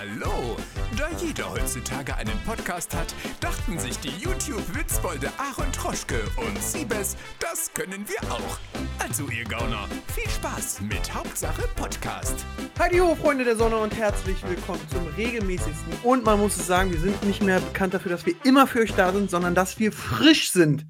[0.00, 0.56] Hallo!
[0.96, 7.70] Da jeder heutzutage einen Podcast hat, dachten sich die YouTube-Witzbolde Aaron Troschke und Siebes, das
[7.74, 8.58] können wir auch.
[8.98, 12.46] Also ihr Gauner, viel Spaß mit Hauptsache Podcast.
[12.78, 15.92] Heidi ho, Freunde der Sonne und herzlich willkommen zum regelmäßigsten.
[16.02, 18.80] Und man muss es sagen, wir sind nicht mehr bekannt dafür, dass wir immer für
[18.80, 20.86] euch da sind, sondern dass wir frisch sind.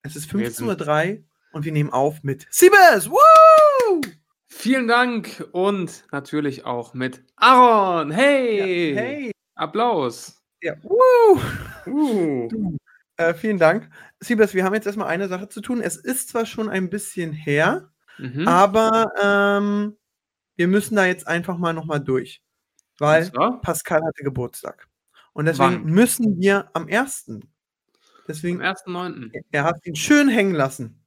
[0.00, 3.10] Es ist Wir 15.03 Uhr und wir nehmen auf mit Siebes!
[3.10, 3.43] Woo!
[4.64, 8.10] Vielen Dank und natürlich auch mit Aaron.
[8.10, 8.94] Hey!
[8.94, 9.32] Ja, hey!
[9.56, 10.42] Applaus.
[10.62, 11.38] Ja, woo!
[11.86, 12.48] Uh.
[13.18, 13.90] Äh, vielen Dank.
[14.20, 15.82] Siebes, wir haben jetzt erstmal eine Sache zu tun.
[15.82, 18.48] Es ist zwar schon ein bisschen her, Mhm.
[18.48, 19.98] aber ähm,
[20.56, 22.42] wir müssen da jetzt einfach mal nochmal durch.
[22.98, 23.30] Weil?
[23.60, 24.88] Pascal hatte Geburtstag.
[25.34, 25.92] Und deswegen Wann?
[25.92, 27.38] müssen wir am 1.
[28.26, 29.30] Deswegen, Am 1.9.
[29.50, 31.03] er hat ihn schön hängen lassen.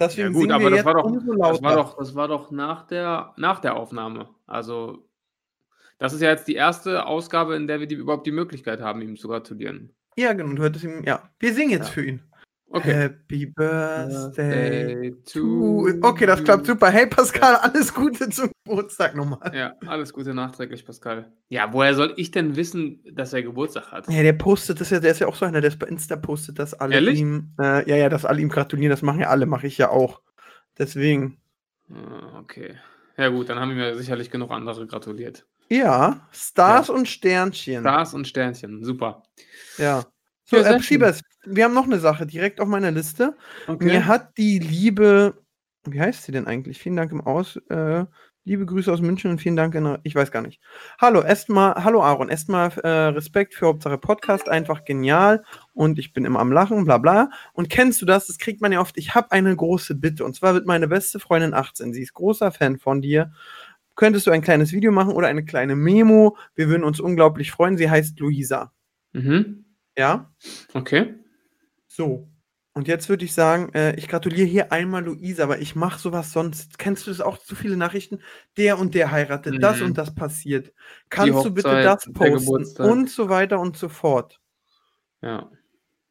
[0.00, 2.86] Ja Deswegen gut, singen aber das war, doch, das, war doch, das war doch nach
[2.86, 4.28] der, nach der Aufnahme.
[4.46, 5.08] Also,
[5.98, 9.02] das ist ja jetzt die erste Ausgabe, in der wir die, überhaupt die Möglichkeit haben,
[9.02, 9.94] ihm zu gratulieren.
[10.16, 11.30] Ja, genau, du hörtest ihm, ja.
[11.38, 11.92] Wir singen jetzt Ja.
[11.92, 12.22] für ihn.
[12.76, 12.92] Okay.
[12.92, 15.88] Happy Birthday to...
[16.02, 16.90] Okay, das klappt super.
[16.90, 19.54] Hey Pascal, alles Gute zum Geburtstag nochmal.
[19.54, 21.30] Ja, alles Gute nachträglich, Pascal.
[21.48, 24.08] Ja, woher soll ich denn wissen, dass er Geburtstag hat?
[24.10, 26.16] Ja, der postet das ja, der ist ja auch so einer, der ist bei Insta
[26.16, 27.20] postet, dass alle Ehrlich?
[27.20, 29.90] ihm, äh, ja, ja, dass alle ihm gratulieren, das machen ja alle, mache ich ja
[29.90, 30.20] auch.
[30.78, 31.38] Deswegen,
[31.92, 32.74] Ah, Okay.
[33.16, 35.46] Ja gut, dann haben mir sicherlich genug andere gratuliert.
[35.70, 37.82] ja, Stars und Sternchen.
[37.82, 39.22] Stars und Sternchen, super.
[39.78, 40.02] Ja.
[40.44, 40.80] So, Ja.
[40.82, 43.36] Schiebers, wir haben noch eine Sache direkt auf meiner Liste.
[43.66, 43.84] Okay.
[43.84, 45.42] Mir hat die liebe,
[45.84, 46.78] wie heißt sie denn eigentlich?
[46.78, 48.04] Vielen Dank im Aus, äh,
[48.44, 50.60] liebe Grüße aus München und vielen Dank in, ich weiß gar nicht.
[51.00, 56.24] Hallo, erstmal, hallo Aaron, erstmal äh, Respekt für Hauptsache Podcast, einfach genial und ich bin
[56.24, 57.30] immer am Lachen, bla bla.
[57.54, 58.26] Und kennst du das?
[58.26, 58.98] Das kriegt man ja oft.
[58.98, 61.92] Ich habe eine große Bitte und zwar wird meine beste Freundin 18.
[61.94, 63.32] Sie ist großer Fan von dir.
[63.96, 66.36] Könntest du ein kleines Video machen oder eine kleine Memo?
[66.54, 67.76] Wir würden uns unglaublich freuen.
[67.76, 68.72] Sie heißt Luisa.
[69.12, 69.64] Mhm.
[69.96, 70.32] Ja?
[70.74, 71.14] Okay.
[71.94, 72.28] So.
[72.72, 76.32] Und jetzt würde ich sagen, äh, ich gratuliere hier einmal Luisa, aber ich mache sowas
[76.32, 76.76] sonst.
[76.76, 78.18] Kennst du das auch zu viele Nachrichten?
[78.56, 79.86] Der und der heiratet, das Mhm.
[79.86, 80.72] und das passiert.
[81.08, 82.82] Kannst du bitte das posten?
[82.82, 84.40] Und so weiter und so fort.
[85.22, 85.50] Ja.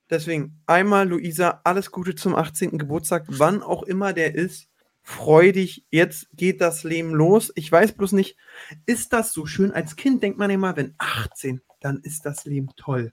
[0.09, 2.77] Deswegen einmal Luisa, alles Gute zum 18.
[2.77, 4.69] Geburtstag, wann auch immer der ist.
[5.01, 7.51] Freu dich, jetzt geht das Leben los.
[7.55, 8.37] Ich weiß bloß nicht,
[8.85, 9.73] ist das so schön?
[9.73, 13.11] Als Kind denkt man immer, wenn 18, dann ist das Leben toll.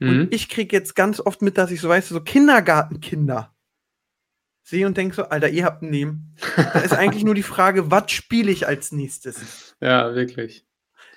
[0.00, 0.08] Mhm.
[0.08, 3.54] Und ich kriege jetzt ganz oft mit, dass ich so, weißt du, so Kindergartenkinder
[4.62, 6.34] sehe und denke so, Alter, ihr habt ein Leben.
[6.56, 9.74] Da ist eigentlich nur die Frage, was spiele ich als nächstes?
[9.80, 10.64] ja, wirklich.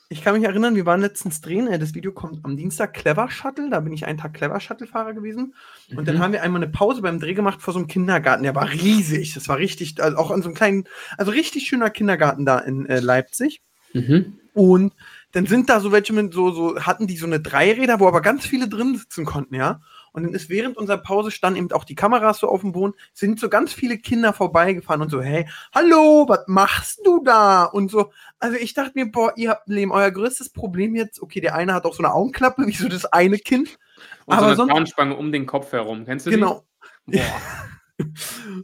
[0.10, 3.32] Ich kann mich erinnern, wir waren letztens drehen, äh, das Video kommt am Dienstag, Clever
[3.32, 5.56] Shuttle, da bin ich einen Tag Clever Shuttle-Fahrer gewesen.
[5.96, 6.20] Und dann Mhm.
[6.20, 9.34] haben wir einmal eine Pause beim Dreh gemacht vor so einem Kindergarten, der war riesig,
[9.34, 10.84] das war richtig, also auch an so einem kleinen,
[11.18, 13.64] also richtig schöner Kindergarten da in äh, Leipzig.
[13.94, 14.38] Mhm.
[14.54, 14.94] Und
[15.34, 18.22] dann sind da so welche mit so, so, hatten die so eine Dreiräder, wo aber
[18.22, 19.82] ganz viele drin sitzen konnten, ja.
[20.14, 22.94] Und dann ist während unserer Pause standen eben auch die Kameras so auf dem Boden,
[23.14, 27.64] sind so ganz viele Kinder vorbeigefahren und so, hey, hallo, was machst du da?
[27.64, 31.20] Und so, also ich dachte mir, boah, ihr habt ein Leben, euer größtes Problem jetzt,
[31.20, 33.80] okay, der eine hat auch so eine Augenklappe, wie so das eine Kind.
[34.26, 36.06] Und Aber so eine sonst- Zahnspange um den Kopf herum.
[36.06, 36.64] Kennst du Genau.
[37.08, 37.18] die?
[37.18, 37.24] Boah.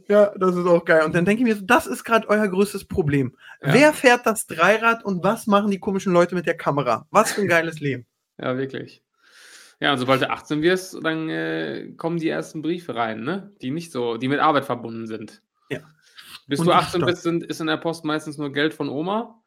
[0.08, 1.04] Ja, das ist auch geil.
[1.04, 3.36] Und dann denke ich mir so, das ist gerade euer größtes Problem.
[3.62, 3.72] Ja.
[3.72, 7.06] Wer fährt das Dreirad und was machen die komischen Leute mit der Kamera?
[7.10, 8.06] Was für ein geiles Leben.
[8.38, 9.02] Ja, wirklich.
[9.80, 13.52] Ja, und sobald du 18 wirst, dann äh, kommen die ersten Briefe rein, ne?
[13.62, 15.42] Die nicht so, die mit Arbeit verbunden sind.
[15.70, 15.80] Ja.
[16.46, 17.10] Bis Und du die 18 Steuer.
[17.10, 19.40] bist, sind, ist in der Post meistens nur Geld von Oma.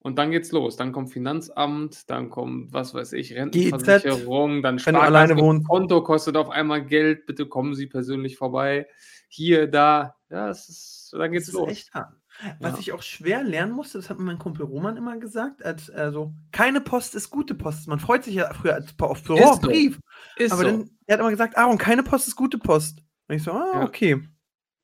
[0.00, 0.76] Und dann geht's los.
[0.76, 5.62] Dann kommt Finanzamt, dann kommt, was weiß ich, Rentenversicherung, dann du alleine Sparkasse.
[5.62, 8.88] Konto kostet auf einmal Geld, bitte kommen Sie persönlich vorbei.
[9.34, 10.14] Hier, da.
[10.28, 11.70] Ja, es ist, dann geht's Das ist los.
[11.70, 12.12] echt hart.
[12.60, 12.78] Was Ja.
[12.80, 16.34] ich auch schwer lernen musste, das hat mir mein Kumpel Roman immer gesagt, als also
[16.50, 17.88] keine Post ist gute Post.
[17.88, 19.60] Man freut sich ja früher als, auf so, oh, so.
[19.60, 19.98] Brief.
[20.36, 20.68] Ist Aber so.
[20.68, 23.02] dann, er hat immer gesagt, Aaron, keine Post ist gute Post.
[23.28, 23.82] Und ich so, ah, Ja.
[23.84, 24.22] okay.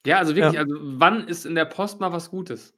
[0.07, 0.61] Ja, also wirklich, Ja.
[0.61, 2.75] also wann ist in der Post mal was Gutes?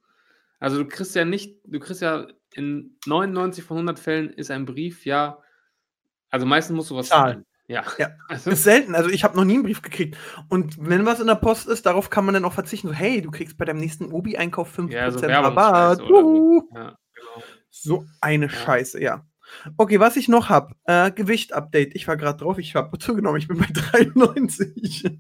[0.59, 4.65] Also du kriegst ja nicht, du kriegst ja in 99 von 100 Fällen ist ein
[4.67, 5.39] Brief ja,
[6.31, 7.45] also meistens musst du was Zahlen.
[7.71, 7.85] Ja.
[7.99, 8.11] Ja.
[8.29, 8.95] Also, Ist selten.
[8.95, 10.17] Also ich habe noch nie einen Brief gekriegt.
[10.49, 12.89] Und wenn was in der Post ist, darauf kann man dann auch verzichten.
[12.89, 16.01] So, hey, du kriegst bei deinem nächsten Obi-Einkauf 5% ja, so Rabatt.
[16.01, 17.43] Ja, genau.
[17.71, 19.25] So eine Scheiße, ja.
[19.77, 21.95] Okay, was ich noch habe, äh, Gewicht-Update.
[21.95, 25.11] Ich war gerade drauf, ich habe zugenommen, ich bin bei 93.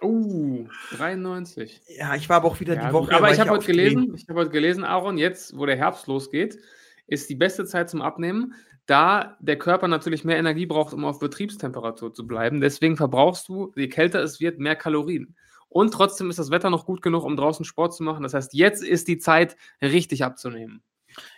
[0.00, 1.82] Uh, 93.
[1.98, 3.08] Ja, ich war aber auch wieder Ja, die gut.
[3.08, 3.16] Woche.
[3.16, 6.06] Aber ich habe ja heute gelesen, ich habe heute gelesen, Aaron, jetzt, wo der Herbst
[6.06, 6.58] losgeht,
[7.06, 8.54] ist die beste Zeit zum Abnehmen,
[8.88, 12.60] da der Körper natürlich mehr Energie braucht, um auf Betriebstemperatur zu bleiben.
[12.60, 15.36] Deswegen verbrauchst du, je kälter es wird, mehr Kalorien.
[15.68, 18.22] Und trotzdem ist das Wetter noch gut genug, um draußen Sport zu machen.
[18.22, 20.82] Das heißt, jetzt ist die Zeit, richtig abzunehmen.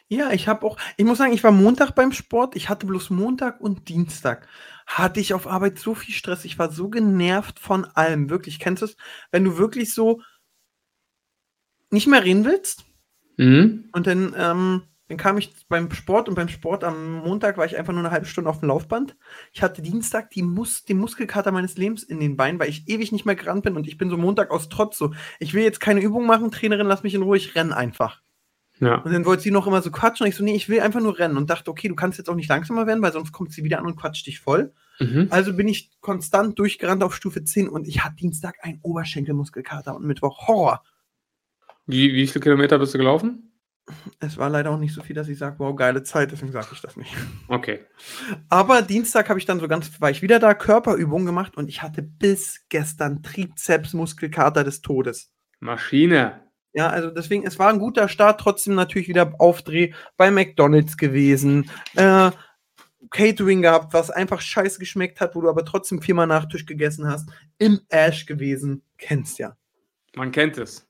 [0.07, 2.55] Ja, ich habe auch ich muss sagen, ich war Montag beim Sport.
[2.55, 4.47] Ich hatte bloß Montag und Dienstag
[4.87, 6.45] hatte ich auf Arbeit so viel Stress.
[6.45, 8.61] Ich war so genervt von allem, wirklich.
[8.61, 8.97] Kennst du es,
[9.33, 10.23] wenn du wirklich so
[11.91, 12.85] nicht mehr reden willst?
[13.37, 13.89] Mhm.
[13.93, 17.77] Und dann, ähm, dann kam ich beim Sport und beim Sport am Montag war ich
[17.77, 19.17] einfach nur eine halbe Stunde auf dem Laufband.
[19.53, 23.11] Ich hatte Dienstag die Mus den Muskelkater meines Lebens in den Beinen, weil ich ewig
[23.11, 25.13] nicht mehr gerannt bin und ich bin so Montag aus Trotz so.
[25.41, 28.23] Ich will jetzt keine Übung machen, Trainerin, lass mich in Ruhe, ich renn einfach.
[28.79, 28.99] Ja.
[28.99, 31.01] Und dann wollte sie noch immer so quatschen und ich so, nee, ich will einfach
[31.01, 33.53] nur rennen und dachte, okay, du kannst jetzt auch nicht langsamer werden, weil sonst kommt
[33.53, 34.73] sie wieder an und quatscht dich voll.
[35.01, 35.27] Mhm.
[35.31, 40.07] Also bin ich konstant durchgerannt auf Stufe 10 und ich hatte Dienstag einen Oberschenkelmuskelkater und
[40.07, 40.85] Mittwoch Horror.
[41.87, 43.50] Wie, wie viele Kilometer bist du gelaufen?
[44.21, 46.69] Es war leider auch nicht so viel, dass ich sage, wow, geile Zeit, deswegen sage
[46.73, 47.15] ich das nicht.
[47.49, 47.81] Okay.
[48.49, 51.83] Aber Dienstag habe ich dann so ganz, war ich wieder da, Körperübungen gemacht und ich
[51.83, 55.33] hatte bis gestern Trizepsmuskelkater des Todes.
[55.61, 56.43] Maschine.
[56.73, 61.69] Ja, also deswegen, es war ein guter Start, trotzdem natürlich wieder Aufdreh bei McDonalds gewesen.
[61.97, 62.31] Äh,
[63.11, 67.29] Catering gehabt, was einfach scheiße geschmeckt hat, wo du aber trotzdem viermal Nachtisch gegessen hast.
[67.59, 68.83] Im Ash gewesen.
[68.99, 69.57] Kennst ja.
[70.15, 70.90] Man kennt es.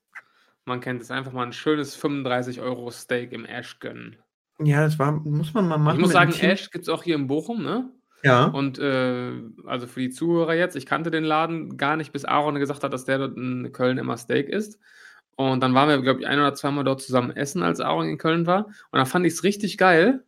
[0.64, 1.10] Man kennt es.
[1.10, 4.16] Einfach mal ein schönes 35 Euro Steak im Ash gönnen.
[4.62, 5.96] Ja, das war, muss man mal machen.
[5.96, 6.32] Ich muss sagen.
[6.32, 7.90] Ash gibt es auch hier in Bochum, ne?
[8.22, 8.44] Ja.
[8.44, 9.32] Und äh,
[9.66, 12.92] also für die Zuhörer jetzt, ich kannte den Laden gar nicht, bis Aaron gesagt hat,
[12.92, 14.78] dass der dort in Köln immer Steak isst.
[15.36, 18.18] Und dann waren wir, glaube ich, ein oder zweimal dort zusammen essen, als Aaron in
[18.18, 18.66] Köln war.
[18.66, 20.22] Und dann fand ich es richtig geil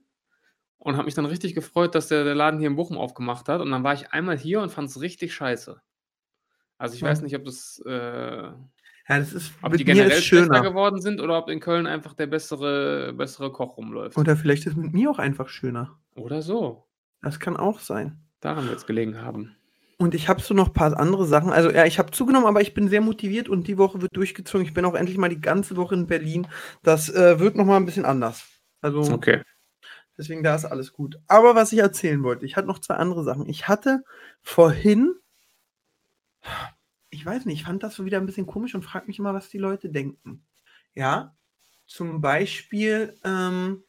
[0.79, 3.61] und habe mich dann richtig gefreut, dass der, der Laden hier in Bochum aufgemacht hat.
[3.61, 5.79] Und dann war ich einmal hier und fand es richtig scheiße.
[6.79, 7.09] Also ich Ja.
[7.09, 8.49] weiß nicht, ob das, äh,
[9.09, 10.63] ja, das ist, ob die mir generell schöner.
[10.63, 14.17] geworden sind oder ob in Köln einfach der bessere, bessere Koch rumläuft.
[14.17, 15.99] Oder vielleicht ist mit mir auch einfach schöner.
[16.15, 16.87] Oder so.
[17.23, 18.21] Das kann auch sein.
[18.41, 19.57] Daran wird es gelegen haben.
[19.99, 21.51] Und ich habe so noch ein paar andere Sachen.
[21.51, 24.67] Also ja, ich habe zugenommen, aber ich bin sehr motiviert und die Woche wird durchgezogen.
[24.67, 26.49] Ich bin auch endlich mal die ganze Woche in Berlin.
[26.83, 28.45] Das äh, wird noch mal ein bisschen anders.
[28.81, 29.43] Also Okay.
[30.19, 31.21] deswegen da ist alles gut.
[31.29, 33.49] Aber was ich erzählen wollte, ich hatte noch zwei andere Sachen.
[33.49, 34.03] Ich hatte
[34.43, 35.15] vorhin,
[37.13, 39.35] ich weiß nicht, ich fand das so wieder ein bisschen komisch und frage mich immer,
[39.35, 40.45] was die Leute denken.
[40.95, 41.37] Ja,
[41.87, 43.85] zum Beispiel, ähm,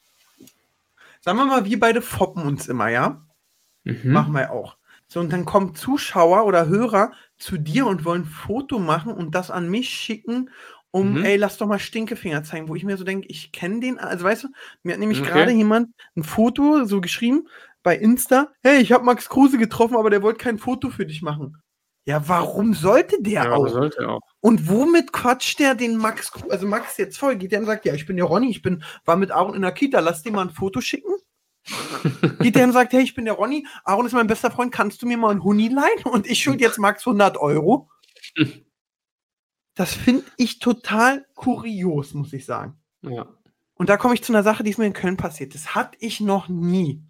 [1.21, 3.25] sagen wir mal, wir beide foppen uns immer, ja?
[3.85, 4.11] Mhm.
[4.13, 4.77] Machen wir auch.
[5.07, 9.35] So, und dann kommen Zuschauer oder Hörer zu dir und wollen ein Foto machen und
[9.35, 10.51] das an mich schicken,
[10.91, 11.25] um, Mhm.
[11.25, 14.25] ey, lass doch mal Stinkefinger zeigen, wo ich mir so denke, ich kenne den, also
[14.25, 14.49] weißt du,
[14.83, 15.31] mir hat nämlich Okay.
[15.31, 17.47] gerade jemand ein Foto so geschrieben
[17.83, 21.21] bei Insta, hey, ich habe Max Kruse getroffen, aber der wollte kein Foto für dich
[21.23, 21.62] machen.
[22.05, 23.67] Ja, warum sollte der Ja, auch?
[23.67, 24.19] sollte auch.
[24.41, 26.31] Und womit quatscht der den Max?
[26.49, 28.83] Also Max jetzt voll, geht der und sagt, ja, ich bin der Ronny, ich bin,
[29.05, 31.13] war mit Aaron in der Kita, lass dir mal ein Foto schicken.
[32.41, 35.01] Geht der und sagt, hey, ich bin der Ronny, Aaron ist mein bester Freund, kannst
[35.01, 36.03] du mir mal ein Huni leihen?
[36.03, 37.89] Und ich schuld jetzt Max 100 Euro.
[39.75, 42.77] Das finde ich total kurios, muss ich sagen.
[43.01, 43.27] Ja.
[43.75, 45.55] Und da komme ich zu einer Sache, die ist mir in Köln passiert.
[45.55, 47.01] Das hatte ich noch nie.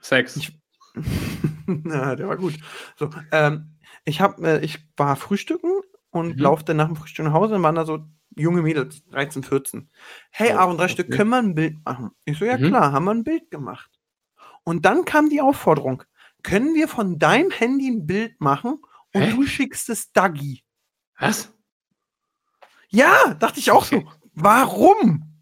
[0.00, 0.36] Sex.
[0.36, 0.58] Ich-
[1.66, 2.54] Na, der war gut.
[2.96, 3.75] So, ähm,
[4.06, 5.70] ich, hab, äh, ich war frühstücken
[6.10, 6.42] und Mhm.
[6.42, 7.98] laufte nach dem Frühstück nach Hause und waren da so
[8.36, 9.90] junge Mädels, 13, 14.
[10.30, 12.10] Hey, Oh, Aaron, drei Stück, können wir ein Bild machen?
[12.24, 12.68] Ich so, ja Mhm.
[12.68, 13.90] klar, haben wir ein Bild gemacht.
[14.64, 16.02] Und dann kam die Aufforderung,
[16.42, 18.78] können wir von deinem Handy ein Bild machen
[19.12, 19.30] und Hä?
[19.30, 20.62] du schickst es Dagi?
[21.18, 21.52] Was?
[22.88, 24.04] Ja, dachte ich auch so.
[24.34, 25.35] Warum?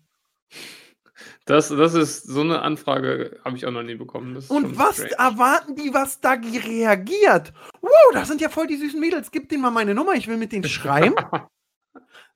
[1.44, 4.36] Das, das ist so eine Anfrage, habe ich auch noch nie bekommen.
[4.48, 5.12] Und was strange.
[5.19, 7.53] erwarten die, was Dagi reagiert?
[7.81, 9.31] Wow, das sind ja voll die süßen Mädels.
[9.31, 11.15] Gib denen mal meine Nummer, ich will mit denen schreiben.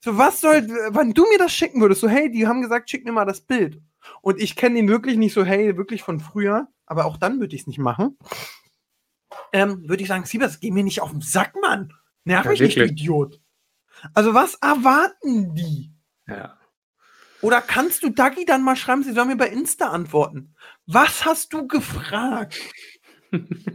[0.00, 3.05] So, was soll, wenn du mir das schicken würdest, so, hey, die haben gesagt, schick
[3.05, 3.83] mir mal das Bild.
[4.23, 7.57] Und ich kenne ihn wirklich nicht so, hey, wirklich von früher, aber auch dann würde
[7.57, 8.17] ich es nicht machen.
[9.53, 11.93] Ähm, würde ich sagen, Siebers, geh mir nicht auf den Sack, Mann.
[12.25, 13.00] Nerv Ja, mich nicht, du wirklich.
[13.00, 13.41] Idiot.
[14.14, 15.93] Also, was erwarten die?
[16.29, 16.58] Ja.
[17.40, 20.54] Oder kannst du Dagi dann mal schreiben, sie soll mir bei Insta antworten?
[20.87, 22.59] Was hast du gefragt?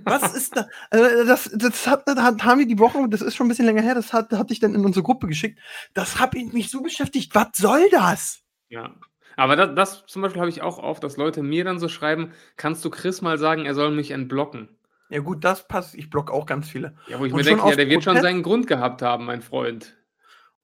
[0.04, 0.68] Was ist da?
[0.90, 3.84] Also das, das, hat, das haben wir die Woche, das ist schon ein bisschen länger
[3.84, 5.60] her, das hat, hatte ich dann in unsere Gruppe geschickt.
[5.94, 7.36] Das hat mich so beschäftigt.
[7.36, 8.42] Was soll das?
[8.70, 8.96] ja.
[9.36, 12.34] Aber das, das zum Beispiel habe ich auch auf, dass Leute mir dann so schreiben,
[12.56, 14.70] kannst du Chris mal sagen, er soll mich entblocken?
[15.10, 15.96] Ja, gut, das passt.
[15.96, 16.96] Ich block auch ganz viele.
[17.08, 18.24] Ja, wo ich Und mir denke, ja, der wird schon Protest?
[18.24, 19.96] seinen Grund gehabt haben, mein Freund.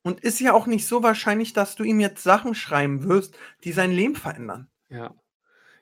[0.02, 3.74] Und ist ja auch nicht so wahrscheinlich, dass du ihm jetzt Sachen schreiben wirst, die
[3.74, 4.70] sein Leben verändern.
[4.90, 5.14] Ja.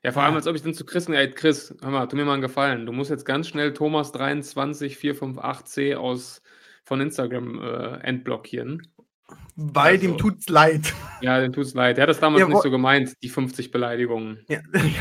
[0.03, 2.23] Ja, vor allem, als ob ich dann zu Chris, ey, Chris, hör mal, tu mir
[2.23, 2.85] mal einen Gefallen.
[2.85, 6.41] Du musst jetzt ganz schnell Thomas23458C aus
[6.83, 8.87] von Instagram äh, entblockieren.
[9.59, 10.93] Weil Also- dem tut's leid.
[11.21, 11.97] Ja, dem tut's leid.
[11.97, 14.39] Der hat das damals Ja, nicht so gemeint, die 50 Beleidigungen.
[14.47, 14.59] Ja,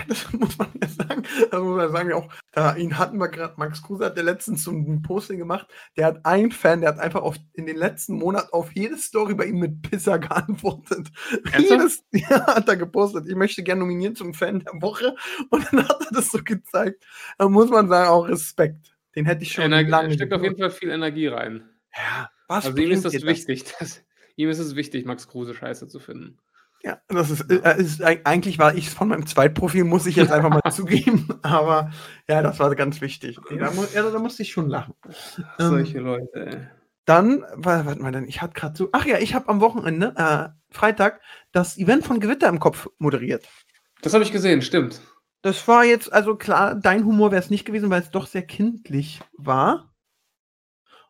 [0.09, 1.23] das muss man ja sagen.
[1.51, 4.65] Das muss man sagen, auch, da ihn hatten wir gerade, Max Kruse hat der letztens
[4.65, 5.67] so ein Posting gemacht,
[5.99, 9.35] der hat einen Fan, der hat einfach auf, in den letzten Monaten auf jede Story
[9.35, 11.09] bei ihm mit Pisser geantwortet.
[11.53, 11.71] Ernsthaft?
[11.71, 13.27] Jedes, ja, hat er gepostet.
[13.29, 15.15] Ich möchte gerne nominieren zum Fan der Woche.
[15.51, 17.05] Und dann hat er das so gezeigt.
[17.37, 18.97] Da muss man sagen, auch Respekt.
[19.15, 20.59] Den hätte ich schon Energie, lange steckt auf jeden.
[20.59, 21.69] Fall viel Energie rein.
[21.95, 23.65] Ja, was Also ihm ist das wichtig.
[23.79, 24.03] Das,
[24.37, 26.39] ihm ist es wichtig, Max Kruse scheiße zu finden.
[26.83, 30.31] Ja, das ist, äh, ist eig- eigentlich war ich von meinem Zweitprofil, muss ich jetzt
[30.33, 31.27] einfach mal zugeben.
[31.43, 31.91] Aber
[32.29, 33.39] ja, das war ganz wichtig.
[33.59, 34.95] Da, mu ja, da musste ich schon lachen.
[35.59, 36.67] Ähm, Solche Leute, ey.
[37.07, 40.13] Dann, wa- warte mal, denn ich hatte gerade so, ach ja, ich habe am Wochenende,
[40.17, 41.21] äh, Freitag,
[41.53, 43.47] das Event von Gewitter im Kopf moderiert.
[44.03, 45.01] Das habe ich gesehen, stimmt.
[45.43, 48.43] Das war jetzt, also klar, dein Humor wäre es nicht gewesen, weil es doch sehr
[48.43, 49.93] kindlich war.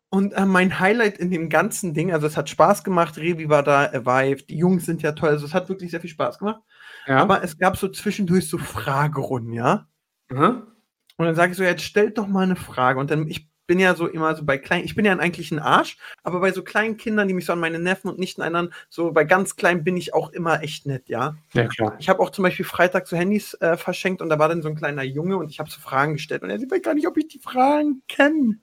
[0.08, 3.62] Und äh, mein Highlight in dem ganzen Ding, also es hat Spaß gemacht, Revi war
[3.62, 6.60] da, Vive, die Jungs sind ja toll, also es hat wirklich sehr viel Spaß gemacht.
[7.06, 7.18] Ja.
[7.18, 9.88] Aber es gab so zwischendurch so Fragerunden, ja.
[10.32, 10.66] Aha.
[11.16, 13.00] Und dann sage ich so, jetzt stellt doch mal eine Frage.
[13.00, 15.58] Und dann, ich bin ja so immer so bei kleinen, ich bin ja eigentlich ein
[15.58, 18.72] Arsch, aber bei so kleinen Kindern, die mich so an meine Neffen und Nichten erinnern,
[18.88, 21.36] so bei ganz kleinen bin ich auch immer echt nett, ja.
[21.52, 21.96] Ja, klar.
[21.98, 24.68] Ich habe auch zum Beispiel Freitag so Handys äh, verschenkt und da war dann so
[24.68, 27.16] ein kleiner Junge und ich habe so Fragen gestellt und er sieht gar nicht, ob
[27.16, 28.58] ich die Fragen kenne.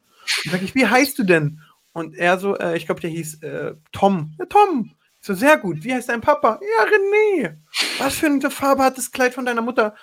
[0.45, 1.61] Und sag ich, wie heißt du denn?
[1.93, 4.33] Und er so, äh, ich glaube, der hieß äh, Tom.
[4.39, 4.91] Ja, Tom.
[5.19, 5.83] Ich so, sehr gut.
[5.83, 6.59] Wie heißt dein Papa?
[6.61, 7.57] Ja, René.
[7.99, 9.95] Was für eine Farbe hat das Kleid von deiner Mutter?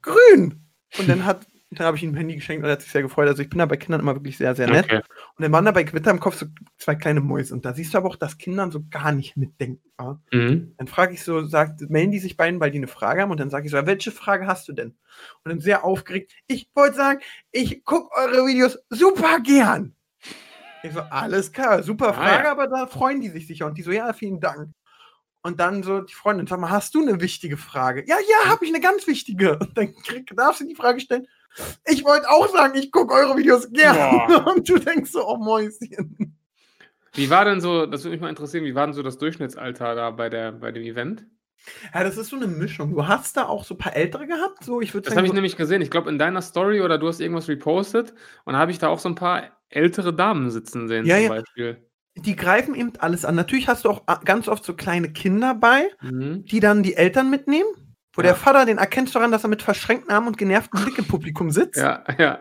[0.00, 0.64] Grün.
[0.98, 1.46] Und dann hat,
[1.78, 3.28] dann habe ich ihm ein Handy geschenkt und er hat sich sehr gefreut.
[3.28, 4.84] Also ich bin da bei Kindern immer wirklich sehr, sehr nett.
[4.86, 4.96] Okay.
[4.98, 6.46] Und dann waren da bei Gewitter im Kopf so
[6.78, 7.54] zwei kleine Mäuse.
[7.54, 9.82] Und da siehst du aber auch, dass Kindern so gar nicht mitdenken.
[9.98, 10.20] Ja?
[10.32, 10.74] Mhm.
[10.76, 13.30] Dann frage ich so, sagt, melden die sich beiden, weil die eine Frage haben?
[13.30, 14.96] Und dann sage ich so, ja, welche Frage hast du denn?
[15.44, 17.20] Und dann sehr aufgeregt, ich wollte sagen,
[17.52, 19.94] ich gucke eure Videos super gern.
[20.82, 22.52] Ich so, alles klar, super Ah, Frage, ja.
[22.52, 23.66] aber da freuen die sich sicher.
[23.66, 24.70] Und die so, ja, vielen Dank.
[25.46, 28.02] Und dann so die Freundin, sag mal, hast du eine wichtige Frage?
[28.06, 29.58] Ja, ja, habe ich eine ganz wichtige.
[29.58, 31.26] Und dann krieg, darfst du die Frage stellen.
[31.86, 33.96] Ich wollte auch sagen, ich gucke eure Videos gern.
[34.26, 34.46] Boah.
[34.56, 36.36] Und du denkst so, oh Mäuschen.
[37.14, 39.94] Wie war denn so, das würde mich mal interessieren, wie war denn so das Durchschnittsalter
[39.94, 41.24] da bei, der, bei dem Event?
[41.94, 42.90] Ja, das ist so eine Mischung.
[42.92, 45.34] Du hast da auch so ein paar Ältere gehabt, so ich Das habe ich so,
[45.34, 45.80] nämlich gesehen.
[45.80, 48.12] Ich glaube, in deiner Story oder du hast irgendwas repostet
[48.44, 51.22] und da habe ich da auch so ein paar ältere Damen sitzen sehen, Ja, zum
[51.24, 51.28] ja.
[51.30, 51.86] Beispiel.
[52.16, 53.34] die greifen eben alles an.
[53.36, 56.44] Natürlich hast du auch a- ganz oft so kleine Kinder bei, Mhm.
[56.44, 57.68] die dann die Eltern mitnehmen.
[58.14, 58.28] Wo Ja.
[58.28, 61.06] der Vater, den erkennst du daran, dass er mit verschränkten Armen und genervtem Blick im
[61.06, 61.76] Publikum sitzt.
[61.80, 62.38] Ja, ja.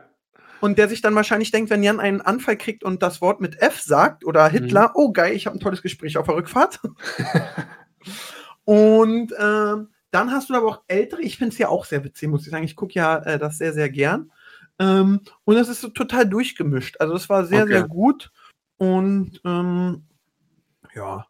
[0.62, 3.62] Und der sich dann wahrscheinlich denkt, wenn Jan einen Anfall kriegt und das Wort mit
[3.62, 6.80] F sagt oder Hitler, oh geil, ich habe ein tolles Gespräch auf der Rückfahrt.
[8.66, 12.30] und ähm, dann hast du aber auch ältere, ich finde es ja auch sehr witzig,
[12.30, 12.64] muss ich sagen.
[12.64, 14.32] Ich gucke ja äh, das sehr, sehr gern.
[14.80, 16.98] Ähm, und das ist so total durchgemischt.
[17.00, 17.74] Also es war sehr, Okay.
[17.74, 18.32] sehr gut.
[18.78, 20.04] Und ähm,
[20.96, 21.26] ja.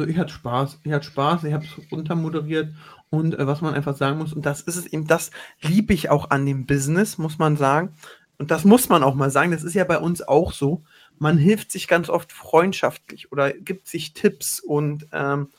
[0.00, 0.78] Also ich hatte Spaß.
[0.82, 2.74] Ich hatte Spaß, ich habe es runtermoderiert.
[3.10, 5.30] Und äh, was man einfach sagen muss, und das ist es eben, das
[5.60, 7.94] liebe ich auch an dem Business, muss man sagen.
[8.38, 10.84] Und das muss man auch mal sagen, das ist ja bei uns auch so.
[11.18, 15.50] Man hilft sich ganz oft freundschaftlich oder gibt sich Tipps und ähm,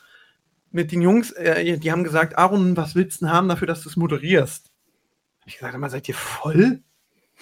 [0.71, 3.83] mit den Jungs, äh, die haben gesagt, Aaron, was willst du denn haben dafür, dass
[3.83, 4.71] du es moderierst?
[5.45, 6.81] Ich gesagt, immer seid ihr voll?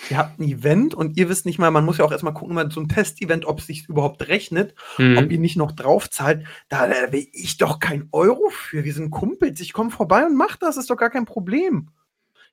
[0.09, 2.55] Ihr habt ein Event und ihr wisst nicht mal, man muss ja auch erstmal gucken,
[2.55, 5.29] mal so ein Testevent, ob es sich überhaupt rechnet, ob Mhm.
[5.29, 6.45] ihr nicht noch drauf zahlt.
[6.69, 8.83] Da, da will ich doch kein Euro für.
[8.85, 9.59] Wir sind Kumpels.
[9.59, 11.89] Ich komme vorbei und mach das, ist doch gar kein Problem.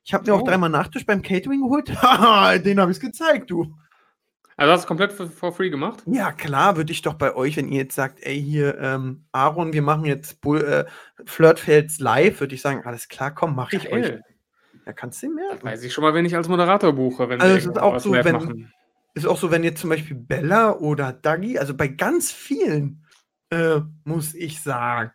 [0.03, 0.45] Ich habe mir auch Oh.
[0.45, 1.89] dreimal Nachtisch beim Catering geholt.
[2.01, 3.73] Haha, den habe ich gezeigt, du.
[4.59, 6.01] Also hast du es komplett for, for free gemacht?
[6.07, 9.71] Ja, klar, würde ich doch bei euch, wenn ihr jetzt sagt, ey, hier, ähm, Aaron,
[9.71, 10.85] wir machen jetzt Bull, äh,
[11.25, 14.01] Flirtfels live, würde ich sagen, alles klar, komm, mach ich euch.
[14.07, 14.23] Geil.
[14.87, 15.49] Ja, kannst du mehr.
[15.51, 17.99] Das weiß ich schon mal, wenn ich als Moderator buche, wenn Also es ist auch
[17.99, 18.71] so, wenn- machen.
[19.15, 23.03] Ist auch so, wenn jetzt zum Beispiel Bella oder Dagi, also bei ganz vielen,
[23.49, 25.11] äh, muss ich sagen,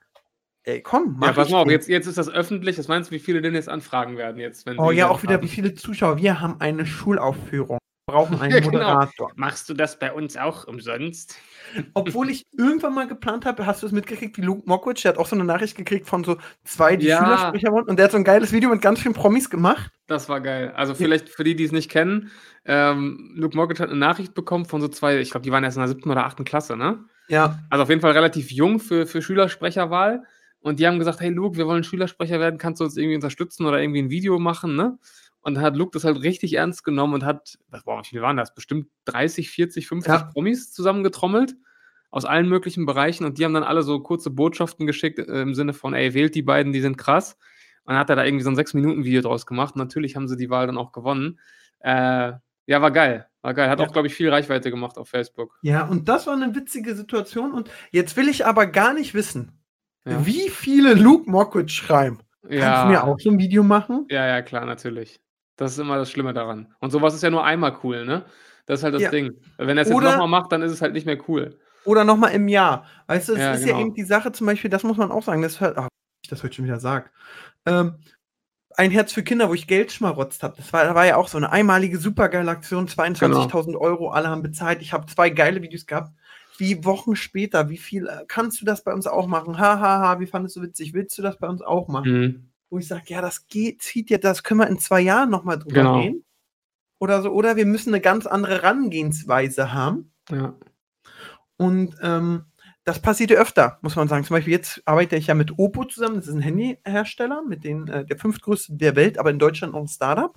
[0.65, 2.77] ey, komm, mach Ja, pass mal auf, jetzt, jetzt ist das öffentlich.
[2.79, 4.69] Was meinst du, wie viele denn jetzt anfragen werden jetzt?
[4.77, 5.43] Oh ja, auch wieder haben?
[5.43, 6.19] wie viele Zuschauer.
[6.19, 7.79] Wir haben eine Schulaufführung.
[8.13, 8.73] Brauchen einen Ja, genau.
[8.73, 9.33] Moderator.
[9.37, 11.37] Machst du das bei uns auch umsonst?
[11.95, 15.19] Obwohl ich irgendwann mal geplant habe, hast du es mitgekriegt, wie Luke Mockridge, der hat
[15.19, 17.19] auch so eine Nachricht gekriegt von so zwei, die Ja.
[17.25, 17.85] Schülersprecher waren.
[17.85, 19.91] Und der hat so ein geiles Video mit ganz vielen Promis gemacht.
[20.07, 20.73] Das war geil.
[20.77, 22.31] Also vielleicht für die, die es nicht kennen,
[22.67, 25.77] ähm, Luke Mockridge hat eine Nachricht bekommen von so zwei, ich glaube, die waren erst
[25.79, 27.05] in der siebten oder achten Klasse, ne?
[27.29, 27.59] Ja.
[27.71, 30.25] Also auf jeden Fall relativ jung für, für Schülersprecherwahl.
[30.61, 33.67] Und die haben gesagt, hey Luke, wir wollen Schülersprecher werden, kannst du uns irgendwie unterstützen
[33.67, 34.99] oder irgendwie ein Video machen, ne?
[35.43, 38.23] Und dann hat Luke das halt richtig ernst genommen und hat, was, boah, wie viele
[38.23, 38.55] waren das?
[38.55, 40.25] Bestimmt 30, 40, 50 Ja.
[40.33, 41.55] Promis zusammengetrommelt
[42.11, 45.55] aus allen möglichen Bereichen und die haben dann alle so kurze Botschaften geschickt äh, im
[45.55, 47.37] Sinne von, ey, wählt die beiden, die sind krass.
[47.85, 49.75] Und dann hat er da irgendwie so ein 6-Minuten-Video draus gemacht.
[49.75, 51.41] Und natürlich haben sie die Wahl dann auch gewonnen.
[51.81, 52.33] Äh,
[52.67, 53.27] Ja, war geil.
[53.41, 53.69] War geil.
[53.69, 53.87] Hat Ja.
[53.87, 55.59] auch, glaube ich, viel Reichweite gemacht auf Facebook.
[55.63, 57.51] Ja, und das war eine witzige Situation.
[57.53, 59.59] Und jetzt will ich aber gar nicht wissen,
[60.05, 60.25] Ja.
[60.25, 62.19] wie viele Luke Mockridge schreiben.
[62.43, 62.85] Kannst Ja.
[62.85, 64.07] du mir auch so ein Video machen?
[64.11, 65.21] Ja, ja, klar, natürlich.
[65.63, 66.75] Das ist immer das Schlimme daran.
[66.81, 68.25] Und sowas ist ja nur einmal cool, ne?
[68.67, 69.11] Das ist halt das Ja.
[69.11, 69.33] Ding.
[69.59, 71.59] Wenn er es jetzt nochmal macht, dann ist es halt nicht mehr cool.
[71.85, 72.87] Oder nochmal im Jahr.
[73.09, 73.81] Weißt du, es Ja, ist ja genau.
[73.81, 75.89] eben die Sache, zum Beispiel, das muss man auch sagen, das hört, ach,
[76.23, 77.11] ich das heute schon wieder sage.
[77.67, 77.95] Ähm,
[78.77, 80.55] ein Herz für Kinder, wo ich Geld schmarotzt habe.
[80.57, 84.81] Das war, war ja auch so eine einmalige supergeile Aktion, 22.000 Euro, alle haben bezahlt.
[84.81, 86.13] Ich habe zwei geile Videos gehabt.
[86.59, 89.59] Wie Wochen später, wie viel äh, kannst du das bei uns auch machen?
[89.59, 90.95] Hahaha, ha, ha, wie fandest du witzig?
[90.95, 92.13] Willst du das bei uns auch machen?
[92.13, 92.52] Mhm.
[92.73, 95.59] Wo ich sage, ja, das geht, zieht ja, das können wir in zwei Jahren nochmal
[95.59, 95.99] drüber Genau.
[95.99, 96.25] reden.
[96.99, 100.11] Oder so, oder wir müssen eine ganz andere Herangehensweise haben.
[100.31, 100.55] Ja.
[101.59, 102.47] Und ähm,
[102.85, 104.25] das passiert ja öfter, muss man sagen.
[104.25, 107.89] Zum Beispiel jetzt arbeite ich ja mit Oppo zusammen, das ist ein Handyhersteller, mit den,
[107.89, 110.35] äh, der fünftgrößte der Welt, aber in Deutschland auch ein Startup.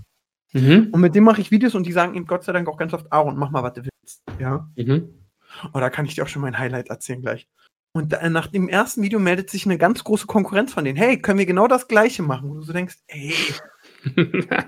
[0.51, 0.89] Mhm.
[0.91, 2.93] Und mit dem mache ich Videos und die sagen ihm Gott sei Dank auch ganz
[2.93, 4.23] oft, Aaron, mach mal, was du willst.
[4.39, 4.69] Ja.
[4.75, 5.25] Mhm.
[5.73, 7.47] Oh, da kann ich dir auch schon mein Highlight erzählen gleich.
[7.95, 10.97] Und da, nach dem ersten Video meldet sich eine ganz große Konkurrenz von denen.
[10.97, 12.49] Hey, können wir genau das Gleiche machen?
[12.49, 13.33] Wo du so denkst, ey,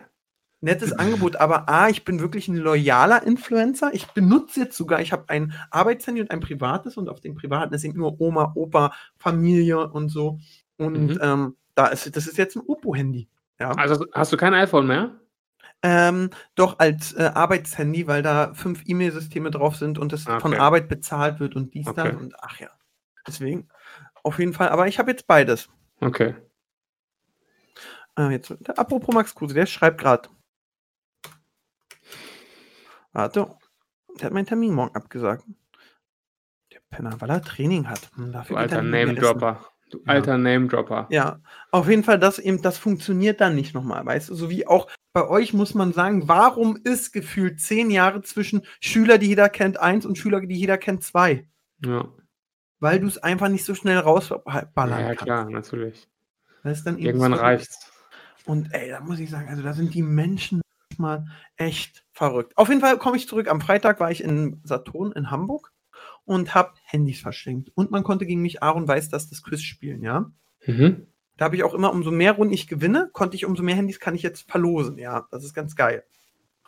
[0.61, 3.93] nettes Angebot, aber A, ich bin wirklich ein loyaler Influencer.
[3.93, 7.73] Ich benutze jetzt sogar, ich habe ein Arbeitshandy und ein privates und auf dem privaten
[7.73, 10.39] ist eben nur Oma, Opa, Familie und so.
[10.77, 11.19] Und Mhm.
[11.21, 13.27] ähm, da ist, das ist jetzt ein Oppo-Handy.
[13.59, 13.71] Ja.
[13.71, 15.19] also hast du kein iPhone mehr?
[15.83, 20.57] Ähm, doch als äh, Arbeitshandy, weil da fünf E-Mail-Systeme drauf sind und das von Okay.
[20.57, 22.15] Arbeit bezahlt wird und dies, Okay.
[22.15, 22.69] und ach ja.
[23.27, 23.67] Deswegen,
[24.23, 24.69] auf jeden Fall.
[24.69, 25.69] Aber ich habe jetzt beides.
[25.99, 26.35] Okay.
[28.17, 30.29] Äh, jetzt, apropos Max Kruse, der schreibt gerade.
[33.11, 33.55] Warte,
[34.19, 35.43] der hat meinen Termin morgen abgesagt.
[36.71, 38.09] Der Penner, weil er Training hat.
[38.15, 38.81] Hm, Du er alter.
[38.81, 39.65] Name-Dropper.
[39.89, 40.03] Du Ja.
[40.05, 41.07] alter Name-Dropper.
[41.09, 41.39] Ja,
[41.71, 44.35] auf jeden Fall, das eben, das funktioniert dann nicht nochmal, weißt du?
[44.35, 49.17] So wie auch bei euch muss man sagen, warum ist gefühlt zehn Jahre zwischen Schüler,
[49.17, 51.47] die jeder kennt, eins und Schüler, die jeder kennt, zwei?
[51.83, 52.07] Ja,
[52.79, 55.23] Weil du es einfach nicht so schnell rausballern ja, ja kannst.
[55.23, 56.07] klar, natürlich.
[56.63, 57.91] Weil es dann Irgendwann so- reicht's.
[58.45, 60.61] Und ey, da muss ich sagen, also da sind die Menschen
[60.97, 61.25] mal
[61.57, 62.53] echt verrückt.
[62.57, 63.49] Auf jeden Fall komme ich zurück.
[63.49, 65.71] Am Freitag war ich in Saturn in Hamburg
[66.23, 67.71] und habe Handys verschenkt.
[67.75, 70.31] Und man konnte gegen mich Aaron weiß, dass das Quiz spielen, ja.
[70.65, 71.07] Mhm.
[71.35, 73.99] Da habe ich auch immer, umso mehr Runden ich gewinne, konnte ich umso mehr Handys
[73.99, 75.27] kann ich jetzt verlosen, ja.
[75.29, 76.03] Das ist ganz geil.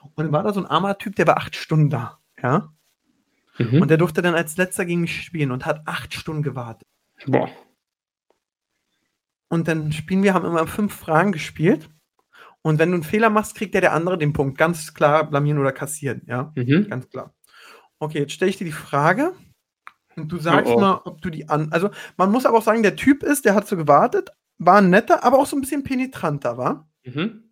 [0.02, 2.72] Und dann war da so ein armer Typ, der war acht Stunden da, ja.
[3.60, 3.82] Mhm.
[3.82, 6.88] Und der durfte dann als letzter gegen mich spielen und hat acht Stunden gewartet.
[7.28, 7.50] Boah.
[9.50, 11.89] Und dann spielen wir, haben immer fünf Fragen gespielt.
[12.62, 14.58] Und wenn du einen Fehler machst, kriegt der der andere den Punkt.
[14.58, 16.52] Ganz klar blamieren oder kassieren, ja.
[16.56, 16.88] Mhm.
[16.89, 17.34] Ganz klar.
[18.00, 19.34] Okay, jetzt stelle ich dir die Frage.
[20.15, 20.80] Und du sagst Oh, oh.
[20.80, 21.72] mal, ob du die an.
[21.72, 25.24] Also, man muss aber auch sagen, der Typ ist, der hat so gewartet, war netter,
[25.24, 26.89] aber auch so ein bisschen penetranter, war.
[27.04, 27.52] Mhm.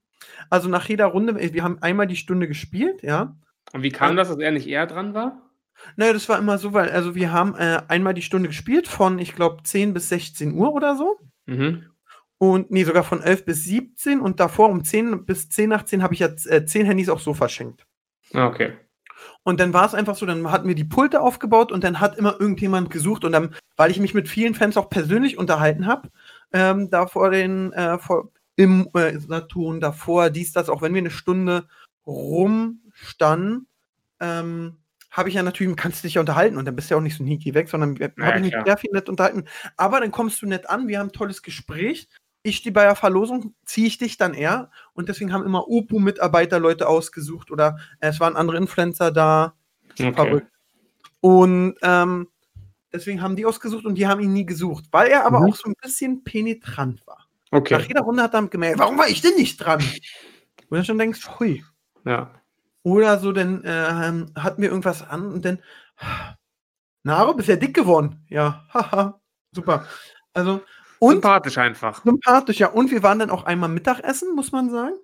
[0.49, 3.37] Also nach jeder Runde, wir haben einmal die Stunde gespielt, ja.
[3.73, 5.46] Und wie kam das, dass er nicht eher dran war?
[5.95, 9.19] Naja, das war immer so, weil, also wir haben äh, einmal die Stunde gespielt von,
[9.19, 11.19] ich glaube, 10 bis 16 Uhr oder so.
[11.45, 11.85] Mhm.
[12.39, 16.03] Und nee, sogar von 11 bis 17 und davor um 10 bis 10 nach 10
[16.03, 17.85] habe ich jetzt äh, 10 Handys auch so verschenkt.
[18.33, 18.73] Ah, Okay.
[19.43, 22.17] Und dann war es einfach so, dann hatten wir die Pulte aufgebaut und dann hat
[22.17, 26.09] immer irgendjemand gesucht und dann, weil ich mich mit vielen Fans auch persönlich unterhalten habe,
[26.51, 30.99] ähm, da vor den, äh, vor, im äh, Saturn, davor, dies, das, auch wenn wir
[30.99, 31.67] eine Stunde
[32.05, 33.67] rumstanden,
[34.19, 34.77] ähm,
[35.11, 37.03] habe ich ja natürlich, kannst du dich ja unterhalten und dann bist du ja auch
[37.03, 39.45] nicht so sneaky weg, sondern Ja, habe ich mich sehr viel nett unterhalten.
[39.77, 42.07] Aber dann kommst du nett an, wir haben ein tolles Gespräch.
[42.43, 46.59] Ich stehe bei der Verlosung, ziehe ich dich dann eher und deswegen haben immer Oppo-Mitarbeiter
[46.59, 49.55] Leute ausgesucht oder äh, es waren andere Influencer da.
[49.99, 50.13] okay.
[50.13, 50.51] Verrückt.
[51.19, 52.27] Und ähm,
[52.93, 55.49] deswegen haben die ausgesucht und die haben ihn nie gesucht, weil er aber Mhm.
[55.49, 57.27] auch so ein bisschen penetrant war.
[57.51, 57.85] Nach Okay.
[57.87, 59.79] jeder Runde hat er gemerkt, warum war ich denn nicht dran?
[60.69, 61.63] Wo du schon denkst, hui.
[62.05, 62.33] Ja.
[62.87, 65.59] Oder so, dann ähm, hatten wir irgendwas an und dann,
[67.03, 68.25] Naro, bist ja dick geworden.
[68.29, 69.19] Ja, haha,
[69.51, 69.85] super.
[70.33, 70.61] Also,
[70.99, 72.01] und Sympathisch einfach.
[72.05, 72.69] sympathisch, ja.
[72.69, 74.95] Und wir waren dann auch einmal Mittagessen, muss man sagen.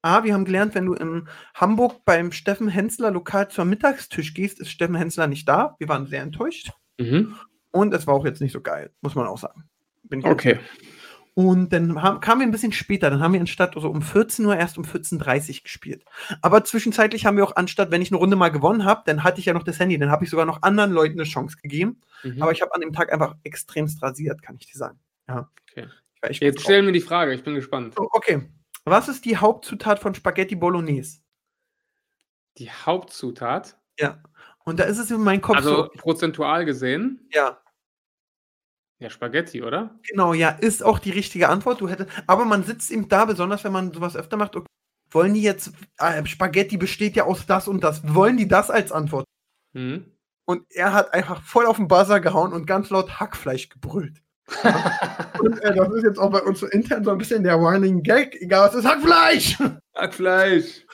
[0.00, 4.60] Ah, wir haben gelernt, wenn du in Hamburg beim Steffen Hensler lokal zum Mittagstisch gehst,
[4.60, 5.74] ist Steffen Hensler nicht da.
[5.80, 6.70] Wir waren sehr enttäuscht.
[7.00, 7.34] Mhm.
[7.72, 9.64] Und es war auch jetzt nicht so geil, muss man auch sagen.
[10.04, 10.60] Bin ich Okay.
[11.36, 13.10] Und dann haben, kamen wir ein bisschen später.
[13.10, 16.04] Dann haben wir anstatt so um 14 Uhr erst um 14.30 Uhr gespielt.
[16.42, 19.40] Aber zwischenzeitlich haben wir auch anstatt, wenn ich eine Runde mal gewonnen habe, dann hatte
[19.40, 19.98] ich ja noch das Handy.
[19.98, 22.00] Dann habe ich sogar noch anderen Leuten eine Chance gegeben.
[22.22, 22.40] Mhm.
[22.40, 25.00] Aber ich habe an dem Tag einfach extremst rasiert, kann ich dir sagen.
[25.28, 25.50] Ja.
[25.72, 25.88] Okay.
[26.30, 27.94] Ich Jetzt stellen wir die Frage, ich bin gespannt.
[27.96, 28.48] So, okay.
[28.84, 31.18] Was ist die Hauptzutat von Spaghetti Bolognese?
[32.58, 34.22] Die Hauptzutat, Ja.
[34.66, 35.88] Und da ist es in meinem Kopf also so.
[35.98, 37.58] prozentual gesehen, Ja,
[39.04, 39.98] ja, Spaghetti, oder?
[40.08, 41.80] genau, ja, ist auch die richtige Antwort.
[41.82, 44.56] Du hättest, aber man sitzt eben da, besonders wenn man sowas öfter macht.
[44.56, 44.66] Okay,
[45.10, 48.92] wollen die jetzt, äh, Spaghetti besteht ja aus das und das, wollen die das als
[48.92, 49.26] Antwort?
[49.74, 50.06] Mhm.
[50.46, 54.22] Und er hat einfach voll auf den Buzzer gehauen und ganz laut Hackfleisch gebrüllt.
[55.40, 58.02] und äh, das ist jetzt auch bei uns so intern so ein bisschen der Running
[58.02, 59.58] Gag, egal was ist, Hackfleisch!
[59.94, 60.86] Hackfleisch.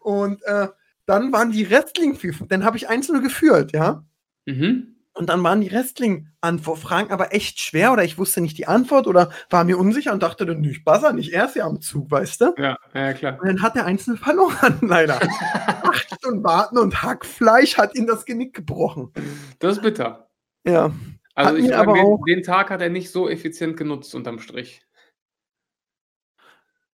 [0.00, 0.68] Und äh,
[1.06, 4.04] dann waren die Wrestling, dann habe ich einzelne geführt, ja.
[4.44, 4.93] Mhm.
[5.16, 9.30] Und dann waren die Wrestling-Antwortfragen aber echt schwer oder ich wusste nicht die Antwort oder
[9.48, 12.40] war mir unsicher und dachte dann, ich buzzer nicht, er ist ja am Zug, weißt
[12.40, 12.54] du?
[12.58, 13.38] Ja, ja, klar.
[13.40, 15.20] Und dann hat der Einzelne verloren, leider.
[15.84, 19.12] Acht Stunden warten und Hackfleisch hat ihm das Genick gebrochen.
[19.60, 20.28] Das ist bitter.
[20.66, 20.90] Ja.
[21.36, 24.40] Also Hat ich aber den, auch- den Tag hat er nicht so effizient genutzt unterm
[24.40, 24.82] Strich.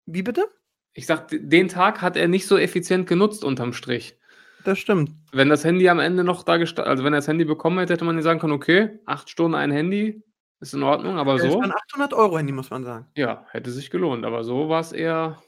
[0.07, 0.47] Wie bitte?
[0.93, 4.19] Ich sag, den Tag hat er nicht so effizient genutzt unterm Strich.
[4.65, 5.13] Das stimmt.
[5.33, 7.93] Wenn das Handy am Ende noch da gesta- also wenn er das Handy bekommen hätte,
[7.95, 10.23] hätte man ihm sagen können, okay, acht Stunden ein Handy,
[10.61, 13.07] ist in Ordnung, aber Das so, war ein 800 Euro Handy, muss man sagen.
[13.17, 15.43] ja, hätte sich gelohnt, aber so war es eher,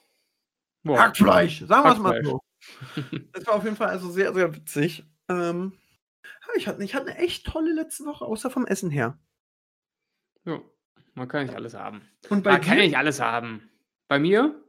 [0.82, 2.40] boah, Hackfleisch, sagen wir es mal so.
[3.32, 5.04] Das war auf jeden Fall also sehr, sehr witzig.
[5.28, 5.72] Ähm,
[6.24, 9.18] ja, ich, hatte, ich hatte eine echt tolle letzte Woche, außer vom Essen her.
[10.44, 10.60] ja,
[11.14, 12.02] man kann nicht alles haben.
[12.30, 12.84] Und bei Man kann dir?
[12.84, 13.68] nicht alles haben.
[14.08, 14.62] Bei mir,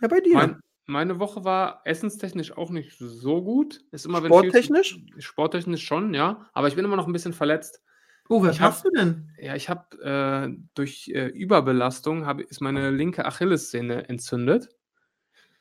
[0.00, 0.34] Ja, bei dir.
[0.34, 3.80] mein, meine Woche war essenstechnisch auch nicht so gut.
[3.92, 4.98] Ist immer, wenn viel- Sporttechnisch?
[5.18, 6.46] Sporttechnisch schon, ja.
[6.52, 7.82] Aber ich bin immer noch ein bisschen verletzt.
[8.30, 9.30] Oh, was hast du denn?
[9.40, 14.68] Ja, ich habe äh, durch äh, Überbelastung hab, ist meine linke Achillessehne entzündet.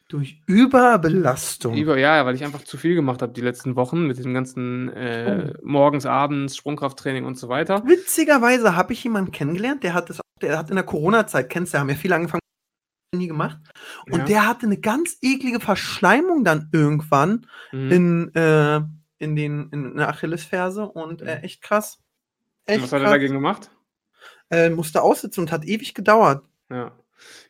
[0.10, 1.76] Durch Überbelastung.
[1.76, 4.90] Über, ja, weil ich einfach zu viel gemacht habe die letzten Wochen mit dem ganzen
[4.94, 5.60] äh, Oh.
[5.64, 7.84] morgens, abends, Sprungkrafttraining und so weiter.
[7.86, 11.80] Witzigerweise habe ich jemanden kennengelernt, der hat das, der hat in der Corona-Zeit, kennst du,
[11.80, 12.42] haben ja viele angefangen,
[13.16, 13.58] nie gemacht.
[14.10, 14.26] Und Ja.
[14.26, 17.92] der hatte eine ganz eklige Verschleimung dann irgendwann Mhm.
[17.92, 18.82] in, äh,
[19.20, 22.00] in, den, in der Achillesferse und äh, echt krass.
[22.66, 23.72] Echt Was hat er dagegen gemacht?
[24.50, 26.46] Äh, musste aussitzen und hat ewig gedauert.
[26.70, 26.92] Ja.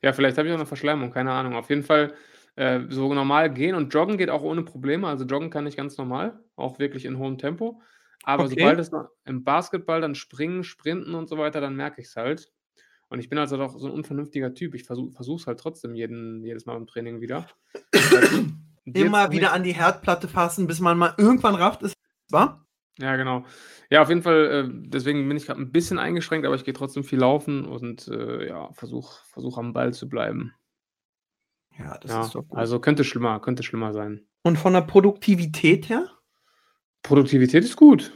[0.02, 1.56] Ja, vielleicht habe ich auch eine Verschleimung, keine Ahnung.
[1.56, 2.14] Auf jeden Fall
[2.56, 5.08] äh, so normal gehen und joggen geht auch ohne Probleme.
[5.08, 7.82] Also joggen kann ich ganz normal, auch wirklich in hohem Tempo.
[8.24, 8.56] Aber Okay.
[8.56, 8.92] sobald es
[9.26, 12.52] im Basketball dann springen, sprinten und so weiter, dann merke ich es halt.
[13.10, 14.76] Und ich bin also doch so ein unvernünftiger Typ.
[14.76, 17.48] Ich versuche es halt trotzdem jeden, jedes Mal im Training wieder.
[18.86, 21.94] Immer wieder an die Herdplatte fassen, bis man mal irgendwann rafft ist.
[22.30, 22.66] War?
[23.00, 23.46] Ja, genau.
[23.90, 26.74] Ja, auf jeden Fall, äh, deswegen bin ich gerade ein bisschen eingeschränkt, aber ich gehe
[26.74, 30.54] trotzdem viel laufen und äh, ja, versuche versuch am Ball zu bleiben.
[31.78, 32.58] Ja, das Ja, ist doch gut.
[32.58, 34.26] also könnte schlimmer, könnte schlimmer sein.
[34.44, 36.10] und von der Produktivität her?
[37.04, 38.12] Produktivität ist gut.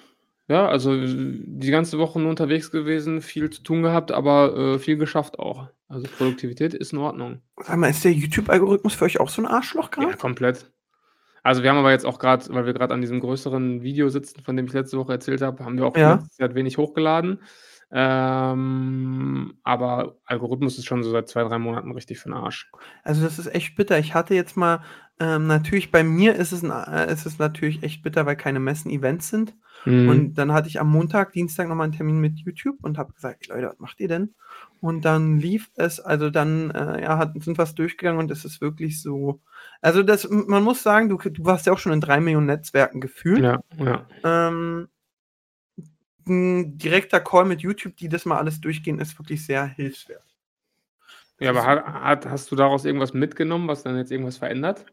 [0.52, 4.98] Ja, also die ganze Woche nur unterwegs gewesen, viel zu tun gehabt, aber äh, viel
[4.98, 5.70] geschafft auch.
[5.88, 7.42] Also Produktivität ist in Ordnung.
[7.64, 10.18] Sag mal, ist der YouTube-Algorithmus für euch auch so ein Arschloch Ja, gerade?
[10.18, 10.70] komplett.
[11.42, 14.42] Also wir haben aber jetzt auch gerade, weil wir gerade an diesem größeren Video sitzen,
[14.44, 16.20] von dem ich letzte Woche erzählt habe, haben wir auch Ja.
[16.32, 17.40] Zeit wenig hochgeladen.
[17.94, 22.70] Ähm, aber Algorithmus ist schon so seit zwei, drei Monaten richtig für den Arsch.
[23.04, 24.00] Also das ist echt bitter.
[24.00, 24.82] Ich hatte jetzt mal,
[25.20, 28.60] ähm, natürlich bei mir ist es, ein, äh, ist es natürlich echt bitter, weil keine
[28.60, 29.56] Messen, Events sind.
[29.86, 30.10] Mhm.
[30.10, 33.48] Und dann hatte ich am Montag, Dienstag nochmal einen Termin mit YouTube und habe gesagt,
[33.48, 34.34] Leute, was macht ihr denn?
[34.80, 38.62] Und dann lief es, also dann äh, ja, hat, sind was durchgegangen und es ist
[38.62, 39.42] wirklich so.
[39.82, 43.02] Also das, man muss sagen, du, du warst ja auch schon in drei Millionen Netzwerken
[43.02, 43.40] gefühlt.
[43.44, 44.06] ja, ja.
[44.24, 44.88] Ähm,
[46.28, 50.24] ein direkter Call mit YouTube, die das mal alles durchgehen, ist wirklich sehr hilfswert.
[51.40, 54.86] Ja, aber hat, hat, hast du daraus irgendwas mitgenommen, was dann jetzt irgendwas verändert?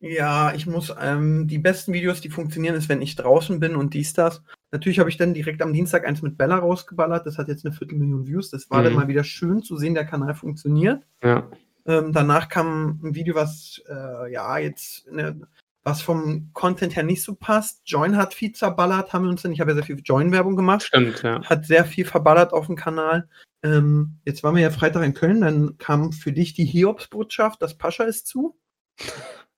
[0.00, 3.94] Ja, ich muss, ähm, die besten Videos, die funktionieren, ist, wenn ich draußen bin und
[3.94, 4.42] dies, das.
[4.70, 7.26] Natürlich habe ich dann direkt am Dienstag eins mit Bella rausgeballert.
[7.26, 8.50] Das hat jetzt eine Viertelmillion Views.
[8.50, 8.98] Das war dann Mhm.
[8.98, 11.02] mal wieder schön zu sehen, der Kanal funktioniert.
[11.22, 11.48] Ja.
[11.86, 15.40] Ähm, danach kam ein Video, was, äh, ja, jetzt, ne,
[15.82, 17.80] was vom Content her nicht so passt.
[17.86, 20.82] Join hat viel zerballert, haben wir uns dann, ich habe ja sehr viel Join-Werbung gemacht
[20.82, 21.40] Stimmt, ja.
[21.44, 23.28] hat sehr viel verballert auf dem Kanal.
[23.62, 27.78] Ähm, jetzt waren wir ja Freitag in Köln, dann kam für dich die Hiobsbotschaft, das
[27.78, 28.58] Pascha ist zu.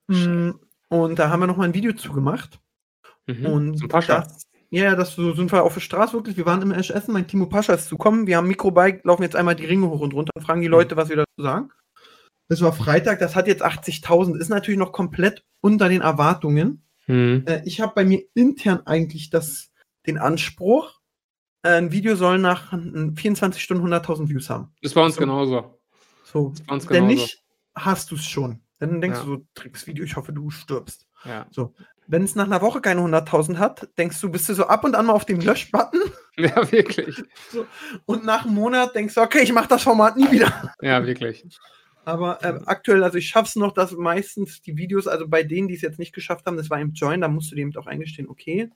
[0.08, 0.50] Mm,
[0.88, 2.60] Und da haben wir noch mal ein Video zugemacht.
[3.26, 3.46] Mhm.
[3.46, 4.20] Und Zum Pascha.
[4.22, 6.36] Das, ja, das so sind wir auf der Straße wirklich.
[6.36, 8.26] Wir waren im Esch Essen, mein Timo Pascha ist zu kommen.
[8.26, 10.66] Wir haben Mikro bei, laufen jetzt einmal die Ringe hoch und runter und fragen die
[10.68, 11.70] Leute, was wir dazu sagen.
[12.48, 16.82] Das war Freitag, das hat jetzt 80.000, ist natürlich noch komplett unter den Erwartungen.
[17.06, 17.44] Mhm.
[17.46, 19.70] Äh, ich habe bei mir intern eigentlich das,
[20.06, 20.98] den Anspruch,
[21.62, 24.72] äh, ein Video soll nach äh, 24 Stunden 100.000 Views haben.
[24.82, 25.20] Das war uns So.
[25.20, 25.78] genauso.
[26.24, 26.52] So.
[26.56, 27.22] Das war uns Wenn genauso.
[27.22, 27.42] nicht,
[27.74, 28.60] hast du es schon.
[28.78, 29.24] Dann denkst Ja.
[29.24, 31.06] du so, Tricksvideo, ich hoffe, du stirbst.
[31.24, 31.46] Ja.
[32.06, 34.94] Wenn es nach einer Woche keine 100.000 hat, denkst du, bist du so ab und
[34.94, 36.00] an mal auf dem Lösch-Button
[36.38, 37.22] ja, wirklich.
[38.06, 40.72] und nach einem Monat denkst du, okay, ich mache das Format nie wieder.
[40.80, 41.44] Ja, wirklich.
[42.04, 45.74] Aber ähm, aktuell, also ich schaff's noch, dass meistens die Videos, also bei denen, die
[45.74, 48.28] es jetzt nicht geschafft haben, das war im Join, da musst du dem auch eingestehen,
[48.28, 48.70] okay.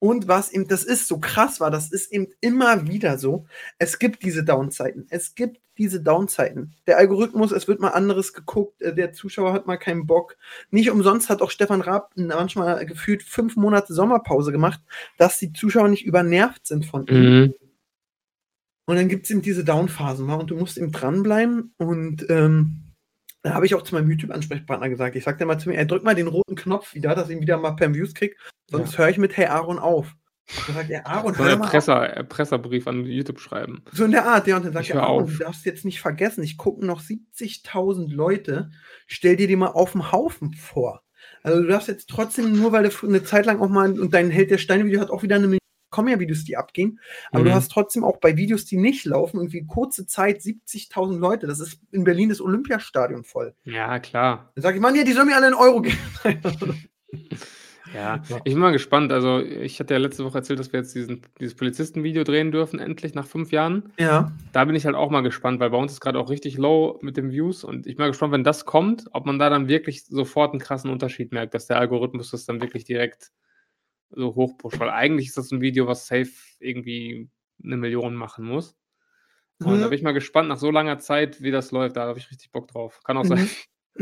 [0.00, 3.46] Und was eben, das ist so krass war, das ist eben immer wieder so.
[3.78, 5.06] Es gibt diese Downzeiten.
[5.10, 6.74] Es gibt diese Downzeiten.
[6.86, 10.36] Der Algorithmus, es wird mal anderes geguckt, äh, der Zuschauer hat mal keinen Bock.
[10.70, 14.80] Nicht umsonst hat auch Stefan Raab manchmal gefühlt fünf Monate Sommerpause gemacht,
[15.16, 17.40] dass die Zuschauer nicht übernervt sind von ihm.
[17.40, 17.54] Mhm.
[18.86, 21.74] Und dann gibt es eben diese Downphasen und du musst eben dranbleiben.
[21.76, 22.84] Und ähm,
[23.42, 26.04] da habe ich auch zu meinem YouTube-Ansprechpartner gesagt, ich sagte mal zu mir, ey, drück
[26.04, 28.36] mal den roten Knopf wieder, dass ich ihn wieder mal per Views krieg,
[28.70, 30.14] sonst höre ich mit Hey Aaron auf.
[30.66, 31.74] Dann sagt er, Aaron, So hör einen mal auf.
[31.74, 33.82] Erpresser, Erpresserbrief an YouTube schreiben.
[33.92, 34.56] So in der Art, ja.
[34.56, 35.32] Und dann sagt er, Aaron, auf.
[35.32, 38.70] du darfst jetzt nicht vergessen, ich gucke noch 70.000 Leute,
[39.06, 41.02] stell dir die mal auf dem Haufen vor.
[41.42, 44.30] Also du darfst jetzt trotzdem, nur weil du eine Zeit lang auch mal, und dein
[44.30, 45.58] Held der Steine-Video hat auch wieder eine Million,
[45.90, 46.98] kommen ja Videos, die abgehen,
[47.30, 47.54] aber du Mhm.
[47.54, 51.46] hast trotzdem auch bei Videos, die nicht laufen, irgendwie kurze Zeit 70.000 Leute.
[51.46, 53.54] Das ist in Berlin das Olympiastadion voll.
[53.64, 54.50] Ja, klar.
[54.54, 55.98] Dann sag ich, Mann, ja, die sollen mir alle einen Euro geben.
[57.92, 59.12] Ja, ich bin mal gespannt.
[59.12, 62.78] Also, ich hatte ja letzte Woche erzählt, dass wir jetzt diesen, dieses Polizistenvideo drehen dürfen,
[62.78, 63.92] endlich nach fünf Jahren.
[63.98, 64.30] ja.
[64.52, 66.98] Da bin ich halt auch mal gespannt, weil bei uns ist gerade auch richtig low
[67.02, 69.68] mit den Views und ich bin mal gespannt, wenn das kommt, ob man da dann
[69.68, 73.30] wirklich sofort einen krassen Unterschied merkt, dass der Algorithmus das dann wirklich direkt
[74.10, 77.28] so hochpusht, weil eigentlich ist das ein Video, was safe irgendwie
[77.62, 78.74] eine Million machen muss.
[79.60, 79.80] Und Mhm.
[79.80, 81.96] da bin ich mal gespannt, nach so langer Zeit, wie das läuft.
[81.96, 83.00] Da habe ich richtig Bock drauf.
[83.04, 83.28] Kann auch Mhm.
[83.28, 83.50] sein,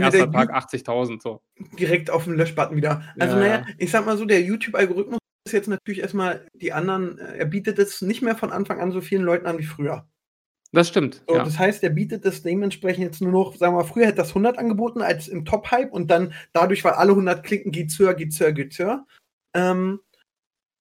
[0.03, 1.43] erster Tag 80.000 so.
[1.79, 3.03] direkt auf den Löschbutton wieder.
[3.19, 3.67] Also, Ja, naja, ja.
[3.79, 7.79] ich sag mal so, der YouTube-Algorithmus ist jetzt natürlich erstmal die anderen, äh, er bietet
[7.79, 10.07] es nicht mehr von Anfang an so vielen Leuten an wie früher.
[10.73, 11.23] Das stimmt.
[11.29, 11.45] So, ja.
[11.45, 14.31] Das heißt, er bietet es dementsprechend jetzt nur noch, sagen wir mal, früher hätte das
[14.31, 18.39] 100 angeboten als im Top-Hype und dann dadurch, weil alle 100 klicken, geht's höher, geht's
[18.41, 19.07] höher, geht's höher.
[19.55, 20.01] Ähm,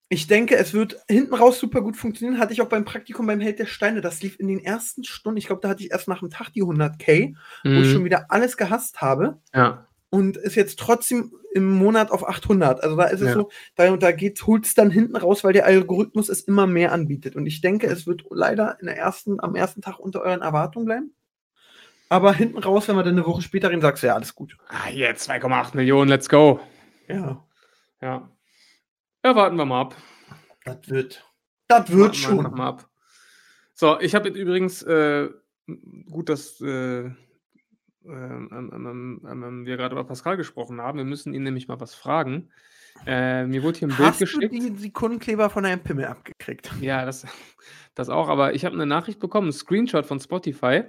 [0.08, 2.38] ich denke, es wird hinten raus super gut funktionieren.
[2.40, 4.00] Hatte ich auch beim Praktikum beim Held der Steine.
[4.00, 5.36] Das lief in den ersten Stunden.
[5.38, 7.92] Ich glaube, da hatte ich erst nach dem Tag die 100k, wo ich Mhm.
[7.92, 9.86] schon wieder alles gehasst habe ja.
[10.10, 12.82] und ist jetzt trotzdem im Monat auf 800.
[12.84, 13.32] Also da ist es Ja.
[13.34, 16.92] so, da, da geht holt es dann hinten raus, weil der Algorithmus es immer mehr
[16.92, 17.34] anbietet.
[17.34, 20.84] Und ich denke, es wird leider in der ersten, am ersten Tag unter euren Erwartungen
[20.86, 21.14] bleiben.
[22.08, 24.56] Aber hinten raus, wenn wir dann eine Woche später reden, sagst du ja, alles gut.
[24.68, 26.60] Ah, hier, 2,8 Millionen, let's go.
[27.08, 27.42] Ja,
[28.00, 28.30] Ja.
[29.26, 29.96] Ja, warten wir mal ab.
[30.64, 31.28] das wird.
[31.66, 32.38] Das wird Warten wir schon.
[32.38, 32.88] einfach Mal ab.
[33.74, 35.28] So, ich habe jetzt übrigens, äh,
[36.08, 37.16] gut, dass äh, ähm,
[38.04, 40.98] ähm, ähm, ähm, ähm, wir gerade über Pascal gesprochen haben.
[40.98, 42.52] Wir müssen ihn nämlich mal was fragen.
[43.04, 44.54] Äh, mir wurde hier ein Bild Hast du geschickt.
[44.54, 46.70] die Sekundenkleber von einem Pimmel abgekriegt?
[46.80, 47.26] Ja, das,
[47.96, 50.84] das auch, aber ich habe eine Nachricht bekommen, einen Screenshot von Spotify.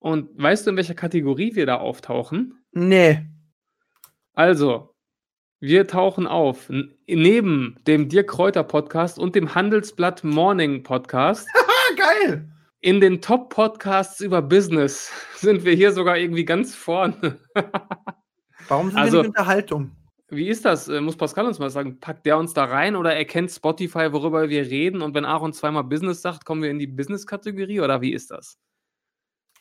[0.00, 2.64] Und weißt du, in welcher Kategorie wir da auftauchen?
[2.72, 3.24] Nee.
[4.32, 4.95] Also,
[5.60, 6.70] wir tauchen auf
[7.06, 11.48] neben dem Dirk Kräuter Podcast und dem Handelsblatt Morning Podcast.
[11.96, 12.50] Geil!
[12.80, 17.38] In den Top Podcasts über Business sind wir hier sogar irgendwie ganz vorne.
[18.68, 19.92] Warum sind Also- wir nicht Unterhaltung?
[20.28, 20.88] Wie ist das?
[20.88, 24.48] Äh, Muss Pascal uns mal sagen, packt der uns da rein oder erkennt Spotify, worüber
[24.48, 25.00] wir reden?
[25.00, 28.58] Und wenn Aaron zweimal Business sagt, kommen wir in die Business-Kategorie oder wie ist das?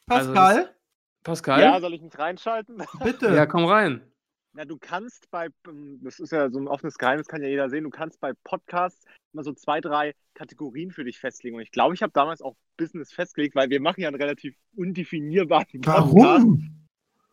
[0.08, 0.76] also Pascal,
[1.24, 1.62] Pascal?
[1.62, 2.84] Ja, soll ich mich reinschalten?
[3.04, 3.28] bitte.
[3.36, 4.12] Ja, komm rein.
[4.56, 7.70] Na, du kannst bei, ähm, das ist ja so ein offenes Geheimnis, kann ja jeder
[7.70, 11.58] sehen, du kannst bei Podcasts immer so zwei, drei Kategorien für dich festlegen.
[11.58, 14.56] Und ich glaube, ich habe damals auch Business festgelegt, weil wir machen ja einen relativ
[14.78, 16.16] undefinierbaren Podcast.
[16.16, 16.88] Warum?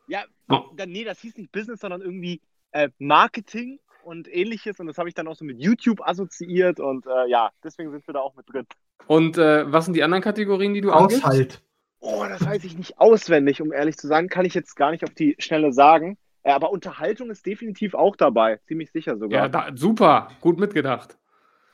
[0.07, 4.81] Ja, dann, nee, das hieß nicht Business, sondern irgendwie äh, Marketing und ähnliches.
[4.81, 6.81] Und das habe ich dann auch so mit YouTube assoziiert.
[6.81, 8.65] Und äh, ja, deswegen sind wir da auch mit drin.
[9.07, 11.23] Und äh, was sind die anderen Kategorien, die du angibst?
[11.23, 11.63] Haushalt.
[12.01, 14.27] Oh, das weiß ich nicht auswendig, um ehrlich zu sagen.
[14.27, 16.17] Kann ich jetzt gar nicht auf die Schnelle sagen.
[16.43, 18.57] Äh, aber Unterhaltung ist definitiv auch dabei.
[18.67, 19.43] Ziemlich sicher sogar.
[19.43, 21.17] Ja, da, super, gut mitgedacht.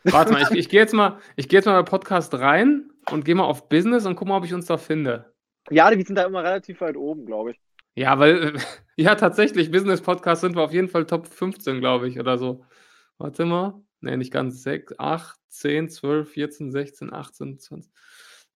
[0.03, 3.25] Warte mal, ich, ich gehe jetzt mal, ich gehe jetzt mal bei Podcast rein und
[3.25, 5.33] gehe mal auf Business und guck mal, ob ich uns da finde.
[5.69, 7.59] Ja, die sind da immer relativ weit oben, glaube ich.
[7.95, 8.53] Ja, weil,
[8.95, 12.63] ja, tatsächlich, Business-Podcast sind wir auf jeden Fall Top 15, glaube ich, oder so.
[13.17, 13.81] Warte mal.
[14.01, 14.63] Nee, nicht ganz.
[14.63, 17.91] 6, 8, 10, 12, 14, 16, 18, 20.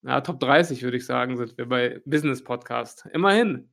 [0.04, 3.08] Ja, Top 30, würde ich sagen, sind wir bei Business-Podcast.
[3.12, 3.73] Immerhin.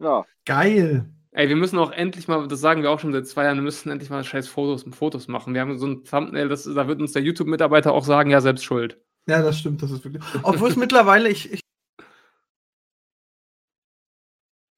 [0.00, 0.24] Ja.
[0.46, 1.08] Geil.
[1.32, 3.62] Ey, wir müssen auch endlich mal, das sagen wir auch schon seit zwei Jahren, wir
[3.62, 5.54] müssen endlich mal scheiß Fotos, Fotos machen.
[5.54, 8.64] Wir haben so ein Thumbnail, das, da wird uns der YouTube-Mitarbeiter auch sagen, ja, selbst
[8.64, 9.00] schuld.
[9.28, 10.24] Ja, das stimmt, das ist wirklich.
[10.42, 11.60] Obwohl es mittlerweile, ich, ich.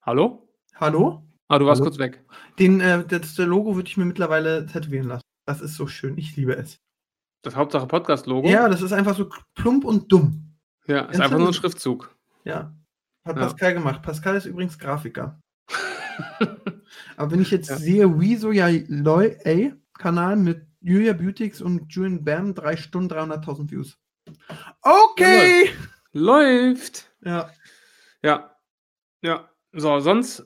[0.03, 0.47] Hallo?
[0.75, 1.23] Hallo?
[1.47, 1.89] Ah, du warst Hallo?
[1.89, 2.23] kurz weg.
[2.59, 5.23] Den, äh, das Logo würde ich mir mittlerweile tätowieren lassen.
[5.45, 6.17] Das ist so schön.
[6.17, 6.77] Ich liebe es.
[7.41, 8.47] Das Hauptsache Podcast-Logo?
[8.47, 10.55] Ja, das ist einfach so plump und dumm.
[10.87, 11.53] Ja, ist Ganz einfach nur ein.
[11.53, 12.15] Schriftzug.
[12.43, 12.75] Ja.
[13.25, 13.43] Hat Ja.
[13.43, 14.01] Pascal gemacht.
[14.01, 15.39] Pascal ist übrigens Grafiker.
[17.17, 17.77] Aber wenn ich jetzt Ja.
[17.77, 23.71] sehe, Wieso ja Loy, ey, Kanal mit Julia Beautix und Julian Bam, drei Stunden, 300.000
[23.71, 23.97] Views.
[24.81, 25.69] Okay!
[26.11, 27.11] Läuft!
[27.21, 27.49] Ja.
[28.21, 28.57] Ja.
[29.21, 29.49] Ja.
[29.71, 30.45] So, sonst.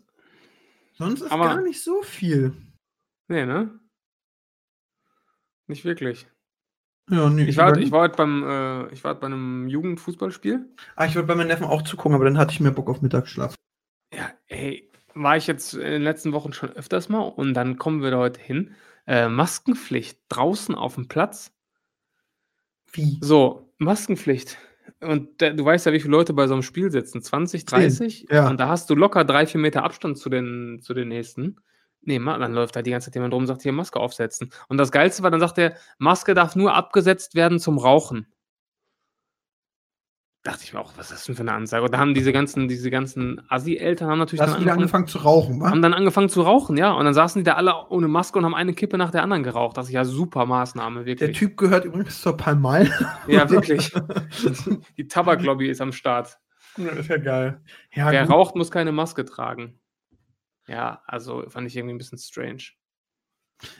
[0.93, 2.53] Sonst ist Aber- gar nicht so viel.
[3.27, 3.79] Nee, ne?
[5.67, 6.27] Nicht wirklich.
[7.09, 9.67] Ja, nee, Ich war, überleg- ich war heute beim, äh, ich war heute bei einem
[9.67, 10.65] Jugendfußballspiel.
[10.95, 13.01] ah, ich wollte bei meinem Neffen auch zugucken, aber dann hatte ich mehr Bock auf
[13.01, 13.55] Mittagsschlaf.
[14.13, 18.01] Ja, ey, war ich jetzt in den letzten Wochen schon öfters mal und dann kommen
[18.01, 18.75] wir da heute hin.
[19.05, 21.51] Äh, Maskenpflicht draußen auf dem Platz.
[22.91, 23.17] Wie?
[23.21, 24.57] So, Maskenpflicht.
[25.01, 27.21] Und da, du weißt ja, wie viele Leute bei so einem Spiel sitzen.
[27.21, 28.27] 20, 30?
[28.31, 28.49] ja.
[28.49, 31.57] Und da hast du locker drei, vier Meter Abstand zu den, zu den nächsten.
[32.01, 34.51] Nee, ma- dann läuft da die ganze Zeit jemand rum und sagt, hier Maske aufsetzen.
[34.69, 38.27] Und das Geilste war, dann sagt er, Maske darf nur abgesetzt werden zum Rauchen.
[40.43, 41.83] Dachte ich mir auch, was ist das denn für eine Ansage?
[41.83, 45.17] Und da haben diese ganzen, diese ganzen Assi-Eltern haben natürlich Hast dann angefangen, angefangen zu
[45.17, 45.69] rauchen, wa?
[45.71, 46.93] haben dann angefangen zu rauchen, ja.
[46.93, 49.43] Und dann saßen die da alle ohne Maske und haben eine Kippe nach der anderen
[49.43, 49.75] geraucht.
[49.75, 51.37] Das ist ja super Maßnahme, Der wirklich.
[51.37, 52.89] Typ gehört übrigens zur Palmal.
[53.27, 53.91] Ja, wirklich.
[54.95, 56.37] Die Tabaklobby ist am Start.
[56.77, 57.59] das ist ja geil.
[57.91, 58.31] Ja, Wer gut.
[58.31, 59.77] raucht, muss keine Maske tragen.
[60.67, 62.63] Ja, also fand ich irgendwie ein bisschen strange.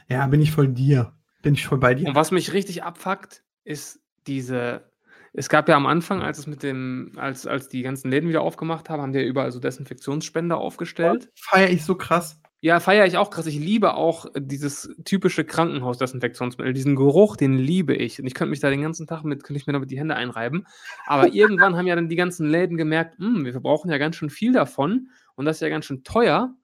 [0.09, 1.13] ja, bin ich voll dir.
[1.41, 2.07] Bin ich voll bei dir.
[2.07, 4.91] Und was mich richtig abfuckt, ist diese.
[5.33, 8.41] Es gab ja am Anfang, als es mit dem, als, als die ganzen Läden wieder
[8.41, 11.29] aufgemacht haben, haben die ja überall so Desinfektionsspender aufgestellt.
[11.35, 12.39] Feier ich so krass.
[12.59, 13.45] Ja, feiere ich auch krass.
[13.45, 16.73] Ich liebe auch dieses typische Krankenhaus-Desinfektionsmittel.
[16.73, 18.19] Diesen Geruch, den liebe ich.
[18.19, 20.15] Und ich könnte mich da den ganzen Tag mit, könnte ich mir damit die Hände
[20.15, 20.65] einreiben.
[21.05, 24.31] Aber irgendwann haben ja dann die ganzen Läden gemerkt, "Hm, wir verbrauchen ja ganz schön
[24.31, 26.55] viel davon und das ist ja ganz schön teuer.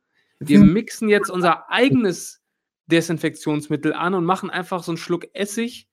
[0.47, 2.41] Wir mixen jetzt unser eigenes
[2.87, 5.87] Desinfektionsmittel an und machen einfach so einen Schluck Essig,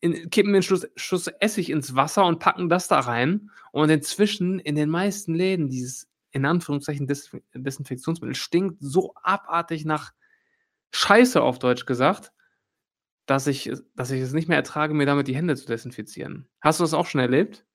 [0.00, 3.50] in, kippen den Schluss, Schuss Essig ins Wasser und packen das da rein.
[3.72, 10.12] Und inzwischen in den meisten Läden dieses in Anführungszeichen Des Desinfektionsmittel stinkt so abartig nach
[10.92, 12.32] Scheiße auf Deutsch gesagt,
[13.26, 16.48] dass ich, dass ich es nicht mehr ertrage, mir damit die Hände zu desinfizieren.
[16.60, 17.66] Hast du das auch schon erlebt?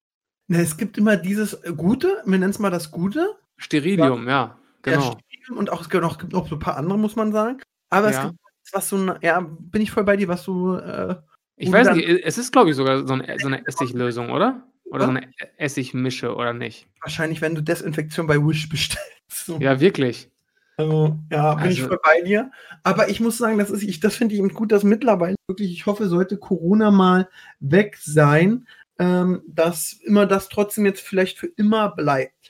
[0.47, 3.37] Na, es gibt immer dieses Gute, wir nennen es mal das Gute.
[3.57, 5.17] Sterilium, ja, genau.
[5.55, 7.57] Und auch, es gibt auch, gibt auch so ein paar andere, muss man sagen.
[7.89, 8.25] Aber es Ja.
[8.27, 8.37] gibt
[8.71, 11.15] was so ein, ja, bin ich voll bei dir, was so, äh,
[11.57, 14.63] Ich weiß nicht, es ist, glaube ich, sogar so eine, so eine Essiglösung, oder?
[14.85, 16.87] Oder so eine Essigmische, oder nicht?
[17.01, 19.07] wahrscheinlich, wenn du Desinfektion bei Wish bestellst.
[19.29, 19.57] So.
[19.59, 20.29] Ja, wirklich.
[20.77, 22.51] Also, ja, bin ich Also- voll bei dir.
[22.83, 25.71] Aber ich muss sagen, das ist, ich, das finde ich eben gut, dass mittlerweile wirklich,
[25.71, 28.67] ich hoffe, sollte Corona mal weg sein,
[28.99, 32.42] ähm, dass immer das trotzdem jetzt vielleicht für immer bleibt.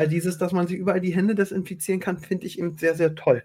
[0.00, 3.14] Weil dieses, dass man sich überall die Hände desinfizieren kann, finde ich eben sehr, sehr
[3.14, 3.44] toll.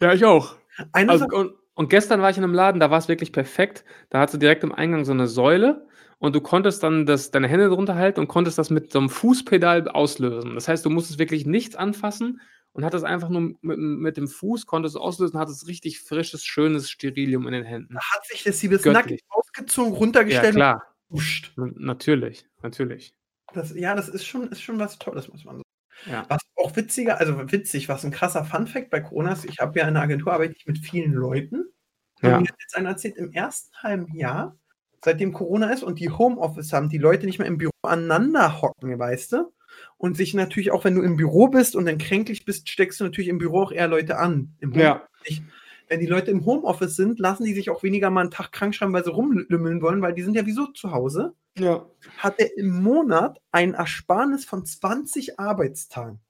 [0.00, 0.54] Ja, ich auch.
[0.92, 3.84] Eine Also, und, und gestern war ich in einem Laden, da war es wirklich perfekt.
[4.08, 5.88] Da hast du direkt im Eingang so eine Säule
[6.18, 9.08] und du konntest dann das, deine Hände drunter halten und konntest das mit so einem
[9.08, 10.54] Fußpedal auslösen.
[10.54, 12.40] Das heißt, du musstest wirklich nichts anfassen
[12.70, 16.88] und hattest einfach nur mit, mit dem Fuß, konntest es auslösen, hattest richtig frisches, schönes
[16.88, 17.96] Sterilium in den Händen.
[17.98, 20.82] hat sich das Siebes nackig ausgezogen, Ja, runtergestellt klar.
[21.08, 21.52] und huscht.
[21.58, 23.12] N- Natürlich, natürlich.
[23.54, 25.65] Das, ja, das ist schon, ist schon was Tolles, muss man sagen.
[26.06, 26.24] Ja.
[26.28, 29.84] Was auch witziger, also witzig, was ein krasser Funfact bei Corona ist, ich habe ja
[29.88, 31.64] in einer Agentur arbeite ich mit vielen Leuten.
[32.22, 32.38] Und Ja.
[32.40, 34.56] mir hat jetzt einer erzählt, im ersten halben Jahr,
[35.04, 38.98] seitdem Corona ist und die Homeoffice haben, die Leute nicht mehr im Büro aneinander hocken,
[38.98, 39.52] weißt du?
[39.98, 43.04] Und sich natürlich auch, wenn du im Büro bist und dann kränklich bist, steckst du
[43.04, 44.54] natürlich im Büro auch eher Leute an.
[44.60, 45.06] Im Ja.
[45.28, 45.42] nicht.
[45.88, 48.74] Wenn die Leute im Homeoffice sind, lassen die sich auch weniger mal einen Tag krank
[48.74, 51.34] schreiben, weil sie rumlümmeln wollen, weil die sind ja wieso zu Hause.
[51.58, 51.86] ja.
[52.18, 56.20] Hat er im Monat ein Ersparnis von 20 Arbeitstagen.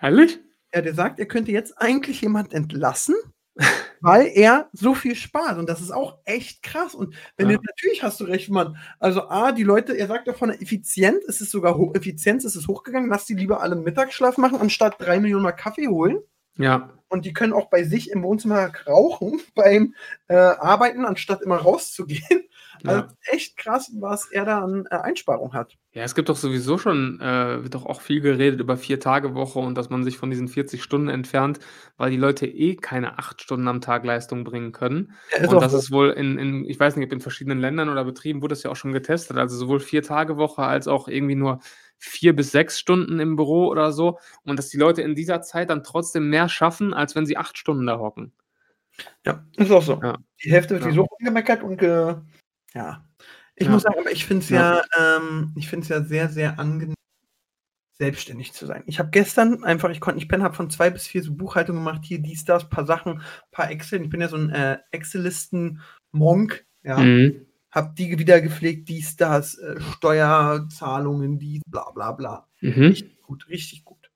[0.00, 0.40] Ehrlich?
[0.74, 3.14] Ja, der sagt, er könnte jetzt eigentlich jemand entlassen,
[4.00, 5.58] weil er so viel spart.
[5.58, 6.94] Und das ist auch echt krass.
[6.94, 7.56] Und wenn Ja.
[7.56, 8.76] du, natürlich hast du recht, Mann.
[8.98, 12.44] Also, A, die Leute, er sagt ja von der Effizienz, ist es sogar hoch, Effizienz
[12.44, 16.18] ist es hochgegangen, lass die lieber alle Mittagsschlaf machen, anstatt drei Millionen Mal Kaffee holen.
[16.58, 16.90] Ja.
[17.08, 19.94] Und die können auch bei sich im Wohnzimmer rauchen beim
[20.28, 22.46] äh, Arbeiten, anstatt immer rauszugehen.
[22.84, 23.08] Also ja.
[23.32, 25.76] echt krass, was er da an äh, Einsparung hat.
[25.92, 29.76] Ja, es gibt doch sowieso schon, äh, wird doch auch viel geredet über Vier-Tage-Woche und
[29.78, 31.58] dass man sich von diesen 40 Stunden entfernt,
[31.96, 35.14] weil die Leute eh keine acht Stunden am Tag Leistung bringen können.
[35.40, 35.78] Ist und das so.
[35.78, 38.62] ist wohl in, in, ich weiß nicht, ob in verschiedenen Ländern oder Betrieben wurde das
[38.62, 39.38] ja auch schon getestet.
[39.38, 41.60] Also sowohl Vier-Tage-Woche als auch irgendwie nur
[41.98, 44.18] vier bis sechs Stunden im Büro oder so.
[44.44, 47.56] Und dass die Leute in dieser Zeit dann trotzdem mehr schaffen, als wenn sie acht
[47.58, 48.32] Stunden da hocken.
[49.24, 50.00] Ja, ist auch so.
[50.02, 50.18] Ja.
[50.44, 50.92] Die Hälfte wird Ja.
[50.92, 52.16] so angemeckert und ge
[52.74, 53.04] ja.
[53.56, 53.72] Ich Ja.
[53.72, 56.94] muss sagen, aber ich finde es ja, ähm, ich finde es ja sehr, sehr angenehm,
[57.98, 58.82] selbstständig zu sein.
[58.86, 61.76] Ich habe gestern einfach, ich konnte nicht pennen, habe von zwei bis vier so Buchhaltung
[61.76, 64.02] gemacht, hier dies, das, paar Sachen, paar Excel.
[64.02, 66.98] Ich bin ja so ein äh, Excel-Listen-Monk, ja.
[66.98, 67.46] Mhm.
[67.70, 72.48] Hab die wieder gepflegt, dies, das, äh, Steuerzahlungen, die, bla bla bla.
[72.60, 72.72] Mhm.
[72.84, 74.10] Richtig gut, richtig gut.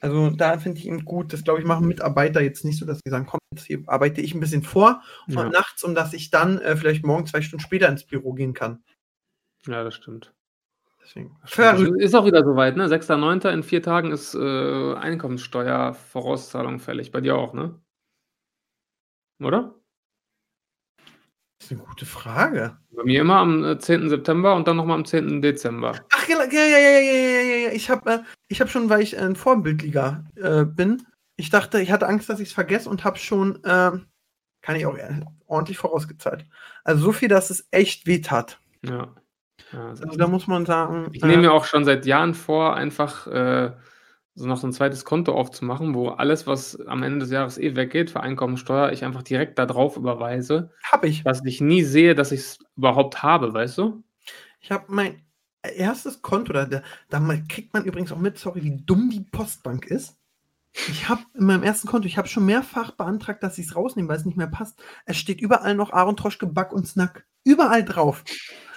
[0.00, 1.32] Also da finde ich ihn gut.
[1.32, 4.20] Das glaube ich machen Mitarbeiter jetzt nicht so, dass sie sagen, komm, jetzt hier arbeite
[4.20, 5.40] ich ein bisschen vor Ja.
[5.42, 8.54] und nachts, um dass ich dann äh, vielleicht morgen zwei Stunden später ins Büro gehen
[8.54, 8.82] kann.
[9.66, 10.32] ja, das stimmt.
[11.02, 11.36] Deswegen.
[11.44, 12.00] Verrückt.
[12.02, 12.88] Ist auch wieder soweit, ne?
[12.88, 13.48] 6.9.
[13.52, 17.12] in vier Tagen ist äh, Einkommenssteuervorauszahlung fällig.
[17.12, 17.80] Bei dir auch, ne?
[19.40, 19.74] Oder?
[21.66, 22.76] Das ist eine gute Frage.
[22.92, 24.08] Bei mir immer am äh, 10.
[24.08, 25.42] September und dann nochmal am 10.
[25.42, 25.98] Dezember.
[26.12, 27.72] Ach ja, ja, ja, ja, ja, ja, ja.
[27.72, 31.02] Ich habe äh, ich hab schon, weil ich ein Vorbildliga äh, bin,
[31.34, 33.90] ich dachte, ich hatte Angst, dass ich es vergesse und habe schon, äh,
[34.62, 36.46] kann ich auch äh, ordentlich vorausgezahlt.
[36.84, 38.60] Also so viel, dass es echt weh tat.
[38.82, 39.08] Ja.
[39.72, 41.08] ja Also da muss man sagen.
[41.10, 43.26] ich nehme mir auch schon seit Jahren vor, einfach
[44.36, 47.58] äh, so noch so ein zweites Konto aufzumachen, wo alles, was am Ende des Jahres
[47.58, 51.24] eh weggeht für Einkommensteuer, ich einfach direkt da drauf überweise, habe ich.
[51.24, 54.02] dass ich nie sehe, dass ich es überhaupt habe, weißt du?
[54.60, 55.22] Ich habe mein
[55.62, 59.20] erstes Konto, da, da, da mal- kriegt man übrigens auch mit, sorry, wie dumm die
[59.20, 60.16] Postbank ist.
[60.88, 64.08] Ich habe in meinem ersten Konto, ich habe schon mehrfach beantragt, dass ich es rausnehme,
[64.08, 64.78] weil es nicht mehr passt.
[65.06, 67.24] Es steht überall noch Aaron Troschke, Back und Snack.
[67.44, 68.24] Überall drauf.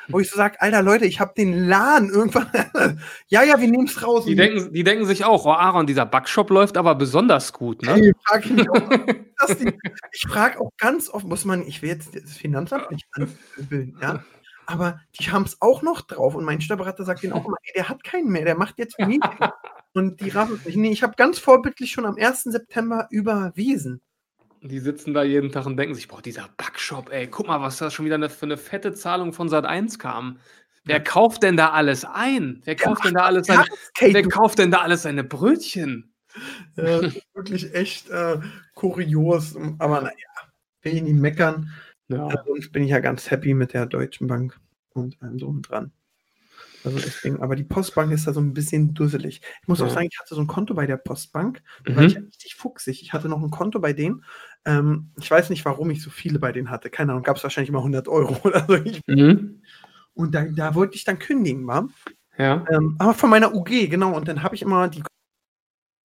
[0.10, 2.50] Wo ich so sage, Alter Leute, ich habe den Laden irgendwann.
[3.28, 4.26] ja, ja, wir nehmen es raus.
[4.26, 7.94] Die denken, die denken sich auch, oh Aaron, dieser Backshop läuft aber besonders gut, ne?
[7.94, 8.90] Hey, frag ich mich auch,
[10.12, 14.24] ich frage auch ganz oft, muss man, ich will jetzt das Finanzamt nicht anbilden, ja,
[14.66, 17.74] aber die haben es auch noch drauf und mein Steuerberater sagt denen auch immer, ey,
[17.76, 19.22] der hat keinen mehr, der macht jetzt Meeting.
[19.94, 20.78] und die raffen es nicht.
[20.78, 22.44] Nee, ich habe ganz vorbildlich schon am 1.
[22.44, 24.02] September überwiesen.
[24.62, 27.78] Die sitzen da jeden Tag und denken sich, boah, dieser Backshop, ey, guck mal, was
[27.78, 30.40] da schon wieder für eine fette Zahlung von Sat 1 kam.
[30.84, 31.04] Wer Ja.
[31.04, 32.62] kauft denn da alles ein?
[32.66, 36.14] Wer kauft denn da alles seine, Kate, wer kauft denn da alles seine Brötchen?
[36.78, 38.40] äh, wirklich echt äh,
[38.76, 40.14] kurios, aber naja,
[40.84, 41.72] will ich nicht meckern.
[42.10, 42.44] Ja.
[42.46, 44.60] Sonst bin ich ja ganz happy mit der Deutschen Bank
[44.94, 45.92] und allem drum und dran.
[46.84, 49.42] Also deswegen, aber die Postbank ist da so ein bisschen dusselig.
[49.62, 49.94] Ich muss auch Ja.
[49.96, 52.26] sagen, ich hatte so ein Konto bei der Postbank, da war ich Mhm.
[52.28, 53.02] richtig fuchsig.
[53.02, 54.24] Ich hatte noch ein Konto bei denen.
[54.70, 56.92] Ähm, ich weiß nicht, warum ich so viele bei denen hatte.
[56.92, 58.78] Keine Ahnung, gab es wahrscheinlich mal 100 Euro oder so.
[59.08, 59.64] Mhm.
[60.14, 61.90] und da, da wollte ich dann kündigen, war.
[62.38, 62.66] Ja.
[62.70, 64.16] Ähm, aber von meiner UG, genau.
[64.16, 65.02] Und dann habe ich immer die,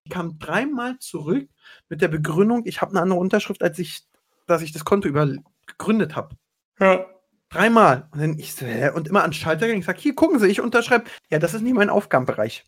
[0.06, 1.48] die kam dreimal zurück
[1.90, 4.02] mit der Begründung, ich habe eine andere Unterschrift, als ich,
[4.46, 5.28] dass ich das Konto über
[5.66, 6.36] gegründet habe.
[6.80, 7.06] ja.
[7.50, 8.08] Dreimal.
[8.10, 8.90] Und dann ich so, hä?
[8.90, 9.78] Und immer an den Schalter gegangen.
[9.78, 11.04] Ich sage, hier, gucken Sie, ich unterschreibe.
[11.30, 12.64] Ja, das ist nicht mein Aufgabenbereich.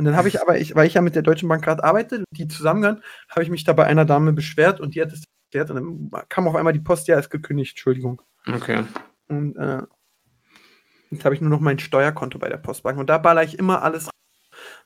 [0.00, 2.24] Und dann habe ich aber, ich, weil ich ja mit der Deutschen Bank gerade arbeite,
[2.30, 5.70] die zusammengehören, habe ich mich da bei einer Dame beschwert und die hat es erklärt.
[5.70, 8.22] Und dann kam auf einmal die Post, ja, ist gekündigt, Entschuldigung.
[8.46, 8.84] Okay.
[9.28, 9.82] Und äh,
[11.10, 12.98] jetzt habe ich nur noch mein Steuerkonto bei der Postbank.
[12.98, 14.08] Und da baller ich immer alles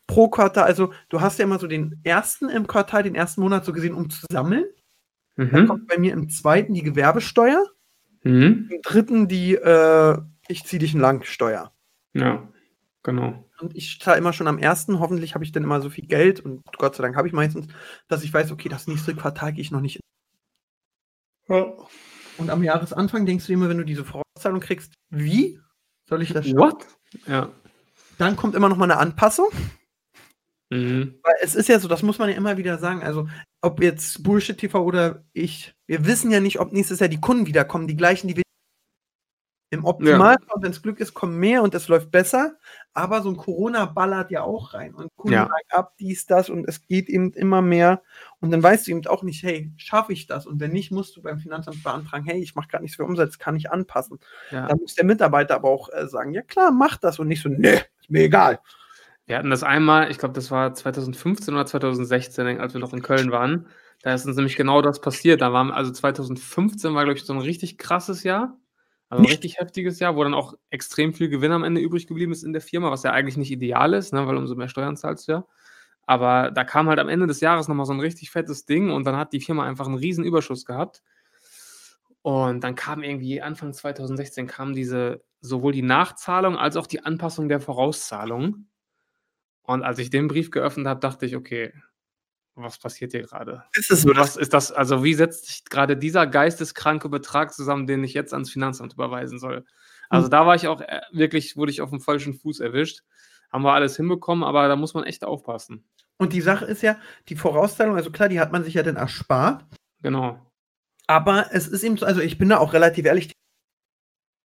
[0.08, 0.64] pro Quartal.
[0.64, 3.94] Also, du hast ja immer so den ersten im Quartal, den ersten Monat so gesehen,
[3.94, 4.64] um zu sammeln.
[5.36, 5.68] Dann Mhm.
[5.68, 7.64] kommt bei mir im zweiten die Gewerbesteuer.
[8.24, 8.68] Mhm.
[8.72, 11.72] im dritten die äh, ich zieh dich lang Steuer.
[12.14, 12.48] Ja,
[13.04, 13.43] genau.
[13.60, 16.40] Und ich zahle immer schon am ersten, hoffentlich habe ich dann immer so viel Geld
[16.40, 17.66] und Gott sei Dank habe ich meistens,
[18.08, 20.00] dass ich weiß, okay, das nächste Quartal gehe ich noch nicht.
[21.48, 25.60] Und am Jahresanfang denkst du immer, wenn du diese Vorauszahlung kriegst, wie
[26.08, 26.46] soll ich das?
[26.54, 26.86] What?
[27.26, 27.52] Ja.
[28.18, 29.48] Dann kommt immer noch mal eine Anpassung,
[30.70, 31.20] Mhm.
[31.22, 33.28] weil es ist ja so, das muss man ja immer wieder sagen, also
[33.60, 37.46] ob jetzt Bullshit TV oder ich, wir wissen ja nicht, ob nächstes Jahr die Kunden
[37.46, 38.43] wiederkommen, die gleichen, die wir
[39.74, 42.56] im Optimalfall, wenn es Glück ist, kommen mehr und es läuft besser.
[42.92, 44.94] Aber so ein Corona ballert ja auch rein.
[44.94, 45.48] Und Kunden Ja.
[45.70, 48.02] ab, dies, das und es geht eben immer mehr.
[48.40, 50.46] Und dann weißt du eben auch nicht, hey, schaffe ich das?
[50.46, 53.38] Und wenn nicht, musst du beim Finanzamt beantragen, hey, ich mache gerade nichts für Umsatz,
[53.38, 54.20] kann ich anpassen.
[54.50, 54.68] Ja.
[54.68, 57.48] Dann muss der Mitarbeiter aber auch äh, sagen, ja klar, mach das und nicht so,
[57.48, 58.60] nee, ist mir egal.
[59.26, 63.02] Wir hatten das einmal, ich glaube, das war 2015 oder 2016, als wir noch in
[63.02, 63.66] Köln waren.
[64.02, 65.40] Da ist uns nämlich genau das passiert.
[65.40, 68.58] Da waren, also 2015 war, glaube ich, so ein richtig krasses Jahr.
[69.14, 69.34] Also ein Nicht?
[69.34, 72.52] richtig heftiges Jahr, wo dann auch extrem viel Gewinn am Ende übrig geblieben ist in
[72.52, 75.32] der Firma, was ja eigentlich nicht ideal ist, ne, weil umso mehr Steuern zahlst du
[75.32, 75.46] ja.
[76.02, 79.06] Aber da kam halt am Ende des Jahres nochmal so ein richtig fettes Ding und
[79.06, 81.00] dann hat die Firma einfach einen riesen Überschuss gehabt.
[82.22, 87.48] Und dann kam irgendwie Anfang 2016 kam diese sowohl die Nachzahlung als auch die Anpassung
[87.48, 88.66] der Vorauszahlung.
[89.62, 91.72] Und als ich den Brief geöffnet habe, dachte ich, okay,
[92.56, 93.64] was passiert hier gerade?
[93.74, 97.86] Ist es Also was ist das, also wie setzt sich gerade dieser geisteskranke Betrag zusammen,
[97.86, 99.64] den ich jetzt ans Finanzamt überweisen soll?
[100.08, 103.02] Also da war ich auch äh, wirklich, wurde ich auf dem falschen Fuß erwischt.
[103.50, 105.84] Haben wir alles hinbekommen, aber da muss man echt aufpassen.
[106.16, 106.96] Und die Sache ist ja,
[107.28, 109.64] die Vorauszahlung, also klar, die hat man sich ja dann erspart.
[110.02, 110.40] Genau.
[111.06, 113.32] Aber es ist eben so, also ich bin da auch relativ ehrlich.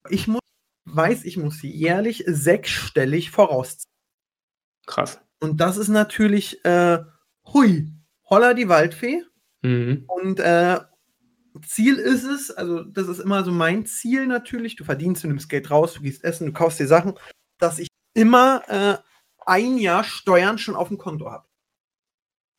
[0.09, 0.41] Ich muss,
[0.85, 3.93] weiß, ich muss jährlich sechsstellig vorauszahlen.
[4.85, 5.19] Krass.
[5.39, 6.99] Und das ist natürlich, äh,
[7.45, 7.96] hui,
[8.29, 9.23] holla die Waldfee.
[9.61, 10.05] Mhm.
[10.07, 10.79] Und äh,
[11.65, 15.49] Ziel ist es, also das ist immer so mein Ziel natürlich, du verdienst, du nimmst
[15.49, 17.15] Geld raus, du gehst essen, du kaufst dir Sachen,
[17.57, 18.97] dass ich immer äh,
[19.45, 21.45] ein Jahr Steuern schon auf dem Konto habe.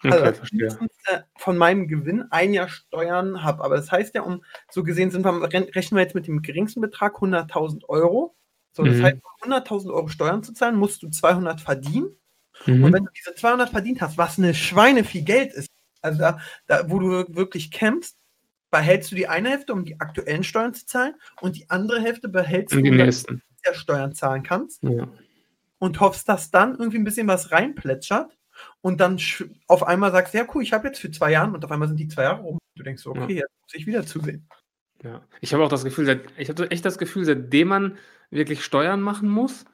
[0.04, 3.64] Okay, Also mindestens, äh, von meinem Gewinn ein Jahr Steuern habe.
[3.64, 6.80] Aber das heißt ja, um so gesehen sind wir, rechnen wir jetzt mit dem geringsten
[6.80, 8.36] Betrag 100.000 Euro.
[8.72, 9.02] So, das Mhm.
[9.02, 12.10] heißt, um 100.000 Euro Steuern zu zahlen, musst du 200 verdienen.
[12.66, 12.84] Mhm.
[12.84, 15.68] Und wenn du diese 200 verdient hast, was eine Schweine viel Geld ist,
[16.02, 18.16] also da, da wo du wirklich kämpfst,
[18.70, 22.28] behältst du die eine Hälfte, um die aktuellen Steuern zu zahlen und die andere Hälfte
[22.28, 25.08] behältst du, die damit du ja Steuern zahlen kannst Ja.
[25.78, 28.36] und hoffst, dass dann irgendwie ein bisschen was reinplätschert
[28.80, 29.18] und dann
[29.66, 31.98] auf einmal sagst, ja cool, ich habe jetzt für zwei Jahre und auf einmal sind
[31.98, 32.58] die zwei Jahre rum.
[32.76, 34.46] Du denkst so, okay, jetzt muss ich wieder zusehen.
[35.02, 35.22] Ja.
[35.40, 37.98] Ich habe auch das Gefühl, seit, ich habe echt das Gefühl, seitdem man
[38.30, 39.64] wirklich Steuern machen muss,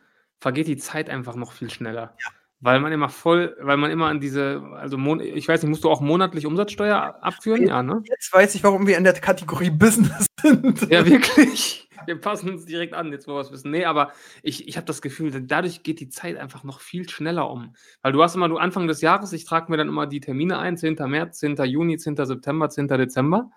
[0.41, 2.17] vergeht die Zeit einfach noch viel schneller.
[2.65, 5.85] Weil man immer voll, weil man immer an diese, also Mon ich weiß nicht, musst
[5.85, 7.67] du auch monatlich Umsatzsteuer abführen?
[7.67, 8.03] Ja, ne?
[8.09, 10.91] Jetzt weiß ich, warum wir in der Kategorie Business sind.
[10.91, 11.91] Ja, wirklich.
[12.07, 13.71] Wir passen uns direkt an, jetzt wo wir es wissen.
[13.71, 14.13] Nee, aber
[14.43, 17.75] ich, ich habe das Gefühl, dadurch geht die Zeit einfach noch viel schneller um.
[18.01, 20.59] Weil du hast immer, du Anfang des Jahres, ich trage mir dann immer die Termine
[20.59, 20.95] ein, 10.
[21.07, 21.57] März, 10.
[21.65, 22.17] Juni, 10.
[22.17, 22.89] September, 10.
[22.89, 23.51] Dezember.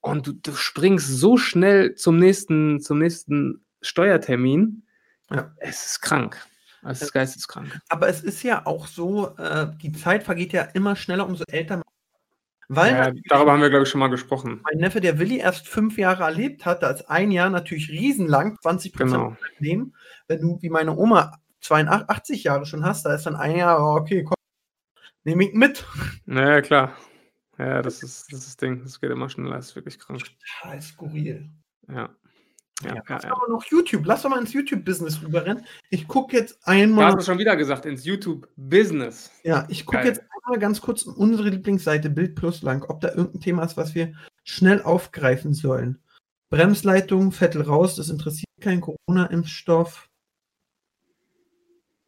[0.00, 4.84] Und du, du springst so schnell zum nächsten, zum nächsten Steuertermin.
[5.30, 5.52] Ja.
[5.58, 6.42] Es ist krank.
[6.84, 7.80] Es ist geisteskrank.
[7.88, 11.76] Aber es ist ja auch so, äh, die Zeit vergeht ja immer schneller, umso älter
[11.76, 11.84] man
[12.68, 14.60] Weil Ja, darüber haben wir, glaube ich, schon mal gesprochen.
[14.62, 18.56] mein Neffe, der Willi, erst fünf Jahre erlebt hat, da ist ein Jahr natürlich riesenlang,
[18.62, 19.36] 20 Prozent Genau.
[19.58, 19.94] Leben.
[20.28, 23.96] Wenn du wie meine Oma 82 Jahre schon hast, da ist dann ein Jahr, oh,
[23.96, 24.34] okay, komm,
[25.24, 25.84] nehme ich mit.
[26.26, 26.92] Naja, klar.
[27.58, 28.82] Ja, das ist, das ist das Ding.
[28.84, 29.56] Das geht immer schneller.
[29.56, 30.20] Das ist wirklich krank.
[30.60, 31.50] Total skurril.
[31.88, 32.10] Ja.
[32.84, 33.32] Ja, ja, ja.
[33.32, 34.02] aber noch YouTube.
[34.06, 35.64] Lass doch mal ins YouTube-Business rüberrennen.
[35.90, 37.06] Ich gucke jetzt Du einmal.
[37.06, 39.30] hast es schon wieder gesagt, ins YouTube-Business.
[39.42, 43.40] Ja, ich gucke jetzt einmal ganz kurz unsere Lieblingsseite Bild Plus lang, ob da irgendein
[43.40, 44.12] Thema ist, was wir
[44.44, 45.98] schnell aufgreifen sollen.
[46.50, 50.08] Bremsleitung, Vettel raus, das interessiert keinen Corona-Impfstoff.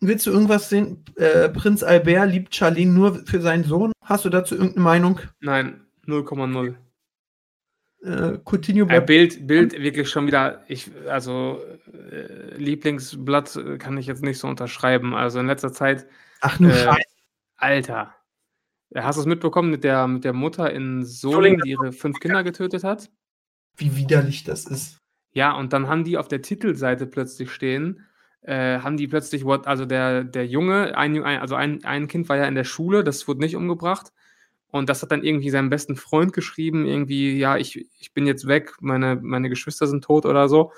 [0.01, 1.05] Willst du irgendwas sehen?
[1.17, 3.93] Äh, Prinz Albert liebt Charlene nur für seinen Sohn.
[4.03, 5.21] Hast du dazu irgendeine Meinung?
[5.41, 6.77] Nein, 0,0.
[8.03, 11.61] Äh, Coutinho bleibt Bild, Bild wirklich schon wieder, ich, also
[11.93, 15.15] äh, Lieblingsblatt kann ich jetzt nicht so unterschreiben.
[15.15, 16.07] Also in letzter Zeit,
[16.41, 17.09] Ach nur äh, Scheiße.
[17.57, 18.15] Alter.
[18.95, 22.43] Hast du es mitbekommen mit der, mit der Mutter in Solingen, die ihre fünf Kinder
[22.43, 23.11] getötet hat?
[23.77, 24.99] Wie widerlich das ist.
[25.33, 28.07] Ja, und dann haben die auf der Titelseite plötzlich stehen,
[28.41, 32.09] äh, haben die plötzlich, what, also der, der Junge, ein, Ju- ein, also ein, ein
[32.09, 34.13] Kind war ja in der Schule, das wurde nicht umgebracht.
[34.71, 38.47] Und das hat dann irgendwie seinem besten Freund geschrieben, irgendwie, ja, ich, ich bin jetzt
[38.47, 40.73] weg, meine, meine Geschwister sind tot oder so.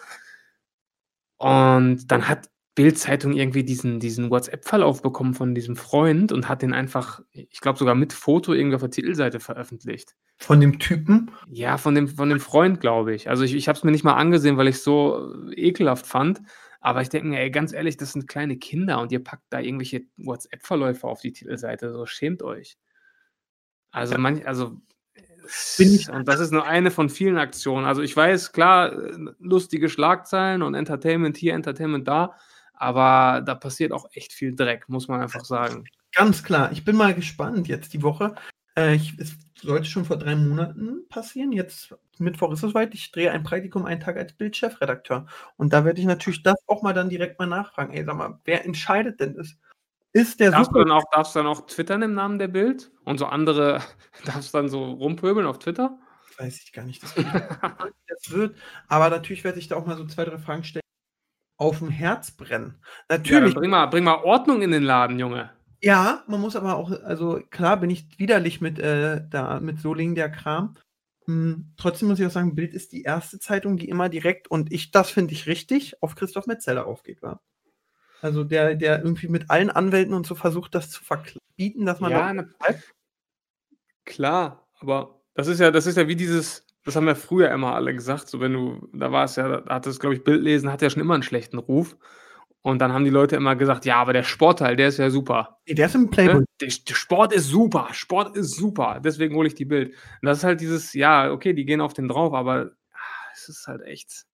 [1.37, 6.73] Und dann hat Bild-Zeitung irgendwie diesen, diesen WhatsApp-Verlauf bekommen von diesem Freund und hat den
[6.73, 10.15] einfach, ich glaube sogar mit Foto irgendwie auf der Titelseite veröffentlicht.
[10.39, 11.31] Von dem Typen.
[11.51, 13.29] Ja, von dem, von dem Freund, glaube ich.
[13.29, 16.41] Also ich, ich habe es mir nicht mal angesehen, weil ich es so ekelhaft fand.
[16.81, 19.61] Aber ich denke mir, ey, ganz ehrlich, das sind kleine Kinder und ihr packt da
[19.61, 21.93] irgendwelche WhatsApp-Verläufe auf die Titelseite.
[21.93, 22.79] So schämt euch.
[23.93, 24.19] Also Ja.
[24.19, 24.77] manch, also
[25.77, 27.85] Bin ich- und das ist nur eine von vielen Aktionen.
[27.85, 28.93] Also ich weiß, klar,
[29.39, 32.35] lustige Schlagzeilen und Entertainment hier, Entertainment da,
[32.75, 35.85] aber da passiert auch echt viel Dreck, muss man einfach sagen.
[36.15, 36.71] Ganz klar.
[36.73, 38.35] Ich bin mal gespannt jetzt die Woche.
[38.77, 41.53] Äh, ich, es sollte schon vor drei Monaten passieren.
[41.53, 42.95] Jetzt Mittwoch ist es soweit.
[42.95, 45.27] Ich drehe ein Praktikum einen Tag als Bildchefredakteur.
[45.57, 47.93] Und da werde ich natürlich das auch mal dann direkt mal nachfragen.
[47.93, 49.57] Ey, sag mal, wer entscheidet denn das?
[50.13, 50.85] Ist der Darfst du, super?
[50.85, 52.91] dann auch, darfst du dann auch twittern im Namen der Bild?
[53.05, 53.81] Und so andere,
[54.25, 55.99] darfst du dann so rumpöbeln auf Twitter?
[56.39, 57.03] Weiß ich gar nicht.
[57.03, 57.15] Das,
[58.09, 58.57] das wird.
[58.89, 60.83] Aber natürlich werde ich da auch mal so zwei, drei Fragen stellen.
[61.57, 62.81] Auf dem Herz brennen.
[63.11, 63.55] Ja, Natürlich.
[63.55, 65.51] bring mal, bring mal Ordnung in den Laden, Junge.
[65.81, 70.15] Ja, man muss aber auch, also klar bin ich widerlich mit, äh, da, mit Solingen
[70.15, 70.77] der Kram.
[71.27, 74.73] Hm, trotzdem muss ich auch sagen, Bild ist die erste Zeitung, die immer direkt, und
[74.73, 77.41] ich, das finde ich richtig, auf Christoph Metzeler aufgeht, war.
[78.23, 82.13] Also der, der irgendwie mit allen Anwälten und so versucht, das zu verbieten, dass man
[82.13, 82.75] Ja, da- na,
[84.05, 87.75] klar, aber das ist ja, das ist ja wie dieses, das haben ja früher immer
[87.75, 90.71] alle gesagt, so wenn du, da war es ja, da hat es, glaube ich, Bildlesen
[90.71, 91.97] hat ja schon immer einen schlechten Ruf.
[92.65, 95.59] Und dann haben die Leute immer gesagt, ja, aber der Sportteil, der ist ja super.
[95.67, 96.41] Nee, der ist im Playboy.
[96.43, 96.45] Ne?
[96.61, 99.01] Der, der Sport ist super, Sport ist super.
[99.05, 99.89] Deswegen hole ich die Bild.
[99.91, 103.49] Und das ist halt dieses, ja, okay, die gehen auf den drauf, aber ah, es
[103.49, 104.27] ist halt echt.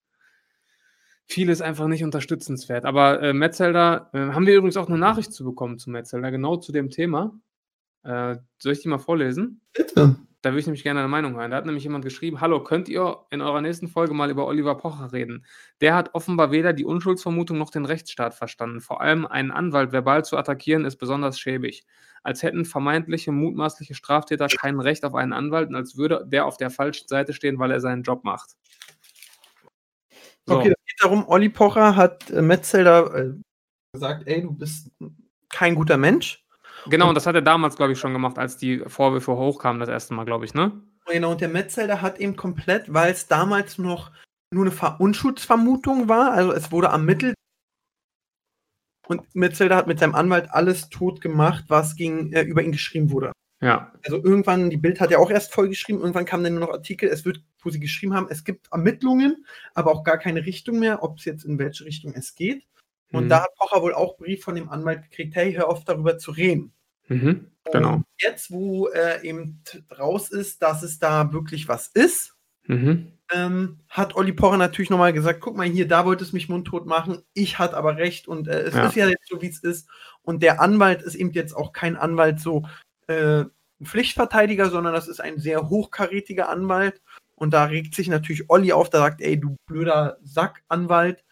[1.30, 2.86] Vieles einfach nicht unterstützenswert.
[2.86, 6.56] Aber äh, Metzelder, äh, haben wir übrigens auch eine Nachricht zu bekommen zu Metzelder, genau
[6.56, 7.38] zu dem Thema.
[8.02, 9.60] Äh, soll ich die mal vorlesen?
[9.74, 10.16] Bitte.
[10.40, 11.50] Da würde ich nämlich gerne eine Meinung hören.
[11.50, 14.76] Da hat nämlich jemand geschrieben: Hallo, könnt ihr in eurer nächsten Folge mal über Oliver
[14.76, 15.44] Pocher reden?
[15.82, 18.80] Der hat offenbar weder die Unschuldsvermutung noch den Rechtsstaat verstanden.
[18.80, 21.84] Vor allem einen Anwalt verbal zu attackieren, ist besonders schäbig.
[22.22, 26.56] Als hätten vermeintliche, mutmaßliche Straftäter kein Recht auf einen Anwalt und als würde der auf
[26.56, 28.56] der falschen Seite stehen, weil er seinen Job macht.
[30.46, 30.58] So.
[30.58, 33.34] Okay, darum, Olli Pocher hat äh, Metzelder äh,
[33.92, 34.90] gesagt, ey, du bist
[35.48, 36.44] kein guter Mensch.
[36.86, 39.88] Genau, und das hat er damals, glaube ich, schon gemacht, als die Vorwürfe hochkamen, das
[39.88, 40.80] erste Mal, glaube ich, ne?
[41.06, 44.12] Genau, und der Metzelder hat eben komplett, weil es damals noch
[44.50, 47.34] nur eine Ver Unschuldsvermutung war, also es wurde ermittelt.
[49.06, 53.10] Und Metzelder hat mit seinem Anwalt alles tot gemacht, was gegen, äh, über ihn geschrieben
[53.10, 53.32] wurde.
[53.60, 53.92] Ja.
[54.04, 56.72] Also irgendwann, die Bild hat ja auch erst voll geschrieben, irgendwann kamen dann nur noch
[56.72, 59.44] Artikel, es wird, wo sie geschrieben haben, es gibt Ermittlungen,
[59.74, 62.64] aber auch gar keine Richtung mehr, ob es jetzt in welche Richtung es geht.
[63.10, 63.28] Und Mhm.
[63.30, 66.30] da hat Pocher wohl auch Brief von dem Anwalt gekriegt, hey, hör auf darüber zu
[66.30, 66.72] reden.
[67.08, 67.50] Mhm.
[67.72, 67.94] Genau.
[67.94, 69.62] Und jetzt, wo äh, eben
[69.98, 72.34] raus ist, dass es da wirklich was ist,
[72.66, 73.12] Mhm.
[73.34, 76.86] ähm, hat Olli Pocher natürlich nochmal gesagt, guck mal hier, da wollte es mich mundtot
[76.86, 78.86] machen, ich hatte aber recht und äh, es Ja.
[78.86, 79.88] ist ja jetzt so, wie es ist.
[80.22, 82.66] Und der Anwalt ist eben jetzt auch kein Anwalt so
[83.08, 83.44] äh,
[83.82, 87.00] Pflichtverteidiger, sondern das ist ein sehr hochkarätiger Anwalt.
[87.34, 91.24] Und da regt sich natürlich Olli auf, da sagt, ey, du blöder Sack-Anwalt,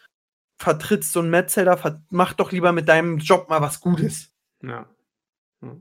[0.59, 4.33] vertrittst so einen Metzelder, mach doch lieber mit deinem Job mal was Gutes.
[4.63, 4.89] Ja.
[5.63, 5.77] Ja.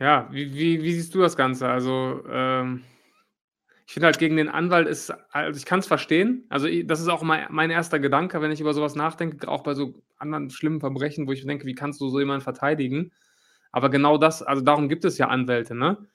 [0.00, 1.68] Ja, wie, wie, wie siehst du das Ganze?
[1.68, 2.84] Also, ähm,
[3.86, 6.46] ich finde halt gegen den Anwalt ist, also ich kann es verstehen.
[6.50, 9.74] Also, das ist auch mein, mein erster Gedanke, wenn ich über sowas nachdenke, auch bei
[9.74, 13.12] so anderen schlimmen Verbrechen, wo ich denke, wie kannst du so jemanden verteidigen?
[13.78, 16.08] Aber genau das, also darum gibt es ja Anwälte, ne?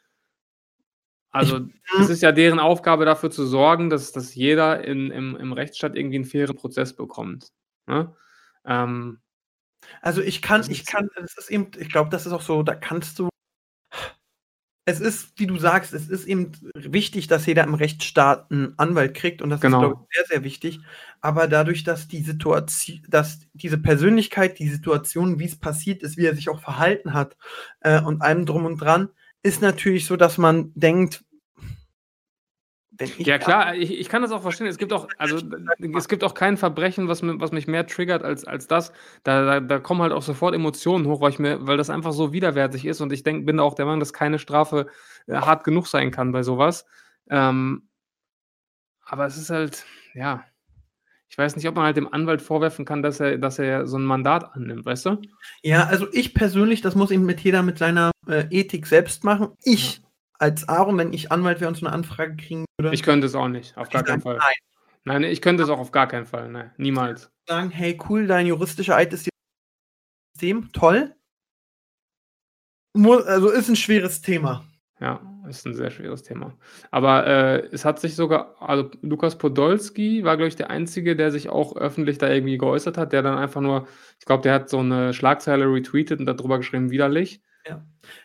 [1.32, 1.62] Also,
[2.00, 5.96] es ist ja deren Aufgabe, dafür zu sorgen, dass, dass jeder in, im, im Rechtsstaat
[5.96, 7.52] irgendwie einen fairen Prozess bekommt.
[7.88, 8.16] Ne?
[8.66, 9.20] Ähm,
[10.02, 12.64] Also ich kann, Das ich kann, es ist eben, ich glaube, das ist auch so,
[12.64, 13.30] da kannst du.
[14.86, 19.14] Es ist, wie du sagst, es ist eben wichtig, dass jeder im Rechtsstaat einen Anwalt
[19.14, 19.78] kriegt und das Genau.
[19.78, 20.80] ist, glaube ich, sehr, sehr wichtig.
[21.22, 26.26] Aber dadurch, dass die Situation, dass diese Persönlichkeit, die Situation, wie es passiert ist, wie
[26.26, 27.38] er sich auch verhalten hat
[27.80, 29.08] äh, und allem drum und dran,
[29.42, 31.24] ist natürlich so, dass man denkt,
[33.18, 34.68] Ja, klar, ich, ich kann das auch verstehen.
[34.68, 35.40] Es gibt auch, also
[35.96, 38.92] es gibt auch kein Verbrechen, was, was mich mehr triggert als, als das.
[39.24, 42.12] Da, da, da kommen halt auch sofort Emotionen hoch, weil, ich mir, weil das einfach
[42.12, 44.88] so widerwärtig ist und ich denk, bin auch der Meinung, dass keine Strafe
[45.28, 46.86] äh, hart genug sein kann bei sowas.
[47.30, 47.88] Ähm,
[49.06, 50.44] aber es ist halt, ja,
[51.34, 53.98] ich weiß nicht, ob man halt dem Anwalt vorwerfen kann, dass er, dass er so
[53.98, 55.22] ein Mandat annimmt, weißt du?
[55.64, 59.50] Ja, also ich persönlich, das muss eben mit jeder mit seiner äh, Ethik selbst machen.
[59.64, 60.03] Ich
[60.40, 63.36] als Aaron, wenn ich Anwalt wäre und so eine Anfrage kriegen würde, Ich könnte es
[63.36, 64.38] auch nicht, auf gar keinen Fall.
[64.38, 64.54] nein.
[65.06, 67.30] Nein, ich könnte es auch auf gar keinen Fall, nein, niemals.
[67.48, 69.30] sagen, hey cool, dein juristischer Eid ist
[70.36, 71.14] System, toll.
[72.96, 74.66] Also ist ein schweres Thema.
[75.00, 75.20] Ja,
[75.50, 76.58] ist ein sehr schweres Thema.
[76.92, 81.32] Aber äh, es hat sich sogar, also Lukas Podolski war, glaube ich, der Einzige, der
[81.32, 83.88] sich auch öffentlich da irgendwie geäußert hat, der dann einfach nur,
[84.20, 87.42] ich glaube, der hat so eine Schlagzeile retweetet und darüber geschrieben, widerlich.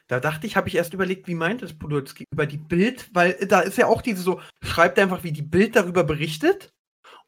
[0.08, 3.34] Da dachte ich, habe ich erst überlegt, wie meint es Podolski über die Bild, weil
[3.46, 6.72] da ist ja auch diese so, schreibt er einfach, wie die Bild darüber berichtet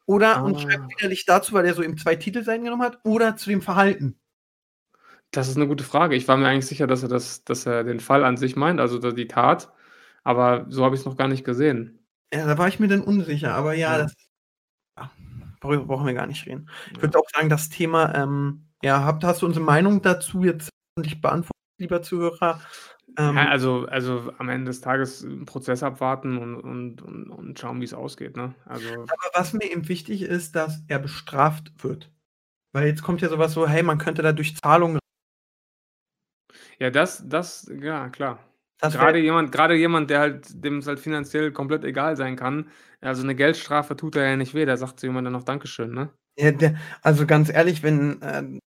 [0.05, 0.59] oder und Ah.
[0.59, 4.19] schreibt widerlich dazu, weil er so eben zwei Titelseiten genommen hat oder zu dem Verhalten.
[5.31, 6.15] Das ist eine gute Frage.
[6.15, 8.81] Ich war mir eigentlich sicher, dass er das, dass er den Fall an sich meint,
[8.81, 9.71] also die Tat.
[10.23, 12.05] Aber so habe ich es noch gar nicht gesehen.
[12.33, 14.03] Ja, da war ich mir dann unsicher, aber ja, Ja.
[14.03, 14.13] das
[14.97, 15.11] ja,
[15.61, 16.69] darüber brauchen wir gar nicht reden.
[16.91, 17.03] Ich Ja.
[17.03, 21.21] würde auch sagen, das Thema, ähm, ja, habt, hast du unsere Meinung dazu jetzt nicht
[21.21, 21.51] beantwortet,
[21.81, 22.61] lieber Zuhörer?
[23.17, 27.59] Ähm, Ja, also, also am Ende des Tages einen Prozess abwarten und, und, und, und
[27.59, 28.37] schauen, wie es ausgeht.
[28.37, 28.55] Ne?
[28.65, 32.11] Also, Aber was mir eben wichtig ist, dass er bestraft wird.
[32.73, 34.99] Weil jetzt kommt ja sowas so, hey, man könnte da durch Zahlungen.
[36.79, 38.39] ja, das, das, ja, klar.
[38.79, 42.71] Das Gerade jemand, gerade jemand, der halt, dem es halt finanziell komplett egal sein kann,
[42.99, 46.09] also eine Geldstrafe tut er ja nicht weh, der sagt zu jemandem noch Dankeschön, ne?
[46.37, 48.59] ja, der, also ganz ehrlich, wenn ähm,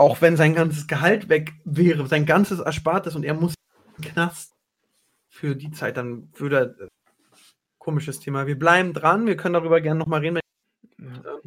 [0.00, 3.52] auch wenn sein ganzes Gehalt weg wäre, sein ganzes Erspartes und er muss
[3.98, 4.56] in den Knast
[5.28, 6.88] für die Zeit, dann würde er, äh,
[7.78, 8.46] komisches Thema.
[8.46, 10.40] Wir bleiben dran, wir können darüber gerne nochmal reden.
[10.98, 11.38] Ja.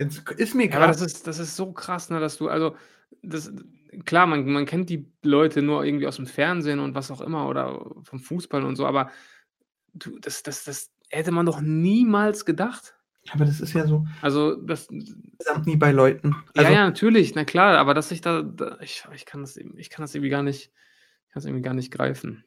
[0.00, 0.92] Jetzt ist mir Ja, gerade.
[0.92, 2.74] das ist, das ist so krass, ne, dass du, also,
[3.22, 3.52] das,
[4.04, 7.46] klar, man, man kennt die Leute nur irgendwie aus dem Fernsehen und was auch immer
[7.48, 9.12] oder vom Fußball und so, aber
[9.94, 12.96] du, das, das, das hätte man doch niemals gedacht.
[13.28, 16.34] Aber das ist ja so Also, das, insgesamt nie bei Leuten.
[16.56, 19.56] Also, ja, ja, natürlich, na klar, aber dass ich da, da ich, ich kann das,
[19.56, 20.64] eben- ich kann das irgendwie gar nicht,
[21.26, 22.44] ich kann das irgendwie gar nicht greifen.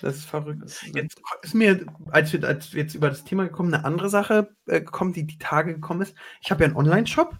[0.00, 0.62] das ist verrückt.
[0.62, 4.08] Das, Jetzt ist mir, als wir, als wir jetzt über das Thema gekommen, eine andere
[4.08, 6.16] Sache äh, gekommen, die die Tage gekommen ist.
[6.40, 7.38] Ich habe ja einen Online-Shop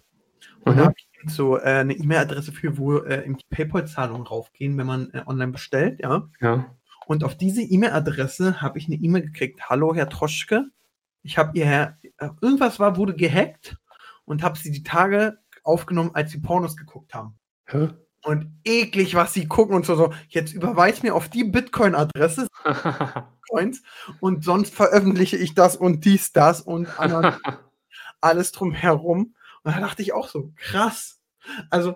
[0.61, 0.77] und Mhm.
[0.77, 5.23] da habe ich so äh, eine E-Mail-Adresse für, wo äh, PayPal-Zahlungen raufgehen, wenn man äh,
[5.25, 6.29] online bestellt, ja.
[6.39, 6.73] ja.
[7.07, 9.69] Und auf diese E-Mail-Adresse habe ich eine E-Mail gekriegt.
[9.69, 10.65] Hallo, Herr Troschke.
[11.25, 13.77] Ich habe ihr, Herr- äh, irgendwas war, wurde gehackt
[14.25, 17.37] und habe sie die Tage aufgenommen, als sie Pornos geguckt haben.
[17.65, 17.89] Hä?
[18.23, 22.47] Und eklig, was sie gucken und so, so jetzt überweis mir auf die Bitcoin-Adresse
[24.19, 26.87] und sonst veröffentliche ich das und dies, das und
[28.21, 29.35] alles drumherum.
[29.63, 31.19] Und da dachte ich auch so, krass.
[31.69, 31.95] Also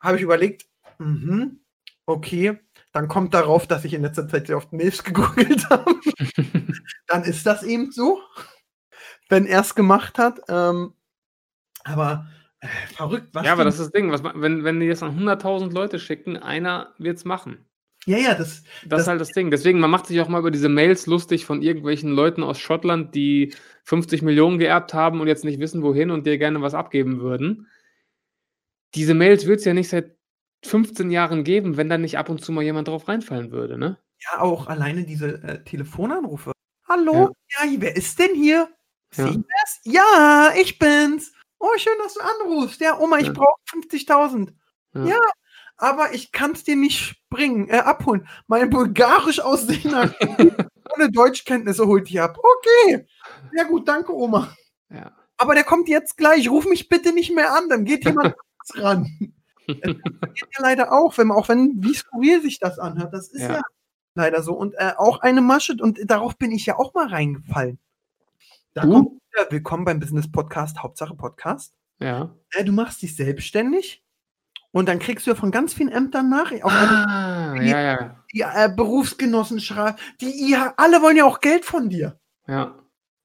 [0.00, 0.66] habe ich überlegt,
[0.98, 1.60] mhm,
[2.06, 2.58] okay,
[2.92, 5.94] dann kommt darauf, dass ich in letzter Zeit sehr oft Milfs gegoogelt habe.
[7.08, 8.20] Dann ist das eben so,
[9.28, 10.40] wenn er es gemacht hat.
[10.48, 10.94] Ähm,
[11.84, 12.26] aber
[12.60, 14.10] Äh, verrückt, was Ja, aber das ist das Ding.
[14.10, 17.64] Was, wenn, wenn die jetzt an 100.000 Leute schicken, einer wird es machen.
[18.06, 19.50] Ja, ja, das, Das, Das- ist halt das Ding.
[19.52, 23.14] Deswegen, man macht sich auch mal über diese Mails lustig von irgendwelchen Leuten aus Schottland,
[23.14, 23.54] die
[23.84, 27.68] 50 Millionen geerbt haben und jetzt nicht wissen, wohin und dir gerne was abgeben würden.
[28.94, 30.16] Diese Mails wird es ja nicht seit
[30.64, 33.98] 15 Jahren geben, wenn da nicht ab und zu mal jemand drauf reinfallen würde, ne?
[34.32, 36.50] ja auch alleine diese äh, Telefonanrufe.
[36.88, 37.34] Hallo?
[37.60, 37.66] Ja.
[37.78, 38.68] wer ist denn hier?
[39.14, 39.26] Ja.
[39.28, 39.80] Siebes?
[39.84, 41.32] Ja, ich bin's.
[41.58, 42.80] Oh, schön, dass du anrufst.
[42.80, 43.32] Ja, Oma, ich Ja.
[43.32, 44.52] brauche 50.000.
[44.94, 45.04] Ja.
[45.06, 45.20] Ja.
[45.80, 48.26] aber ich kann's dir nicht bringen, äh, abholen.
[48.48, 50.12] Mein bulgarisch aussehender
[50.96, 52.36] ohne Deutschkenntnisse holt dich ab.
[52.38, 53.06] Okay.
[53.56, 54.52] Ja gut, danke, Oma.
[54.90, 55.12] Ja.
[55.36, 56.50] Aber der kommt jetzt gleich.
[56.50, 58.34] Ruf mich bitte nicht mehr an, dann geht jemand
[58.74, 59.06] ran.
[59.68, 63.12] Das geht ja leider auch, wenn man, auch wenn, wie skurril sich das anhört.
[63.14, 63.62] Das ist ja, Ja.
[64.18, 64.52] Leider so.
[64.52, 67.78] Und äh, auch eine Masche, und darauf bin ich ja auch mal reingefallen.
[68.74, 68.92] Da Du?
[68.92, 71.72] kommt wieder, willkommen beim Business Podcast, Hauptsache Podcast.
[72.00, 72.34] Ja.
[72.52, 74.04] Äh, du machst dich selbstständig
[74.72, 78.24] und dann kriegst du ja von ganz vielen Ämtern eine, Ah, ja, ja.
[78.34, 82.18] die äh, Berufsgenossenschaft, die ja, alle wollen ja auch Geld von dir.
[82.46, 82.74] Ja.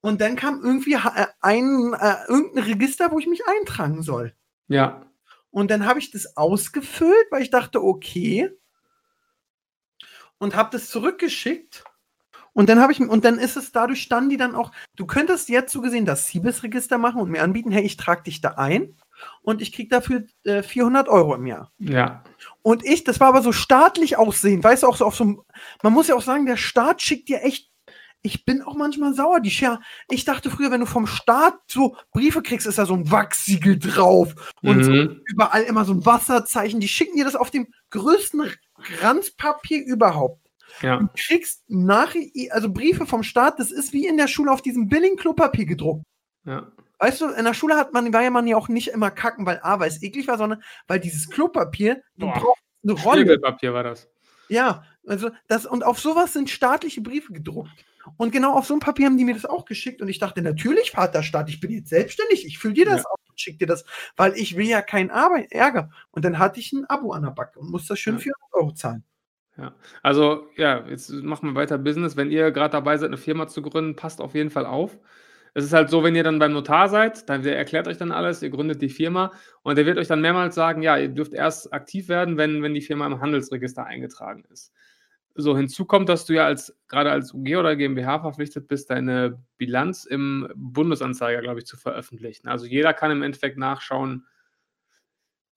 [0.01, 4.33] Und dann kam irgendwie äh, ein, äh, irgendein Register, wo ich mich eintragen soll.
[4.67, 5.01] Ja.
[5.49, 8.49] Und dann habe ich das ausgefüllt, weil ich dachte, okay.
[10.43, 11.83] Und habe das zurückgeschickt.
[12.51, 14.71] Und dann habe ich und dann ist es dadurch standen die dann auch.
[14.95, 18.41] Du könntest jetzt so gesehen das Siebes-Register machen und mir anbieten, hey, ich trage dich
[18.41, 18.95] da ein
[19.41, 21.71] und ich krieg dafür äh, 400 Euro im Jahr.
[21.79, 22.23] Ja.
[22.61, 25.41] Und ich, das war aber so staatlich aussehen, weißt du, auch so auf so einem,
[25.81, 27.71] man muss ja auch sagen, der Staat schickt dir echt,
[28.21, 31.97] ich bin auch manchmal sauer, die Scher, ich dachte früher, wenn du vom Staat so
[32.11, 35.21] Briefe kriegst, ist da so ein Wachsiegel drauf und so Mhm.
[35.25, 38.49] überall immer so ein Wasserzeichen, die schicken dir das auf dem größten
[39.01, 40.41] Ranzpapier überhaupt.
[40.81, 40.97] Ja.
[40.97, 44.89] Du kriegst Nachrichten, also Briefe vom Staat, das ist wie in der Schule auf diesem
[44.89, 46.03] billigen Klopapier gedruckt.
[46.45, 46.71] Ja.
[46.99, 49.45] Weißt du, in der Schule hat man, war ja man ja auch nicht immer kacken,
[49.45, 52.33] weil A, weil es eklig war, sondern weil dieses Klopapier, du Boah.
[52.33, 53.21] brauchst eine Rolle.
[53.21, 54.09] Spiegelpapier war das.
[54.49, 57.71] Ja, also das, und auf sowas sind staatliche Briefe gedruckt.
[58.17, 60.41] Und genau auf so ein Papier haben die mir das auch geschickt und ich dachte,
[60.41, 63.09] natürlich, Vaterstaat, ich bin jetzt selbstständig, ich fülle dir das Ja.
[63.09, 63.85] auf schick dir das,
[64.17, 65.89] weil ich will ja keinen Arbeit, Ärger.
[66.11, 68.19] Und dann hatte ich ein Abo an der Backe und musste das schön Ja.
[68.19, 69.03] 400 Euro zahlen.
[70.01, 72.17] Also, ja, jetzt machen wir weiter Business.
[72.17, 74.97] Wenn ihr gerade dabei seid, eine Firma zu gründen, passt auf jeden Fall auf.
[75.53, 78.11] Es ist halt so, wenn ihr dann beim Notar seid, dann der erklärt euch dann
[78.11, 79.31] alles, ihr gründet die Firma
[79.61, 82.73] und der wird euch dann mehrmals sagen, ja, ihr dürft erst aktiv werden, wenn, wenn
[82.73, 84.73] die Firma im Handelsregister eingetragen ist.
[85.35, 89.43] So, hinzu kommt, dass du ja als, gerade als UG oder GmbH verpflichtet bist, deine
[89.57, 92.47] Bilanz im Bundesanzeiger, glaube ich, zu veröffentlichen.
[92.47, 94.27] Also jeder kann im Endeffekt nachschauen,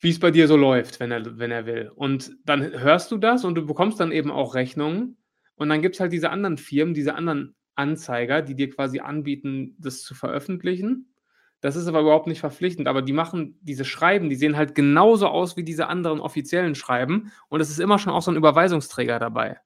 [0.01, 1.91] wie es bei dir so läuft, wenn er, wenn er will.
[1.95, 5.19] Und dann hörst du das und du bekommst dann eben auch Rechnungen.
[5.57, 9.77] Und dann gibt es halt diese anderen Firmen, diese anderen Anzeiger, die dir quasi anbieten,
[9.79, 11.13] das zu veröffentlichen.
[11.61, 15.27] Das ist aber überhaupt nicht verpflichtend, aber die machen diese Schreiben, die sehen halt genauso
[15.29, 19.19] aus wie diese anderen offiziellen Schreiben und es ist immer schon auch so ein Überweisungsträger
[19.19, 19.59] dabei.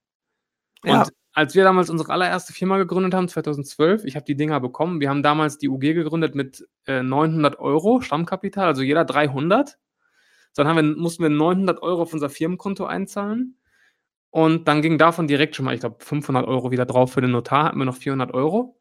[0.84, 1.02] Ja.
[1.02, 5.00] Und als wir damals unsere allererste Firma gegründet haben, 2012, ich habe die Dinger bekommen,
[5.00, 9.78] wir haben damals die UG gegründet mit äh, 900 Euro Stammkapital, also jeder 300.
[10.54, 13.56] Dann haben wir, mussten wir 900 Euro auf unser Firmenkonto einzahlen.
[14.30, 17.32] Und dann ging davon direkt schon mal, ich glaube, 500 Euro wieder drauf für den
[17.32, 18.78] Notar, hatten wir noch 400 Euro.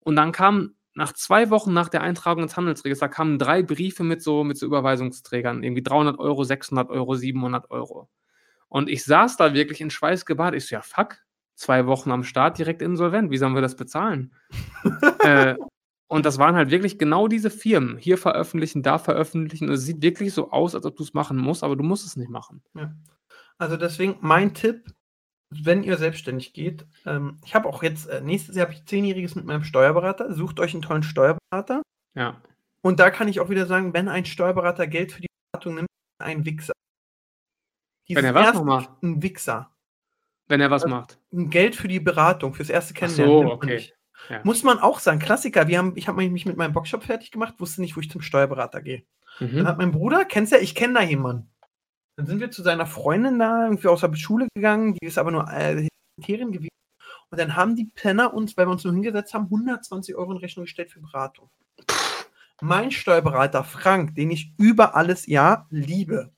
[0.00, 4.20] Und dann kam nach zwei Wochen nach der Eintragung ins Handelsregister kamen drei Briefe mit
[4.20, 8.08] so, mit so Überweisungsträgern, irgendwie 300 Euro, 600 Euro, 700 Euro.
[8.68, 10.60] Und ich saß da wirklich in Schweiß gebadet.
[10.60, 11.18] Ich so, ja, fuck,
[11.58, 13.30] zwei Wochen am Start direkt insolvent.
[13.30, 14.32] Wie sollen wir das bezahlen?
[15.20, 15.56] äh,
[16.06, 17.98] und das waren halt wirklich genau diese Firmen.
[17.98, 19.68] Hier veröffentlichen, da veröffentlichen.
[19.68, 22.16] Es sieht wirklich so aus, als ob du es machen musst, aber du musst es
[22.16, 22.62] nicht machen.
[23.58, 24.86] Also deswegen mein Tipp,
[25.50, 29.34] wenn ihr selbstständig geht, ähm, ich habe auch jetzt, äh, nächstes Jahr habe ich zehnjähriges
[29.34, 31.82] mit meinem Steuerberater, sucht euch einen tollen Steuerberater.
[32.14, 32.40] Ja.
[32.82, 35.88] Und da kann ich auch wieder sagen, wenn ein Steuerberater Geld für die Beratung nimmt,
[36.22, 36.72] ein Wichser.
[38.08, 38.88] Wenn er was nochmal?
[39.02, 39.70] Ein Wichser.
[40.48, 41.18] Wenn er was Also- macht.
[41.30, 43.32] Geld für die Beratung, fürs erste Ach Kennenlernen.
[43.32, 43.92] so, nimmt man okay.
[44.30, 44.40] Ja.
[44.44, 45.68] Muss man auch sagen, Klassiker.
[45.68, 48.20] Wir haben, ich habe mich mit meinem Boxshop fertig gemacht, wusste nicht, wo ich zum
[48.20, 49.04] Steuerberater gehe.
[49.38, 49.66] Dann Mhm.
[49.66, 51.48] hat mein Bruder, kennst du ja, ich kenne da jemanden.
[52.16, 55.30] Dann sind wir zu seiner Freundin da, irgendwie aus der Schule gegangen, die ist aber
[55.30, 55.86] nur äh,
[56.18, 56.68] Sekretärin gewesen.
[57.30, 60.38] Und dann haben die Penner uns, weil wir uns nur hingesetzt haben, 120 Euro in
[60.38, 61.48] Rechnung gestellt für Beratung.
[62.60, 66.32] Mein Steuerberater Frank, den ich über alles ja liebe,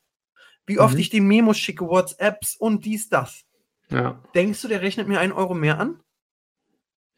[0.66, 1.00] wie oft Mhm.
[1.00, 3.46] ich den Memos schicke, WhatsApps und dies, das.
[3.90, 4.22] Ja.
[4.34, 6.00] Denkst du, der rechnet mir einen Euro mehr an?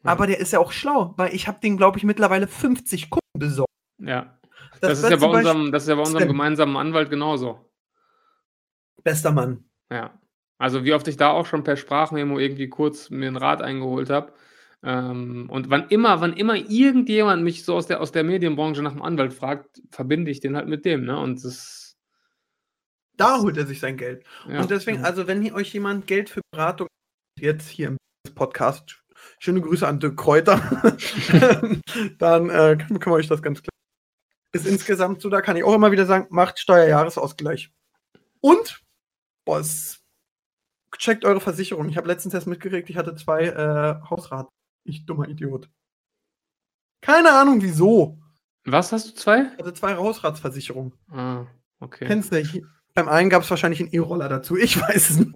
[0.03, 0.11] Ja.
[0.11, 3.39] Aber der ist ja auch schlau, weil ich habe den, glaube ich, mittlerweile 50 Kunden
[3.39, 3.71] besorgt.
[3.99, 4.37] ja.
[4.81, 7.71] Das, ist ja bei unserem, das ist ja bei unserem gemeinsamen Anwalt genauso.
[9.01, 9.63] Bester Mann.
[9.89, 10.19] Ja.
[10.57, 14.09] Also wie oft ich da auch schon per Sprachmemo irgendwie kurz mir einen Rat eingeholt
[14.09, 14.33] habe.
[14.83, 18.91] Ähm, und wann immer, wann immer irgendjemand mich so aus der, aus der Medienbranche nach
[18.91, 21.17] einem Anwalt fragt, verbinde ich den halt mit dem, ne?
[21.17, 21.82] Und das.
[23.17, 24.25] Da holt er sich sein Geld.
[24.47, 24.61] Ja.
[24.61, 26.87] Und deswegen, also wenn euch jemand Geld für Beratung
[27.39, 27.97] jetzt hier im
[28.35, 29.03] Podcast,
[29.39, 30.57] schöne Grüße an Dirk Kräuter,
[32.17, 33.69] dann äh, können, wir euch das ganz klar.
[34.51, 37.71] Ist insgesamt so, da kann ich auch immer wieder sagen, macht Steuerjahresausgleich.
[38.39, 38.83] Und,
[39.45, 40.03] boah, es,
[40.97, 41.89] checkt eure Versicherung.
[41.89, 44.47] Ich habe letztens erst mitgekriegt, ich hatte zwei äh, Hausrat.
[44.85, 45.69] Ich dummer Idiot.
[47.01, 48.19] Keine Ahnung wieso.
[48.65, 49.51] Was hast du zwei?
[49.53, 50.93] Ich hatte zwei Hausratsversicherungen.
[51.09, 51.47] Ah,
[51.79, 52.05] okay.
[52.05, 52.37] Kennst du?
[52.37, 54.55] Hier- Beim einen gab es wahrscheinlich einen E-Roller dazu.
[54.57, 55.35] Ich weiß es nicht.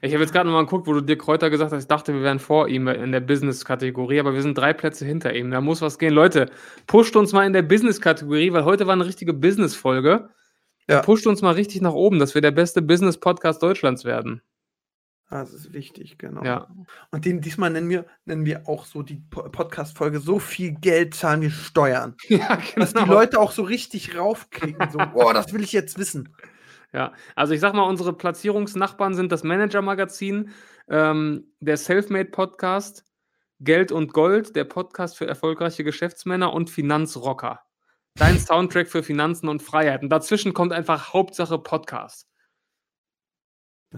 [0.00, 1.82] Ich habe jetzt gerade nochmal geguckt, wo du dir Kräuter gesagt hast.
[1.82, 5.34] Ich dachte, wir wären vor ihm in der Business-Kategorie, aber wir sind drei Plätze hinter
[5.34, 5.50] ihm.
[5.50, 6.14] Da muss was gehen.
[6.14, 6.50] Leute,
[6.86, 10.30] pusht uns mal in der Business-Kategorie, weil heute war eine richtige Business-Folge.
[10.88, 11.00] Ja.
[11.02, 14.40] Pusht uns mal richtig nach oben, dass wir der beste Business-Podcast Deutschlands werden.
[15.30, 16.44] Das ist wichtig, genau.
[16.44, 16.68] Ja.
[17.10, 21.14] Und den, diesmal nennen wir, nennen wir auch so die Po- Podcast-Folge, so viel Geld
[21.14, 22.14] zahlen wir Steuern.
[22.28, 23.12] Ja, Dass die genau.
[23.14, 24.90] Leute auch so richtig raufklicken.
[24.90, 26.34] So, boah, das will ich jetzt wissen.
[26.94, 30.50] Ja, also ich sag mal, unsere Platzierungsnachbarn sind das Manager-Magazin,
[30.88, 33.04] ähm, der Selfmade-Podcast,
[33.58, 37.60] Geld und Gold, der Podcast für erfolgreiche Geschäftsmänner und Finanzrocker.
[38.16, 40.02] Dein Soundtrack für Finanzen und Freiheit.
[40.04, 42.28] Und dazwischen kommt einfach Hauptsache Podcast.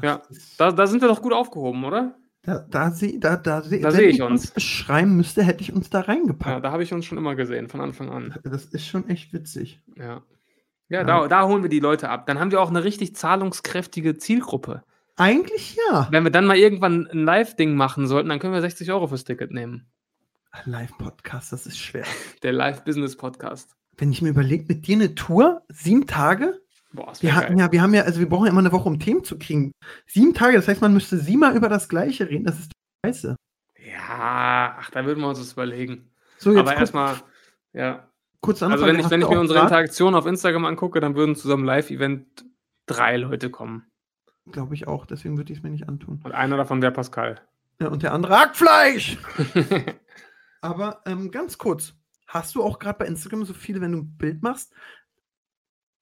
[0.03, 0.23] Ja,
[0.57, 2.17] Da, da sind wir doch gut aufgehoben, oder?
[2.43, 4.43] Da, da, seh, da, da, Da wenn seh ich uns.
[4.43, 6.65] uns beschreiben müsste, hätte ich uns da Ja, reingepackt.
[6.65, 8.39] da habe ich uns schon immer gesehen, von Anfang an.
[8.45, 9.83] Das ist schon echt witzig.
[9.97, 10.23] Ja,
[10.89, 11.05] ja, Ja.
[11.05, 12.27] Da, da holen wir die Leute ab.
[12.27, 14.83] Dann haben wir auch eine richtig zahlungskräftige Zielgruppe.
[15.17, 16.09] Eigentlich ja.
[16.11, 19.25] Wenn wir dann mal irgendwann ein Live-Ding machen sollten, dann können wir 60 Euro fürs
[19.25, 19.87] Ticket nehmen.
[20.65, 22.05] Live-Podcast, das ist schwer.
[22.43, 23.77] Der Live-Business-Podcast.
[23.99, 26.61] Wenn ich mir überlege, mit dir eine Tour, sieben Tage,
[26.93, 27.67] Boah, das Wir hatten geil.
[27.67, 29.73] ja, wir haben ja, also wir brauchen ja immer eine Woche, um Themen zu kriegen.
[30.07, 32.45] Sieben Tage, das heißt, man müsste siebenmal über das Gleiche reden.
[32.45, 32.73] Das ist
[33.05, 33.37] scheiße.
[33.87, 36.11] Ja, ach, da würden wir uns das überlegen.
[36.39, 37.17] So, jetzt Aber erstmal,
[37.73, 38.09] ja.
[38.47, 38.95] Kurz Also anfangen.
[38.99, 41.55] wenn ich, wenn ich mir unsere grad- Interaktion auf Instagram angucke, dann würden zu so
[41.55, 42.45] einem Live-Event
[42.87, 43.85] drei Leute kommen.
[44.51, 46.21] Glaube ich auch, deswegen würde ich es mir nicht antun.
[46.25, 47.41] Und einer davon wäre Pascal.
[47.81, 49.19] Ja, und der andere Hackfleisch!
[50.61, 51.95] Aber ähm, ganz kurz,
[52.27, 54.73] hast du auch gerade bei Instagram so viele, wenn du ein Bild machst,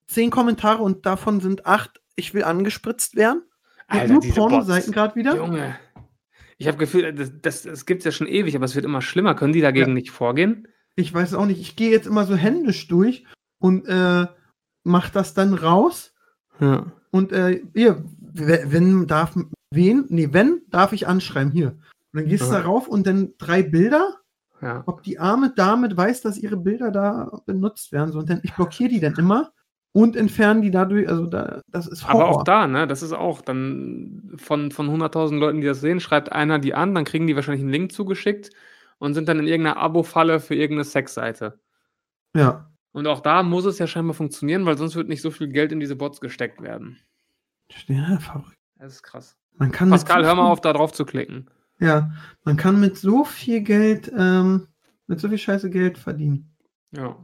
[0.07, 3.42] zehn Kommentare und davon sind acht, ich will angespritzt werden?
[3.90, 4.95] Und Alter, nur Pornoseiten Bots.
[4.95, 5.36] gerade wieder?
[5.36, 5.76] Junge.
[6.57, 9.03] Ich habe Gefühl, das, das, das gibt es ja schon ewig, aber es wird immer
[9.03, 9.34] schlimmer.
[9.34, 9.95] Können die dagegen Ja.
[9.95, 10.68] nicht vorgehen?
[10.97, 11.61] Ich weiß auch nicht.
[11.61, 13.24] Ich gehe jetzt immer so händisch durch
[13.59, 14.26] und äh,
[14.84, 16.14] mach das dann raus.
[16.61, 16.86] Ja.
[17.11, 19.36] Und äh, hier, we- wenn darf,
[19.70, 20.05] wen?
[20.09, 21.68] Nee, wenn, darf ich anschreiben, hier.
[22.12, 22.59] Und dann gehst du Aha.
[22.59, 24.18] darauf und dann drei Bilder,
[24.62, 24.82] ja.
[24.86, 28.12] ob die arme Dame weiß, dass ihre Bilder da benutzt werden.
[28.12, 29.53] So, und dann, ich blockiere die dann immer
[29.92, 32.22] und entferne die dadurch, also da, das ist Horror.
[32.22, 35.99] Aber auch da, ne, das ist auch dann von, von 100.000 Leuten, die das sehen,
[36.01, 38.51] schreibt einer die an, dann kriegen die wahrscheinlich einen Link zugeschickt
[38.99, 41.61] und sind dann in irgendeiner Abo-Falle für irgendeine Sexseite.
[42.34, 45.49] Ja, Und auch da muss es ja scheinbar funktionieren, weil sonst wird nicht so viel
[45.49, 46.99] Geld in diese Bots gesteckt werden.
[47.86, 48.59] ja verrückt.
[48.76, 49.36] Das ist krass.
[49.57, 51.49] Man kann Pascal, hör mal auf, da drauf zu klicken.
[51.78, 52.12] Ja,
[52.45, 54.68] man kann mit so viel Geld, ähm,
[55.07, 56.57] mit so viel Scheiße Geld verdienen.
[56.92, 57.16] Ja.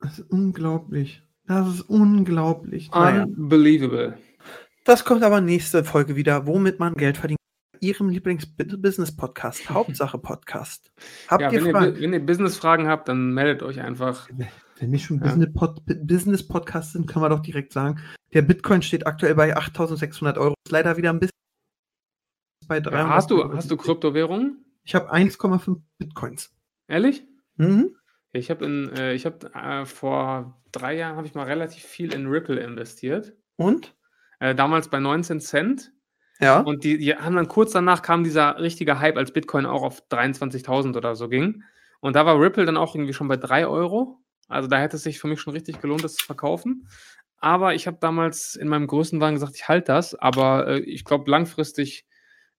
[0.00, 1.22] Das ist unglaublich.
[1.46, 2.90] Das ist unglaublich.
[3.24, 4.18] Unbelievable.
[4.84, 7.38] Das kommt aber nächste Folge wieder, womit man Geld verdient.
[7.80, 10.90] Ihrem Lieblings-Business-Podcast, Hauptsache Podcast.
[11.28, 11.94] Habt Ja, ihr wenn ihr, Fragen?
[11.94, 14.28] Bu- wenn ihr Business-Fragen habt, dann meldet euch einfach.
[14.78, 15.24] Wenn wir schon Ja.
[15.24, 18.00] Business-Pod- Business-Podcast sind, können wir doch direkt sagen,
[18.32, 20.54] der Bitcoin steht aktuell bei 8600 Euro.
[20.66, 21.32] Ist leider wieder ein bisschen
[22.66, 24.64] bei 300 Ja, hast, du, hast du Kryptowährungen?
[24.84, 26.54] Ich habe 1,5 Bitcoins.
[26.86, 27.26] Ehrlich?
[27.56, 27.94] Mhm.
[28.32, 32.12] Ich habe in, äh, ich habe äh, vor drei Jahren habe ich mal relativ viel
[32.12, 33.34] in Ripple investiert.
[33.56, 33.96] Und?
[34.38, 35.92] Äh, damals bei 19 Cent.
[36.40, 36.60] Ja.
[36.60, 40.02] Und die, die haben dann kurz danach kam dieser richtige Hype, als Bitcoin auch auf
[40.08, 41.64] 23.000 oder so ging.
[42.00, 44.20] Und da war Ripple dann auch irgendwie schon bei 3 Euro.
[44.48, 46.88] Also da hätte es sich für mich schon richtig gelohnt, das zu verkaufen.
[47.40, 50.14] Aber ich habe damals in meinem Größenwagen gesagt, ich halte das.
[50.14, 52.06] Aber äh, ich glaube langfristig,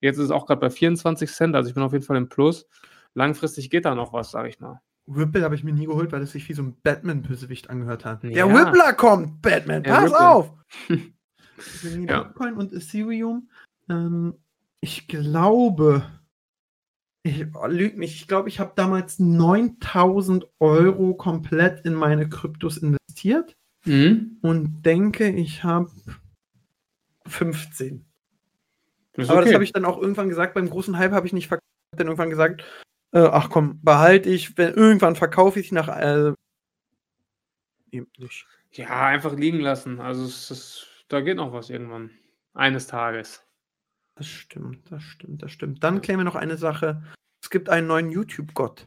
[0.02, 2.30] jetzt ist es auch gerade bei 24 Cent, also ich bin auf jeden Fall im
[2.30, 2.68] Plus.
[3.14, 4.82] Langfristig geht da noch was, sage ich mal.
[5.08, 8.24] Ripple habe ich mir nie geholt, weil es sich wie so ein Batman-Bösewicht angehört hat.
[8.24, 8.30] Ja.
[8.30, 10.30] Der Rippler kommt, Batman, Ja, pass Ripple.
[10.30, 10.52] auf!
[12.08, 12.24] Ja.
[12.24, 13.50] Bitcoin und Ethereum.
[13.90, 14.36] Ähm,
[14.82, 16.04] ich glaube,
[17.24, 22.78] ich oh, lüge nicht, ich glaube, ich habe damals 9000 Euro komplett in meine Kryptos
[22.78, 24.38] investiert Mhm.
[24.42, 25.90] und denke, ich habe
[27.26, 28.06] 15.
[29.14, 31.48] Ist Aber das habe ich dann auch irgendwann gesagt, beim großen Hype habe ich nicht
[31.48, 32.64] verkauft, dann irgendwann gesagt,
[33.12, 36.34] äh, ach komm, behalte ich, wenn, irgendwann verkaufe ich nach, äh,
[37.92, 38.46] eben nicht.
[38.72, 40.00] Ja, einfach liegen lassen.
[40.00, 42.12] Also es ist, da geht noch was irgendwann.
[42.54, 43.44] Eines Tages.
[44.20, 45.82] Das stimmt, das stimmt, das stimmt.
[45.82, 47.02] Dann klären wir noch eine Sache.
[47.42, 48.86] Es gibt einen neuen YouTube-Gott.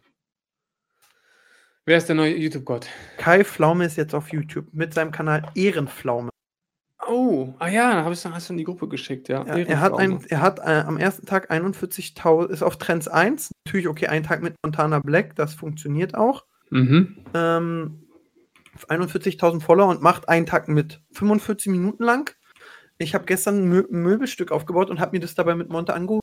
[1.86, 2.86] Wer ist der neue YouTube-Gott?
[3.16, 6.28] Kai Pflaume ist jetzt auf YouTube mit seinem Kanal Ehrenpflaume.
[7.08, 9.42] Oh, ah ja, da habe ich hast du in die Gruppe geschickt, ja.
[9.46, 13.52] Ja, er hat, ein, er hat äh, am ersten Tag 41.000, ist auf Trends 1.
[13.66, 16.44] Natürlich, okay, ein Tag mit Montana Black, das funktioniert auch.
[16.68, 17.24] Mhm.
[17.32, 18.06] Ähm,
[18.86, 22.36] 41.000 Follower und macht einen Tag mit 45 Minuten lang.
[23.02, 26.20] Ich habe gestern ein Mö Möbelstück aufgebaut und habe mir das dabei mit Monte ange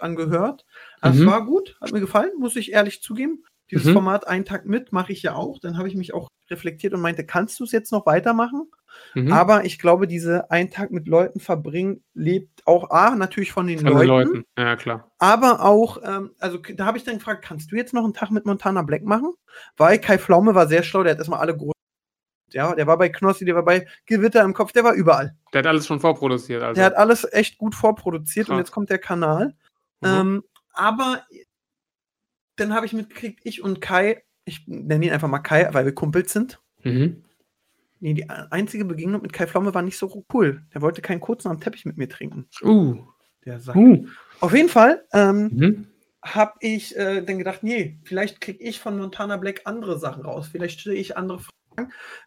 [0.00, 0.64] angehört.
[1.00, 1.28] Also Mhm.
[1.28, 3.44] Es war gut, hat mir gefallen, muss ich ehrlich zugeben.
[3.70, 3.92] Dieses Mhm.
[3.92, 5.58] Format einen Tag mit mache ich ja auch.
[5.60, 8.70] Dann habe ich mich auch reflektiert und meinte, kannst du es jetzt noch weitermachen?
[9.14, 9.32] Mhm.
[9.32, 13.78] Aber ich glaube, diese einen Tag mit Leuten verbringen lebt auch A, natürlich von den,
[13.78, 14.44] Von den Leuten, Leuten.
[14.58, 15.10] Ja, klar.
[15.18, 18.30] aber auch, ähm, also da habe ich dann gefragt, kannst du jetzt noch einen Tag
[18.30, 19.32] mit Montana Black machen?
[19.76, 21.72] Weil Kai Pflaume war sehr schlau, der hat erstmal alle Grund.
[22.54, 25.36] Ja, der war bei Knossi, der war bei Gewitter im Kopf, der war überall.
[25.52, 26.62] Der hat alles schon vorproduziert.
[26.62, 26.74] Also.
[26.74, 28.66] Der hat alles echt gut vorproduziert und Krass.
[28.66, 29.54] jetzt kommt der Kanal.
[30.00, 30.08] Mhm.
[30.08, 31.22] Ähm, aber
[32.56, 35.94] dann habe ich mitgekriegt, ich und Kai, ich nenne ihn einfach mal Kai, weil wir
[35.94, 36.60] Kumpels sind.
[36.82, 37.24] mhm.
[38.04, 40.64] Nee, die einzige Begegnung mit Kai Pflaume war nicht so cool.
[40.74, 42.48] Der wollte keinen kurzen am Teppich mit mir trinken.
[42.60, 42.96] Uh.
[43.44, 43.76] Der Sack.
[43.76, 44.08] Uh.
[44.40, 45.86] Auf jeden Fall ähm, Mhm.
[46.20, 50.48] habe ich äh, dann gedacht, nee, vielleicht kriege ich von Montana Black andere Sachen raus.
[50.50, 51.56] Vielleicht stelle ich andere Fragen.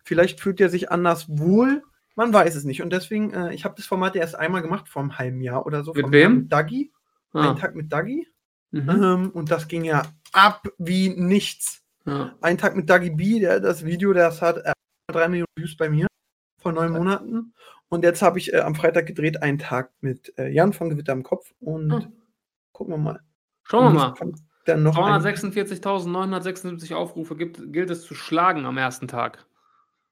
[0.03, 1.83] Vielleicht fühlt er sich anders wohl.
[2.15, 2.81] Man weiß es nicht.
[2.81, 5.65] Und deswegen, äh, ich habe das Format ja erst einmal gemacht, vor einem halben Jahr
[5.65, 5.93] oder so.
[5.93, 6.47] Mit wem?
[6.47, 6.91] Dagi.
[7.33, 7.49] Ah.
[7.49, 8.27] Einen Tag mit Dagi.
[8.71, 8.89] Mhm.
[8.89, 11.81] Ähm, und das ging ja ab wie nichts.
[12.05, 12.35] Ja.
[12.41, 14.73] Ein Tag mit Dagi B, der, das Video, das hat äh,
[15.11, 16.07] drei Millionen Views bei mir
[16.61, 17.53] vor neun Monaten.
[17.89, 21.13] Und jetzt habe ich äh, am Freitag gedreht, einen Tag mit äh, Jan von Gewitter
[21.13, 21.51] im Kopf.
[21.59, 22.07] Und Ah.
[22.71, 23.19] gucken wir mal.
[23.63, 24.13] Schauen wir mal.
[24.13, 29.45] kommt Dann noch ein, 346.976 Aufrufe gibt, gilt es zu schlagen am ersten Tag.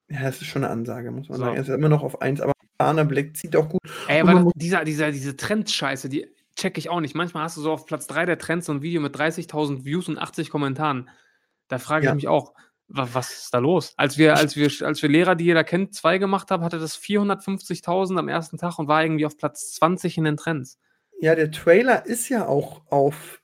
[0.08, 1.44] ja, das ist schon eine Ansage, muss man So.
[1.44, 1.56] sagen.
[1.56, 3.80] Er ist immer noch auf 1, aber Montana Black zieht auch gut.
[4.08, 7.14] Ey, aber dieser, dieser, diese Trendscheiße, die check ich auch nicht.
[7.14, 10.08] Manchmal hast du so auf Platz 3 der Trends so ein Video mit 30.000 Views
[10.08, 11.08] und 80 Kommentaren.
[11.68, 12.14] Da frage ich Ja.
[12.14, 12.54] mich auch,
[12.86, 13.94] wa- was ist da los?
[13.96, 16.96] Als wir, als wir, als wir Lehrer, die jeder kennt, zwei gemacht haben, hatte das
[16.96, 20.78] 450.000 am ersten Tag und war irgendwie auf Platz 20 in den Trends.
[21.20, 23.40] Ja, der Trailer ist ja auch auf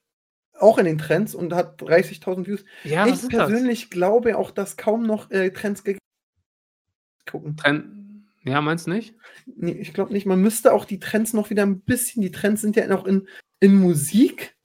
[0.63, 2.65] auch in den Trends und hat 30.000 Views.
[2.85, 3.29] Ja, ich ist das?
[3.31, 5.99] persönlich glaube auch, dass kaum noch äh, Trends ge-
[7.31, 7.57] gucken.
[7.57, 7.85] Trend,
[8.45, 9.15] ja, meinst du nicht?
[9.57, 10.27] Nee, ich glaube nicht.
[10.27, 13.29] Man müsste auch die Trends noch wieder ein bisschen, die Trends sind ja noch in,
[13.61, 14.57] in Musik,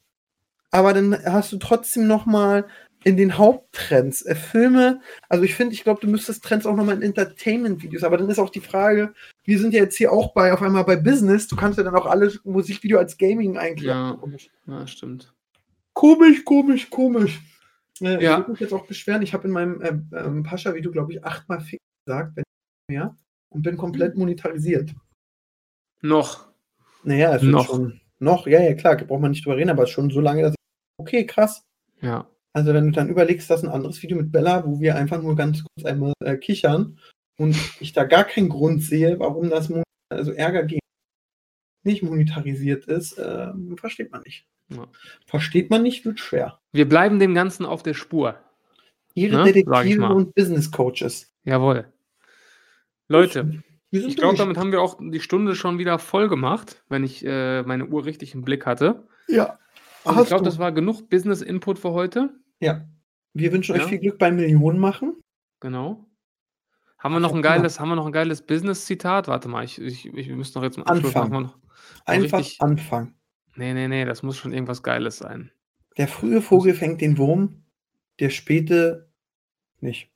[0.71, 2.65] aber dann hast du trotzdem noch mal
[3.03, 4.99] in den Haupttrends äh, Filme.
[5.29, 8.29] Also ich finde, ich glaube, du müsstest Trends auch noch mal in Entertainment-Videos, aber dann
[8.29, 11.47] ist auch die Frage, wir sind ja jetzt hier auch bei auf einmal bei Business,
[11.47, 13.85] du kannst ja dann auch alles Musikvideo als Gaming eigentlich.
[13.89, 14.11] Ja.
[14.65, 15.34] Ja, stimmt.
[15.95, 17.41] Komisch, komisch, komisch.
[18.01, 18.33] Äh, Ja.
[18.33, 19.21] Ich würde mich jetzt auch beschweren.
[19.21, 23.15] Ich habe in meinem äh, ähm, Pascha-Video, glaube ich, achtmal Fick gesagt, wenn nicht mehr,
[23.49, 24.93] und bin komplett monetarisiert.
[26.01, 26.49] Noch.
[27.03, 27.65] Naja, es wird Noch.
[27.67, 28.01] schon.
[28.19, 30.55] Noch, ja, ja, klar, braucht man nicht drüber reden, aber schon so lange, dass ich.
[30.97, 31.63] Okay, krass.
[32.01, 32.29] Ja.
[32.53, 35.35] Also, wenn du dann überlegst, dass ein anderes Video mit Bella, wo wir einfach nur
[35.35, 36.99] ganz kurz einmal äh, kichern
[37.37, 39.71] und ich da gar keinen Grund sehe, warum das
[40.09, 40.79] also Ärger gegen
[41.83, 44.45] nicht monetarisiert ist, äh, versteht man nicht.
[44.69, 44.87] Ja.
[45.27, 46.59] Versteht man nicht, wird schwer.
[46.71, 48.39] Wir bleiben dem Ganzen auf der Spur.
[49.13, 50.11] Ihre Ne, Detektive mal.
[50.11, 51.31] und Business Coaches.
[51.43, 51.91] Jawohl.
[53.07, 57.23] Leute, ich glaube, damit haben wir auch die Stunde schon wieder voll gemacht, wenn ich
[57.25, 59.07] äh, meine Uhr richtig im Blick hatte.
[59.27, 59.59] Ja.
[60.03, 62.29] Und ich glaube, das war genug Business-Input für heute.
[62.59, 62.85] ja.
[63.37, 63.81] Wir wünschen Ja.
[63.83, 65.19] euch viel Glück beim Millionen machen.
[65.59, 66.05] Genau.
[66.97, 67.41] Haben wir noch ein mal.
[67.41, 69.27] geiles, haben wir noch ein geiles Business-Zitat?
[69.27, 71.41] Warte mal, ich, ich, ich müssen noch jetzt Abschluss Anfang.
[71.43, 71.57] noch.
[72.05, 73.13] Einfach richtig- anfangen.
[73.55, 75.51] Nee, nee, nee, das muss schon irgendwas Geiles sein.
[75.97, 77.63] Der frühe Vogel fängt den Wurm,
[78.19, 79.09] der späte
[79.79, 80.11] nicht.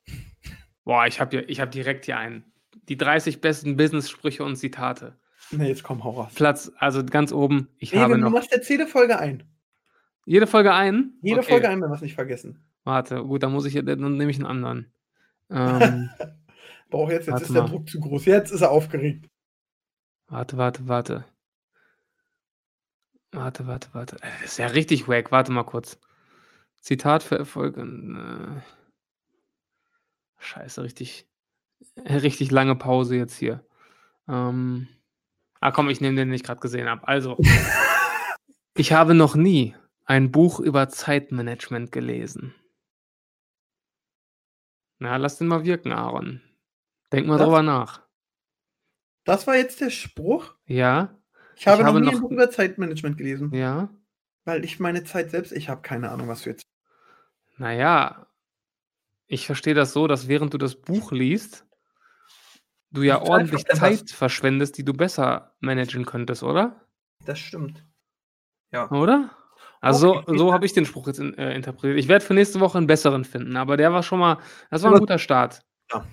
[0.84, 2.44] Boah, ich habe ich hab direkt hier einen.
[2.88, 5.16] Die 30 besten Business-Sprüche und Zitate.
[5.52, 6.32] Na, jetzt komm, hau raus.
[6.34, 7.68] Platz, also ganz oben.
[7.78, 9.42] Ich Nee, habe du noch machst jetzt jede Folge ein.
[10.26, 11.14] jede Folge ein.
[11.22, 11.50] Jede Okay.
[11.50, 12.64] Folge ein, wenn wir es nicht vergessen.
[12.84, 14.92] Warte, gut, dann muss ich, dann nehme ich einen anderen.
[15.52, 16.08] Ähm,
[16.90, 17.68] Brauch jetzt, jetzt ist der mal.
[17.68, 18.24] Druck zu groß.
[18.26, 19.28] Jetzt ist er aufgeregt.
[20.28, 21.24] warte, warte, warte.
[23.32, 24.16] Warte, warte, warte.
[24.16, 25.30] Äh, Das ist ja richtig wack.
[25.32, 25.98] Warte mal kurz.
[26.80, 27.76] Zitat für Erfolg.
[27.76, 28.62] und, Äh,
[30.38, 31.28] scheiße, richtig,
[31.96, 33.64] äh, richtig lange Pause jetzt hier.
[34.28, 34.88] Ähm,
[35.60, 37.06] ah, komm, ich nehme den, den ich gerade gesehen habe.
[37.06, 37.36] Also,
[38.74, 39.76] ich habe noch nie
[40.06, 42.54] ein Buch über Zeitmanagement gelesen.
[44.98, 46.40] Na, lass den mal wirken, Aaron.
[47.12, 48.02] Denk mal Das- drüber nach.
[49.24, 50.54] Das war jetzt der Spruch.
[50.66, 51.14] Ja,
[51.60, 53.90] Ich habe, habe noch nie noch- ein Buch über Zeitmanagement gelesen, ja.
[54.44, 56.62] weil ich meine Zeit selbst, ich habe keine Ahnung, was du jetzt.
[57.58, 58.26] Naja,
[59.26, 61.66] ich verstehe das so, dass während du das Buch liest,
[62.90, 64.08] du ja Die Zeit ordentlich verplemperst.
[64.08, 66.80] Zeit verschwendest, die du besser managen könntest, oder?
[67.26, 67.84] Das stimmt.
[68.72, 68.90] Ja.
[68.90, 69.30] Oder?
[69.82, 70.24] Also Okay.
[70.28, 71.98] so, so habe ich den Spruch jetzt in, äh, interpretiert.
[71.98, 74.38] Ich werde für nächste Woche einen besseren finden, aber der war schon mal,
[74.70, 75.60] das war ein guter Start.
[75.92, 76.06] Ja.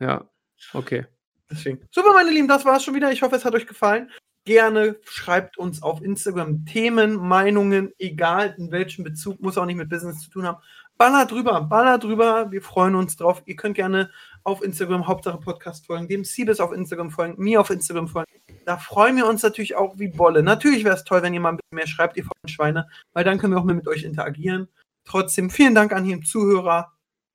[0.00, 0.30] Ja,
[0.72, 1.06] okay.
[1.50, 1.80] Deswegen.
[1.90, 3.12] Super, meine Lieben, das war's schon wieder.
[3.12, 4.10] Ich hoffe, es hat euch gefallen.
[4.48, 9.90] Gerne schreibt uns auf Instagram Themen, Meinungen, egal in welchem Bezug, muss auch nicht mit
[9.90, 10.56] Business zu tun haben.
[10.96, 12.50] Baller drüber, baller drüber.
[12.50, 13.42] Wir freuen uns drauf.
[13.44, 14.10] Ihr könnt gerne
[14.44, 18.30] auf Instagram Hauptsache Podcast folgen, dem Siebes auf Instagram folgen, mir auf Instagram folgen.
[18.64, 20.42] Da freuen wir uns natürlich auch wie Bolle.
[20.42, 23.24] Natürlich wäre es toll, wenn ihr mal ein bisschen mehr schreibt, ihr vollen Schweine, weil
[23.24, 24.68] dann können wir auch mehr mit euch interagieren.
[25.04, 26.92] Trotzdem vielen Dank an jeden Zuhörer.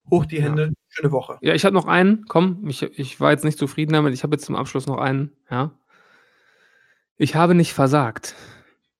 [0.09, 0.45] Hoch die Ja.
[0.45, 0.73] Hände.
[0.89, 1.37] Schöne Woche.
[1.41, 2.25] Ja, ich habe noch einen.
[2.27, 4.15] Komm, ich, ich war jetzt nicht zufrieden damit.
[4.15, 5.31] Ich habe jetzt zum Abschluss noch einen.
[5.51, 5.71] Ja.
[7.17, 8.35] Ich habe nicht versagt.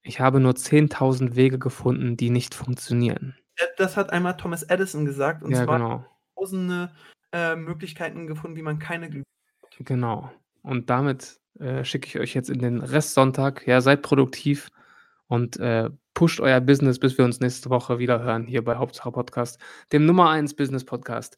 [0.01, 3.35] Ich habe nur 10.000 Wege gefunden, die nicht funktionieren.
[3.55, 5.43] Äh, Das hat einmal Thomas Edison gesagt.
[5.43, 6.05] Und ja, zwar genau.
[6.35, 6.91] tausende
[7.31, 9.25] äh, Möglichkeiten gefunden, wie man keine Glück.
[9.79, 10.31] Genau.
[10.61, 13.65] Und damit äh, schicke ich euch jetzt in den Restsonntag.
[13.65, 14.69] Ja, seid produktiv
[15.27, 19.11] und äh, pusht euer Business, bis wir uns nächste Woche wieder hören hier bei Hauptsache
[19.11, 19.59] Podcast,
[19.91, 21.37] dem Nummer 1 Business Podcast